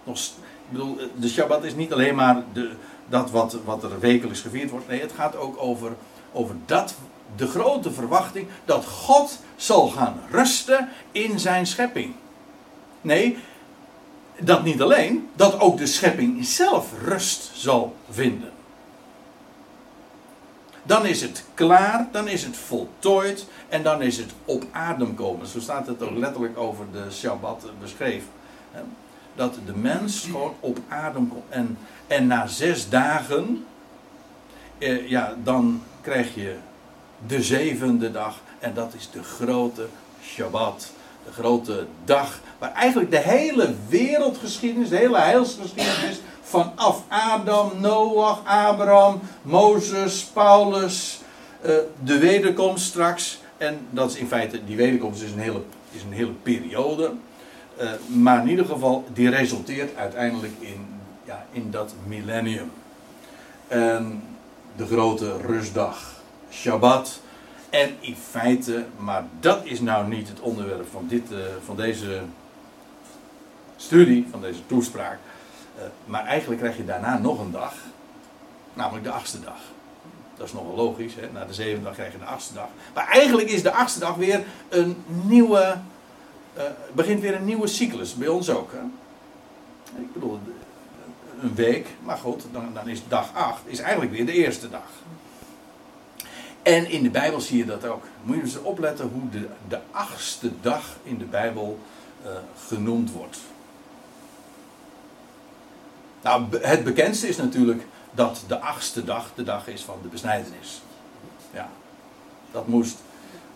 Ik 0.06 0.70
bedoel, 0.70 0.98
de 1.16 1.30
Shabbat 1.30 1.64
is 1.64 1.76
niet 1.76 1.94
alleen 1.94 2.16
maar 2.16 2.44
de, 2.54 2.72
dat 3.10 3.32
wat, 3.32 3.58
wat 3.66 3.84
er 3.84 4.00
wekelijks 4.00 4.42
gevierd 4.42 4.70
wordt. 4.70 4.88
Nee, 4.88 5.02
het 5.02 5.12
gaat 5.12 5.36
ook 5.36 5.56
over, 5.62 5.92
over 6.32 6.56
dat, 6.66 6.96
de 7.36 7.48
grote 7.48 7.92
verwachting 7.92 8.48
dat 8.66 8.86
God 8.86 9.40
zal 9.56 9.88
gaan 9.88 10.20
rusten 10.32 10.90
in 11.12 11.40
zijn 11.40 11.68
schepping. 11.68 12.14
Nee, 13.02 13.38
dat 14.40 14.64
niet 14.64 14.82
alleen, 14.82 15.30
dat 15.36 15.60
ook 15.60 15.78
de 15.78 15.86
schepping 15.86 16.46
zelf 16.46 16.92
rust 17.04 17.52
zal 17.54 17.96
vinden 18.10 18.52
dan 20.84 21.06
is 21.06 21.22
het 21.22 21.44
klaar, 21.54 22.08
dan 22.12 22.28
is 22.28 22.44
het 22.44 22.58
voltooid 22.58 23.48
en 23.70 23.84
dan 23.84 24.02
is 24.02 24.18
het 24.18 24.32
op 24.46 24.64
adem 24.72 25.16
komen. 25.16 25.48
Zo 25.48 25.60
staat 25.60 25.88
het 25.88 26.04
ook 26.04 26.18
letterlijk 26.18 26.58
over 26.58 26.86
de 26.92 27.12
Shabbat 27.12 27.66
beschreven. 27.80 28.30
Dat 29.36 29.58
de 29.66 29.76
mens 29.76 30.24
gewoon 30.24 30.54
op 30.60 30.80
adem 30.88 31.28
komt. 31.28 31.44
En, 31.50 31.78
en 32.08 32.28
na 32.28 32.48
zes 32.48 32.90
dagen, 32.90 33.66
eh, 34.78 35.10
ja, 35.10 35.36
dan 35.44 35.84
krijg 36.02 36.36
je 36.36 36.56
de 37.28 37.44
zevende 37.44 38.12
dag. 38.12 38.42
En 38.60 38.74
dat 38.74 38.94
is 38.94 39.10
de 39.12 39.24
grote 39.24 39.88
Shabbat. 40.24 40.92
De 41.26 41.32
grote 41.32 41.86
dag 42.06 42.40
waar 42.60 42.74
eigenlijk 42.74 43.12
de 43.12 43.20
hele 43.20 43.74
wereldgeschiedenis, 43.90 44.90
de 44.90 44.96
hele 44.96 45.18
heilsgeschiedenis 45.18 46.22
vanaf 46.42 47.04
Adam, 47.08 47.72
Noach, 47.80 48.42
Abraham, 48.46 49.20
Mozes, 49.42 50.24
Paulus, 50.24 51.22
uh, 51.66 51.72
de 52.04 52.18
wederkomst 52.18 52.86
straks. 52.86 53.40
En 53.58 53.80
dat 53.90 54.10
is 54.10 54.16
in 54.16 54.28
feite, 54.28 54.66
die 54.66 54.76
wederkomst 54.76 55.22
is 55.22 55.32
een 55.32 55.40
hele, 55.40 55.62
is 55.92 56.04
een 56.04 56.12
hele 56.12 56.32
periode. 56.32 57.12
Uh, 57.82 57.90
maar 58.08 58.42
in 58.42 58.50
ieder 58.50 58.66
geval, 58.66 59.04
die 59.14 59.30
resulteert 59.30 59.96
uiteindelijk 59.96 60.54
in, 60.60 60.86
ja, 61.26 61.46
in 61.52 61.72
dat 61.72 61.94
millennium. 62.08 62.72
En 63.68 64.24
de 64.76 64.86
grote 64.86 65.38
rustdag, 65.38 66.22
Shabbat. 66.52 67.20
En 67.74 67.96
in 68.00 68.16
feite, 68.16 68.86
maar 68.98 69.26
dat 69.40 69.66
is 69.66 69.80
nou 69.80 70.08
niet 70.08 70.28
het 70.28 70.40
onderwerp 70.40 70.88
van, 70.92 71.08
dit, 71.08 71.32
uh, 71.32 71.38
van 71.66 71.76
deze 71.76 72.22
studie, 73.76 74.28
van 74.32 74.42
deze 74.42 74.66
toespraak. 74.66 75.20
Eh, 75.78 75.84
maar 76.06 76.26
eigenlijk 76.26 76.62
krijg 76.62 76.78
je 76.78 76.86
daarna 76.86 77.18
nog 77.18 77.40
een 77.40 77.52
dag, 77.52 77.74
namelijk 78.74 79.04
de 79.04 79.12
achtste 79.12 79.42
dag. 79.42 79.58
Dat 80.38 80.48
is 80.48 80.54
nogal 80.54 80.76
logisch, 80.76 81.16
hè? 81.16 81.32
na 81.32 81.46
de 81.46 81.54
zevende 81.54 81.84
dag 81.84 81.94
krijg 81.94 82.12
je 82.12 82.18
de 82.18 82.26
achtste 82.26 82.54
dag. 82.54 82.68
Maar 82.94 83.08
eigenlijk 83.08 83.50
is 83.50 83.64
de 83.64 83.72
achtste 83.72 84.00
dag 84.00 84.16
weer 84.16 84.44
een 84.70 85.04
nieuwe, 85.06 85.78
uh, 86.58 86.64
begint 86.92 87.22
weer 87.22 87.36
een 87.36 87.46
nieuwe 87.46 87.68
cyclus, 87.68 88.16
bij 88.16 88.28
ons 88.28 88.50
ook. 88.50 88.72
Hè? 88.72 88.82
Ik 90.02 90.14
bedoel, 90.14 90.40
een 91.42 91.56
week, 91.56 91.88
maar 92.04 92.18
goed, 92.18 92.46
dan, 92.52 92.70
dan 92.74 92.88
is 92.88 93.02
dag 93.08 93.34
8 93.34 93.62
is 93.66 93.80
eigenlijk 93.80 94.12
weer 94.12 94.26
de 94.26 94.34
eerste 94.34 94.70
dag. 94.70 94.90
En 96.64 96.90
in 96.90 97.04
de 97.04 97.10
Bijbel 97.10 97.42
zie 97.42 97.58
je 97.58 97.66
dat 97.66 97.86
ook. 97.86 98.04
Moet 98.24 98.36
je 98.36 98.42
dus 98.42 98.62
opletten 98.62 99.10
hoe 99.10 99.30
de, 99.30 99.48
de 99.68 99.80
achtste 99.92 100.52
dag 100.62 100.98
in 101.04 101.18
de 101.18 101.26
Bijbel 101.26 101.80
uh, 102.26 102.32
genoemd 102.68 103.12
wordt. 103.12 103.38
Nou, 106.22 106.58
het 106.62 106.84
bekendste 106.84 107.28
is 107.28 107.38
natuurlijk 107.38 107.86
dat 108.12 108.44
de 108.48 108.60
achtste 108.60 109.04
dag 109.04 109.32
de 109.36 109.44
dag 109.44 109.68
is 109.68 109.82
van 109.82 110.00
de 110.02 110.08
besnijdenis. 110.08 110.82
Ja, 111.54 111.70
dat 112.52 112.68
moest 112.68 112.98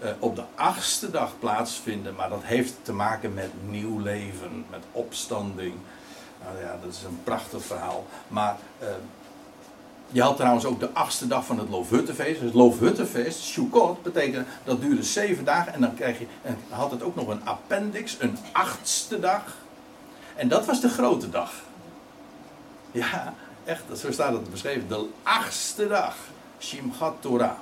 uh, 0.03 0.09
op 0.19 0.35
de 0.35 0.43
achtste 0.55 1.11
dag 1.11 1.39
plaatsvinden, 1.39 2.15
maar 2.15 2.29
dat 2.29 2.43
heeft 2.43 2.73
te 2.81 2.93
maken 2.93 3.33
met 3.33 3.49
nieuw 3.69 3.99
leven, 3.99 4.65
met 4.69 4.83
opstanding. 4.91 5.73
Nou 6.43 6.59
ja, 6.59 6.77
dat 6.83 6.93
is 6.93 7.03
een 7.03 7.19
prachtig 7.23 7.63
verhaal. 7.63 8.05
Maar 8.27 8.57
uh, 8.81 8.87
je 10.11 10.21
had 10.21 10.35
trouwens 10.37 10.65
ook 10.65 10.79
de 10.79 10.89
achtste 10.93 11.27
dag 11.27 11.45
van 11.45 11.59
het 11.59 11.69
Loofhuttenfeest. 11.69 12.41
Het 12.41 12.53
Loofhuttenfeest, 12.53 13.39
Sukkot, 13.39 14.03
betekent 14.03 14.47
dat 14.63 14.81
duurde 14.81 15.03
zeven 15.03 15.45
dagen. 15.45 15.73
En 15.73 15.81
dan 15.81 15.93
krijg 15.95 16.19
je, 16.19 16.25
en 16.41 16.57
had 16.69 16.91
het 16.91 17.03
ook 17.03 17.15
nog 17.15 17.27
een 17.27 17.45
appendix, 17.45 18.15
een 18.19 18.37
achtste 18.51 19.19
dag. 19.19 19.43
En 20.35 20.47
dat 20.47 20.65
was 20.65 20.81
de 20.81 20.89
grote 20.89 21.29
dag. 21.29 21.51
Ja, 22.91 23.33
echt, 23.65 23.83
zo 23.97 24.11
staat 24.11 24.33
het 24.33 24.51
beschreven. 24.51 24.87
De 24.87 25.05
achtste 25.23 25.87
dag. 25.87 26.15
Shimchat 26.59 27.15
Torah. 27.19 27.57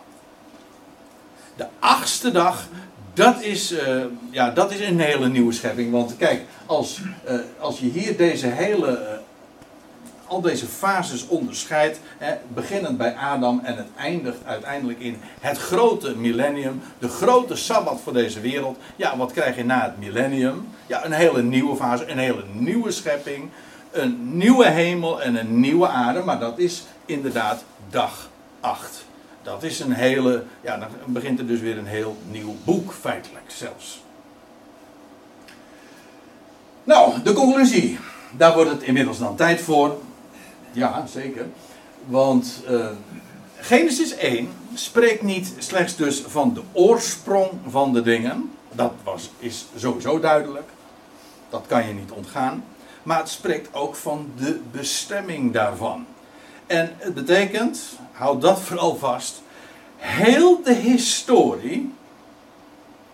De 1.56 1.68
achtste 1.80 2.32
dag, 2.32 2.68
dat 3.14 3.41
is, 3.41 3.72
uh, 3.72 4.04
ja, 4.30 4.50
dat 4.50 4.72
is 4.72 4.80
een 4.80 5.00
hele 5.00 5.28
nieuwe 5.28 5.52
schepping. 5.52 5.91
Want 5.91 6.18
kijk, 6.18 6.46
als, 6.66 7.02
uh, 7.30 7.39
als 7.60 7.80
je 7.80 7.86
hier 7.86 8.18
deze 8.18 8.48
hele, 8.48 8.89
uh, 8.89 9.18
al 10.36 10.42
deze 10.42 10.66
fases 10.66 11.28
onderscheidt, 11.28 12.00
hè, 12.18 12.36
beginnend 12.54 12.98
bij 12.98 13.16
Adam 13.16 13.62
en 13.64 13.78
het 13.78 13.88
eindigt 13.98 14.38
uiteindelijk 14.46 15.00
in 15.00 15.18
het 15.40 15.58
grote 15.58 16.16
millennium, 16.16 16.82
de 17.00 17.08
grote 17.08 17.56
sabbat 17.56 18.00
voor 18.04 18.14
deze 18.14 18.40
wereld. 18.40 18.78
Ja, 18.96 19.18
wat 19.18 19.32
krijg 19.32 19.56
je 19.56 19.66
na 19.66 19.84
het 19.84 20.00
millennium? 20.00 20.68
Ja, 20.88 21.06
een 21.06 21.12
hele 21.12 21.44
nieuwe 21.44 21.76
fase, 21.76 22.08
een 22.08 22.18
hele 22.18 22.44
nieuwe 22.54 22.92
schepping 22.92 23.50
een 23.96 24.38
nieuwe 24.38 24.70
hemel 24.70 25.22
en 25.22 25.36
een 25.36 25.60
nieuwe 25.60 25.88
aarde, 25.88 26.20
maar 26.20 26.40
dat 26.40 26.60
is 26.60 26.84
inderdaad 27.06 27.64
dag 27.90 28.30
8. 28.60 29.06
Dat 29.44 29.64
is 29.64 29.80
een 29.80 29.92
hele, 29.92 30.44
ja, 30.62 30.78
dan 30.78 30.88
begint 31.06 31.40
er 31.40 31.48
dus 31.48 31.60
weer 31.60 31.78
een 31.78 31.86
heel 31.86 32.18
nieuw 32.32 32.56
boek, 32.64 32.94
feitelijk 32.94 33.46
zelfs. 33.48 34.04
Nou, 36.84 37.22
de 37.24 37.34
conclusie. 37.34 38.00
Daar 38.38 38.54
wordt 38.54 38.72
het 38.72 38.84
inmiddels 38.84 39.20
dan 39.20 39.36
tijd 39.36 39.62
voor. 39.62 39.98
Ja, 40.76 41.05
zeker. 41.07 41.45
Want 42.05 42.63
uh, 42.69 42.88
Genesis 43.57 44.15
1 44.15 44.49
spreekt 44.73 45.21
niet 45.21 45.53
slechts 45.57 45.95
dus 45.95 46.21
van 46.28 46.53
de 46.53 46.61
oorsprong 46.71 47.51
van 47.67 47.93
de 47.93 48.01
dingen. 48.01 48.51
Dat 48.71 48.91
was, 49.03 49.30
is 49.39 49.65
sowieso 49.76 50.19
duidelijk. 50.19 50.69
Dat 51.49 51.63
kan 51.67 51.88
je 51.88 51.93
niet 51.93 52.11
ontgaan. 52.11 52.63
Maar 53.03 53.17
het 53.17 53.30
spreekt 53.30 53.76
ook 53.76 53.95
van 53.95 54.32
de 54.38 54.59
bestemming 54.71 55.53
daarvan. 55.53 56.05
En 56.67 56.95
het 56.97 57.13
betekent, 57.13 57.82
houd 58.11 58.41
dat 58.41 58.61
vooral 58.61 58.95
vast, 58.95 59.41
heel 59.97 60.63
de 60.63 60.73
historie. 60.73 61.93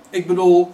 Ik 0.10 0.28
bedoel, 0.28 0.72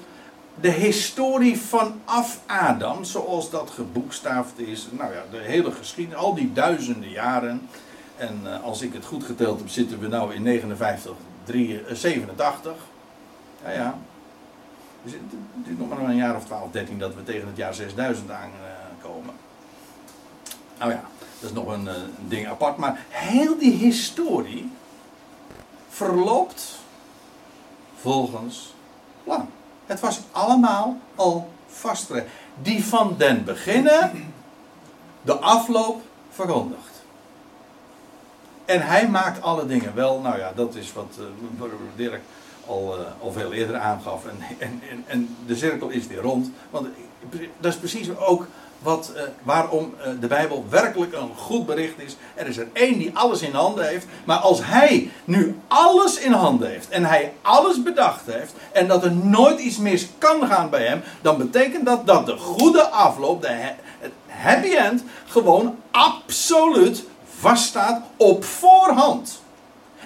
de 0.62 0.72
historie 0.72 1.60
vanaf 1.60 2.39
Adam, 2.45 3.03
zoals 3.03 3.49
dat 3.49 3.70
geboekstaafd 3.70 4.60
is. 4.60 4.88
Nou 4.91 5.14
ja, 5.14 5.24
de 5.32 5.38
hele 5.38 5.72
geschiedenis, 5.72 6.20
al 6.20 6.34
die 6.34 6.53
duizenden 6.53 7.10
jaren. 7.10 7.70
En 8.16 8.39
uh, 8.43 8.64
als 8.64 8.82
ik 8.82 8.93
het 8.93 9.05
goed 9.05 9.24
geteld 9.24 9.60
heb, 9.60 9.70
zitten 9.70 9.99
we 9.99 10.08
nou 10.08 10.34
in 10.34 10.41
59, 10.41 11.12
3, 11.43 11.82
uh, 11.82 11.93
87. 11.93 12.74
Ja, 13.64 13.72
ja. 13.72 13.97
Dus 15.03 15.14
het 15.64 15.80
nog 15.80 15.89
maar 15.89 16.10
een 16.10 16.16
jaar 16.16 16.36
of 16.36 16.45
12, 16.45 16.72
13 16.72 16.99
dat 16.99 17.16
we 17.16 17.24
tegen 17.24 17.47
het 17.47 17.58
jaar 17.58 17.74
6000 17.74 18.30
aankomen. 18.32 19.34
Nou 20.80 20.91
ja, 20.91 21.03
dat 21.39 21.49
is 21.49 21.55
nog 21.55 21.68
een, 21.68 21.86
een 21.86 22.12
ding 22.28 22.47
apart. 22.47 22.78
Maar 22.78 23.05
heel 23.10 23.58
die 23.58 23.74
historie 23.74 24.72
verloopt 25.89 26.80
volgens 27.95 28.74
plan. 29.24 29.49
Het 29.88 29.99
was 29.99 30.21
allemaal 30.31 30.97
al 31.15 31.49
vastgelegd. 31.67 32.27
Die 32.61 32.85
van 32.85 33.15
den 33.17 33.43
beginnen 33.43 34.31
de 35.21 35.33
afloop 35.33 36.01
verkondigt. 36.31 37.03
En 38.65 38.81
hij 38.81 39.09
maakt 39.09 39.41
alle 39.41 39.65
dingen 39.65 39.95
wel. 39.95 40.19
Nou 40.19 40.38
ja, 40.38 40.51
dat 40.55 40.75
is 40.75 40.93
wat 40.93 41.17
uh, 41.19 41.63
Dirk 41.95 42.21
al, 42.65 42.99
uh, 42.99 43.05
al 43.21 43.31
veel 43.31 43.53
eerder 43.53 43.77
aangaf. 43.77 44.25
En, 44.25 44.38
en, 44.59 44.81
en, 44.89 45.03
en, 45.07 45.35
de 45.45 45.55
cirkel 45.55 45.89
is 45.89 46.07
weer 46.07 46.21
rond. 46.21 46.49
Want 46.69 46.88
dat 47.59 47.73
is 47.73 47.79
precies 47.79 48.17
ook 48.17 48.47
wat, 48.88 49.11
uh, 49.15 49.21
waarom 49.43 49.93
uh, 49.99 50.07
de 50.19 50.27
Bijbel 50.27 50.65
werkelijk 50.69 51.13
een 51.13 51.31
goed 51.35 51.65
bericht 51.65 51.99
is. 51.99 52.15
Er 52.35 52.47
is 52.47 52.57
er 52.57 52.67
één 52.73 52.97
die 52.97 53.11
alles 53.13 53.41
in 53.41 53.53
handen 53.53 53.88
heeft. 53.88 54.05
Maar 54.23 54.38
als 54.38 54.59
hij 54.63 55.11
nu 55.25 55.59
alles 55.67 56.19
in 56.19 56.31
handen 56.31 56.69
heeft. 56.69 56.89
En 56.89 57.05
hij 57.05 57.33
alles 57.41 57.83
bedacht 57.83 58.21
heeft. 58.25 58.53
En 58.71 58.88
dat 58.88 59.03
er 59.03 59.11
nooit 59.11 59.59
iets 59.59 59.77
mis 59.77 60.07
kan 60.17 60.47
gaan 60.47 60.69
bij 60.69 60.85
hem. 60.85 61.01
Dan 61.21 61.38
betekent 61.38 61.85
dat 61.85 62.07
dat 62.07 62.25
de 62.25 62.38
goede 62.38 62.88
afloop, 62.89 63.41
de 63.41 63.71
happy 64.27 64.75
end, 64.75 65.03
gewoon 65.27 65.75
absoluut 65.91 67.03
vaststaat 67.39 68.01
op 68.17 68.43
voorhand. 68.43 69.41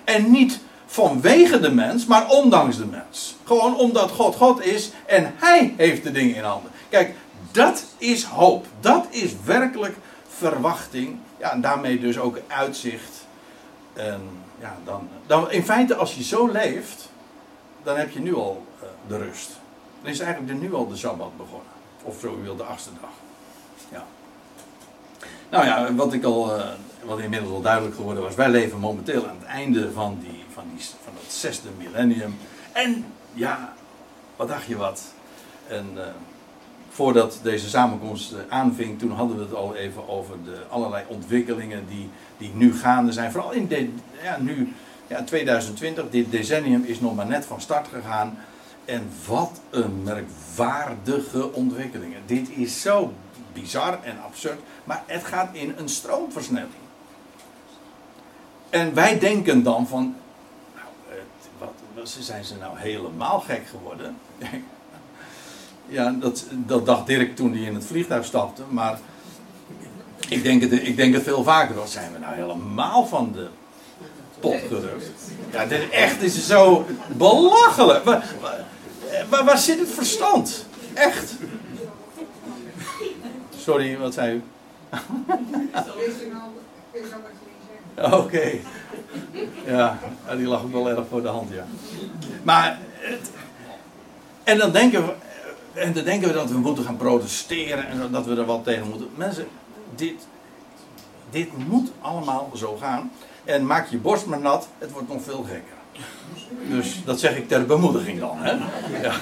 En 0.04 0.32
niet 0.32 0.60
vanwege 0.86 1.60
de 1.60 1.72
mens, 1.72 2.06
maar 2.06 2.30
ondanks 2.30 2.78
de 2.78 2.86
mens. 2.86 3.36
Gewoon 3.46 3.76
omdat 3.76 4.12
God 4.12 4.36
God 4.36 4.66
is 4.66 4.92
en 5.06 5.34
hij 5.36 5.74
heeft 5.78 6.04
de 6.04 6.12
dingen 6.12 6.36
in 6.36 6.44
handen. 6.44 6.72
Kijk, 6.90 7.16
dat 7.52 7.86
is 7.98 8.24
hoop. 8.24 8.66
Dat 8.80 9.08
is 9.10 9.32
werkelijk 9.46 9.96
verwachting. 10.28 11.18
Ja, 11.38 11.52
en 11.52 11.62
daarmee 11.62 12.00
dus 12.00 12.20
ook 12.20 12.40
uitzicht. 12.48 13.26
En 13.94 14.22
ja, 14.60 14.78
dan, 14.86 15.10
dan 15.28 15.52
in 15.52 15.64
feite, 15.64 15.96
als 15.96 16.16
je 16.16 16.24
zo 16.24 16.48
leeft, 16.48 17.10
dan 17.84 17.98
heb 17.98 18.12
je 18.12 18.20
nu 18.20 18.36
al 18.36 18.66
uh, 18.78 18.90
de 19.08 19.18
rust. 19.18 19.50
Dan 20.02 20.12
is 20.12 20.20
eigenlijk 20.20 20.60
nu 20.60 20.74
al 20.74 20.88
de 20.88 20.96
sabbat 20.96 21.38
begonnen. 21.38 21.72
Of 22.04 22.20
zo 22.20 22.42
wil, 22.42 22.56
de 22.56 22.64
achtste 22.64 22.90
dag. 23.02 23.10
Ja. 23.90 24.06
Nou 25.50 25.66
ja, 25.66 25.94
wat 25.94 26.14
ik 26.14 26.24
al, 26.24 26.58
uh, 26.58 26.66
wat 27.04 27.20
inmiddels 27.20 27.52
al 27.52 27.62
duidelijk 27.62 27.96
geworden 27.96 28.24
was, 28.24 28.36
wij 28.36 28.50
leven 28.50 28.80
momenteel 28.80 29.28
aan 29.28 29.38
het 29.40 29.48
einde 29.48 29.92
van, 29.92 30.18
die, 30.22 30.44
van, 30.54 30.64
die, 30.76 30.86
van 31.04 31.14
dat 31.14 31.34
zesde 31.34 31.70
millennium. 31.78 32.38
En 32.72 33.06
ja, 33.34 33.74
wat 34.36 34.48
dacht 34.48 34.66
je 34.66 34.78
wat? 34.78 35.04
En 35.68 35.92
uh, 35.96 36.04
voordat 36.94 37.40
deze 37.44 37.70
samenkomst 37.70 38.34
aanving, 38.50 39.00
toen 39.00 39.12
hadden 39.12 39.38
we 39.38 39.44
het 39.44 39.54
al 39.54 39.76
even 39.76 40.10
over 40.10 40.36
de 40.44 40.58
allerlei 40.70 41.04
ontwikkelingen 41.08 41.86
die, 41.88 42.10
die 42.38 42.52
nu 42.54 42.76
gaande 42.76 43.12
zijn. 43.12 43.32
Vooral 43.32 43.52
in 43.52 43.68
de, 43.68 43.90
ja, 44.24 44.38
nu, 44.40 44.74
ja, 45.08 45.24
2020, 45.24 46.10
dit 46.10 46.32
decennium 46.32 46.84
is 46.84 47.00
nog 47.00 47.16
maar 47.16 47.26
net 47.26 47.46
van 47.46 47.62
start 47.62 47.88
gegaan. 47.88 48.38
En 48.86 49.10
wat 49.28 49.62
een 49.70 50.04
merkwaardige 50.04 51.54
ontwikkelingen. 51.54 52.22
Dit 52.26 52.50
is 52.50 52.82
zo 52.82 53.14
bizar 53.54 54.00
en 54.04 54.24
absurd, 54.26 54.60
maar 54.84 55.04
het 55.06 55.24
gaat 55.24 55.50
in 55.52 55.74
een 55.78 55.90
stroomversnelling. 55.90 56.72
En 58.70 58.94
wij 58.94 59.20
denken 59.20 59.64
dan 59.64 59.88
van, 59.88 60.16
nou, 60.76 61.22
wat, 61.94 62.10
zijn 62.20 62.44
ze 62.44 62.56
nou 62.58 62.80
helemaal 62.80 63.40
gek 63.40 63.68
geworden? 63.68 64.18
Ja, 65.92 66.16
dat, 66.20 66.46
dat 66.52 66.86
dacht 66.86 67.08
Dirk 67.08 67.36
toen 67.36 67.54
hij 67.54 67.62
in 67.62 67.76
het 67.76 67.86
vliegtuig 67.86 68.26
stapte. 68.26 68.62
Maar 68.70 69.00
ik 70.30 70.44
denk 70.44 70.62
het, 70.62 70.72
ik 70.72 70.96
denk 70.96 71.14
het 71.14 71.24
veel 71.24 71.44
vaker. 71.44 71.76
Wat 71.76 71.90
zijn 71.90 72.12
we 72.14 72.20
nou 72.20 72.36
helemaal 72.36 73.06
van 73.06 73.32
de 73.32 73.48
pot 74.40 74.60
gerukt? 74.68 75.12
Ja, 75.52 75.66
dit 75.66 75.90
echt 75.90 76.22
is 76.22 76.48
zo 76.48 76.86
belachelijk. 77.18 78.04
Waar, 78.04 78.26
waar, 79.30 79.46
waar 79.46 79.58
zit 79.58 79.80
het 79.80 79.90
verstand? 79.90 80.66
Echt. 80.94 81.34
Sorry, 83.58 83.98
wat 83.98 84.14
zei 84.14 84.36
u? 84.36 84.44
Oké. 88.02 88.52
Ja, 89.66 90.00
die 90.38 90.48
lag 90.48 90.64
ook 90.64 90.72
wel 90.72 90.90
erg 90.90 91.08
voor 91.10 91.22
de 91.22 91.28
hand, 91.28 91.50
ja. 91.54 91.66
Maar, 92.44 92.80
en 94.44 94.58
dan 94.58 94.72
denken 94.72 95.06
we, 95.06 95.14
en 95.74 95.94
dan 95.94 96.04
denken 96.04 96.28
we 96.28 96.34
dat 96.34 96.50
we 96.50 96.58
moeten 96.58 96.84
gaan 96.84 96.98
protesteren 96.98 97.88
en 97.88 98.12
dat 98.12 98.26
we 98.26 98.36
er 98.36 98.46
wat 98.46 98.64
tegen 98.64 98.88
moeten. 98.90 99.10
Mensen, 99.16 99.48
dit, 99.96 100.28
dit 101.30 101.68
moet 101.68 101.92
allemaal 102.02 102.52
zo 102.56 102.78
gaan. 102.82 103.12
En 103.44 103.66
maak 103.66 103.90
je 103.90 103.98
borst 103.98 104.26
maar 104.26 104.40
nat, 104.40 104.68
het 104.78 104.92
wordt 104.92 105.08
nog 105.08 105.24
veel 105.24 105.44
gekker. 105.44 106.06
Dus 106.70 107.02
dat 107.06 107.20
zeg 107.20 107.38
ik 107.38 107.48
ter 107.48 107.66
bemoediging 107.66 108.20
dan. 108.20 108.38
Hè? 108.38 108.52
Ja. 109.02 109.14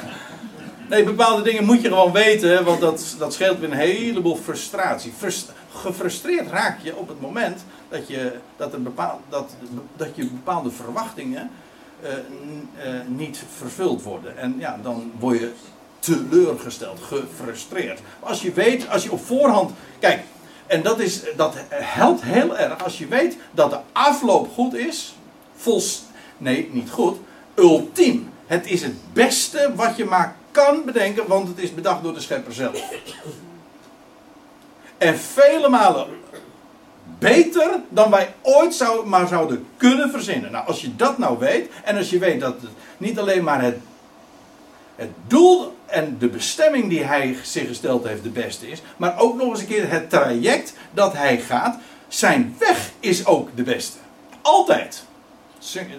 Nee, 0.89 1.04
bepaalde 1.04 1.41
dingen 1.41 1.66
moet 1.66 1.82
je 1.82 1.88
gewoon 1.88 2.12
weten, 2.12 2.66
want 2.66 2.80
dat, 2.80 3.16
dat 3.18 3.34
scheelt 3.34 3.60
weer 3.60 3.72
een 3.72 3.78
heleboel 3.78 4.36
frustratie. 4.36 5.12
Frust, 5.18 5.52
gefrustreerd 5.74 6.50
raak 6.50 6.80
je 6.82 6.95
op 6.95 7.08
het 7.08 7.22
moment 7.22 7.64
dat 7.89 8.08
je, 8.08 8.34
dat 8.58 8.74
er 8.74 8.82
bepaal, 8.82 9.22
dat, 9.30 9.56
dat 9.95 10.16
je 10.16 10.26
bepaalde 10.26 10.72
verwachtingen 10.72 11.50
uh, 12.04 12.10
uh, 12.10 13.00
niet 13.08 13.43
vervuld 13.58 14.04
worden. 14.04 14.38
En 14.38 14.56
ja, 14.58 14.80
dan 14.82 15.12
word 15.20 15.39
je 15.39 15.52
teleurgesteld, 16.00 17.00
gefrustreerd. 17.02 18.00
Als 18.20 18.41
je 18.41 18.54
weet, 18.54 18.89
als 18.89 19.04
je 19.04 19.12
op 19.12 19.26
voorhand. 19.26 19.72
Kijk, 20.00 20.22
en 20.68 20.82
dat, 20.82 21.00
is, 21.00 21.22
dat 21.36 21.56
helpt 21.70 22.22
heel 22.22 22.58
erg 22.58 22.84
als 22.84 22.97
je 22.97 23.08
weet 23.08 23.38
dat 23.52 23.70
de 23.70 23.80
afloop 23.91 24.54
goed 24.54 24.74
is. 24.74 25.16
Vols, 25.56 26.04
nee, 26.38 26.70
niet 26.72 26.89
goed. 26.89 27.18
Ultiem. 27.56 28.30
Het 28.47 28.72
is 28.72 28.82
het 28.82 29.14
beste 29.14 29.72
wat 29.76 29.97
je 29.97 30.06
maar 30.06 30.36
kan 30.52 30.86
bedenken, 30.86 31.28
want 31.28 31.47
het 31.47 31.58
is 31.58 31.74
bedacht 31.74 32.04
door 32.04 32.14
de 32.14 32.20
schepper 32.20 32.54
zelf. 32.54 32.84
En 34.97 35.18
vele 35.18 35.70
malen 35.70 36.08
beter 37.20 37.80
dan 37.89 38.10
wij 38.10 38.34
ooit 38.41 38.74
zou, 38.74 39.08
maar 39.08 39.28
zouden 39.28 39.68
kunnen 39.78 40.12
verzinnen. 40.12 40.52
Nou, 40.52 40.68
als 40.68 40.82
je 40.82 40.95
dat 40.95 41.18
nou 41.18 41.39
weet, 41.39 41.70
en 41.84 41.97
als 41.97 42.10
je 42.10 42.20
weet 42.20 42.39
dat 42.39 42.56
het 42.62 42.72
niet 42.97 43.20
alleen 43.20 43.43
maar 43.43 43.62
het, 43.62 43.78
het 44.95 45.10
doel 45.28 45.78
en 45.92 46.18
de 46.20 46.28
bestemming 46.28 46.90
die 46.90 47.04
hij 47.04 47.38
zich 47.44 47.68
gesteld 47.68 48.08
heeft 48.08 48.24
de 48.24 48.30
beste 48.30 48.70
is, 48.70 48.82
maar 48.98 49.20
ook 49.20 49.36
nog 49.36 49.50
eens 49.50 49.60
een 49.60 49.68
keer 49.68 49.90
het 49.90 50.10
traject 50.10 50.74
dat 50.92 51.14
hij 51.14 51.40
gaat, 51.40 51.78
zijn 52.08 52.56
weg 52.60 52.92
is 53.00 53.26
ook 53.26 53.50
de 53.56 53.64
beste. 53.64 53.98
Altijd. 54.42 55.04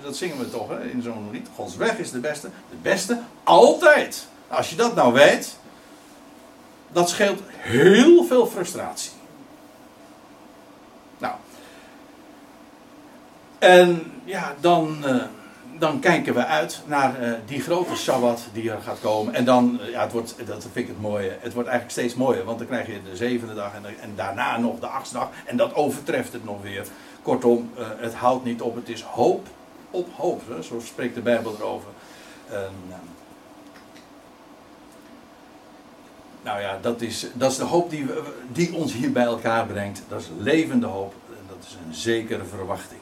Dat 0.02 0.16
zingen 0.16 0.38
we 0.38 0.50
toch 0.50 0.68
hè, 0.68 0.90
in 0.90 1.02
zo'n 1.02 1.28
lied. 1.32 1.48
Gods 1.54 1.76
weg 1.76 1.98
is 1.98 2.10
de 2.10 2.18
beste. 2.18 2.50
De 2.70 2.76
beste 2.82 3.20
altijd. 3.44 4.26
Als 4.48 4.70
je 4.70 4.76
dat 4.76 4.94
nou 4.94 5.12
weet, 5.12 5.56
dat 6.92 7.08
scheelt 7.08 7.40
heel 7.56 8.24
veel 8.24 8.46
frustratie. 8.46 9.10
Nou. 11.18 11.34
En 13.58 14.12
ja, 14.24 14.54
dan. 14.60 15.02
Uh, 15.04 15.22
dan 15.80 16.00
kijken 16.00 16.34
we 16.34 16.46
uit 16.46 16.82
naar 16.86 17.22
uh, 17.22 17.32
die 17.46 17.60
grote 17.60 17.96
Sabbat 17.96 18.42
die 18.52 18.70
er 18.70 18.80
gaat 18.80 19.00
komen. 19.00 19.34
En 19.34 19.44
dan, 19.44 19.80
uh, 19.82 19.90
ja, 19.90 20.02
het 20.02 20.12
wordt, 20.12 20.34
dat 20.46 20.62
vind 20.62 20.76
ik 20.76 20.86
het 20.86 21.00
mooie. 21.00 21.36
Het 21.40 21.52
wordt 21.52 21.68
eigenlijk 21.68 21.98
steeds 21.98 22.14
mooier, 22.14 22.44
want 22.44 22.58
dan 22.58 22.66
krijg 22.66 22.86
je 22.86 23.00
de 23.10 23.16
zevende 23.16 23.54
dag 23.54 23.74
en, 23.74 23.84
en 24.00 24.12
daarna 24.14 24.58
nog 24.58 24.80
de 24.80 24.86
achtste 24.86 25.16
dag. 25.16 25.28
En 25.44 25.56
dat 25.56 25.74
overtreft 25.74 26.32
het 26.32 26.44
nog 26.44 26.62
weer. 26.62 26.86
Kortom, 27.22 27.70
uh, 27.78 27.86
het 27.96 28.14
houdt 28.14 28.44
niet 28.44 28.62
op. 28.62 28.74
Het 28.74 28.88
is 28.88 29.02
hoop 29.02 29.46
op 29.90 30.08
hoop. 30.16 30.42
Hè? 30.48 30.62
Zo 30.62 30.80
spreekt 30.80 31.14
de 31.14 31.20
Bijbel 31.20 31.54
erover. 31.58 31.88
nou 36.42 36.60
ja, 36.60 36.78
dat 36.80 37.00
is, 37.00 37.26
dat 37.32 37.50
is 37.50 37.56
de 37.56 37.64
hoop 37.64 37.90
die, 37.90 38.06
die 38.52 38.74
ons 38.74 38.92
hier 38.92 39.12
bij 39.12 39.24
elkaar 39.24 39.66
brengt. 39.66 40.02
Dat 40.08 40.20
is 40.20 40.28
levende 40.38 40.86
hoop. 40.86 41.14
En 41.28 41.44
dat 41.48 41.66
is 41.66 41.76
een 41.86 41.94
zekere 41.94 42.44
verwachting. 42.44 43.00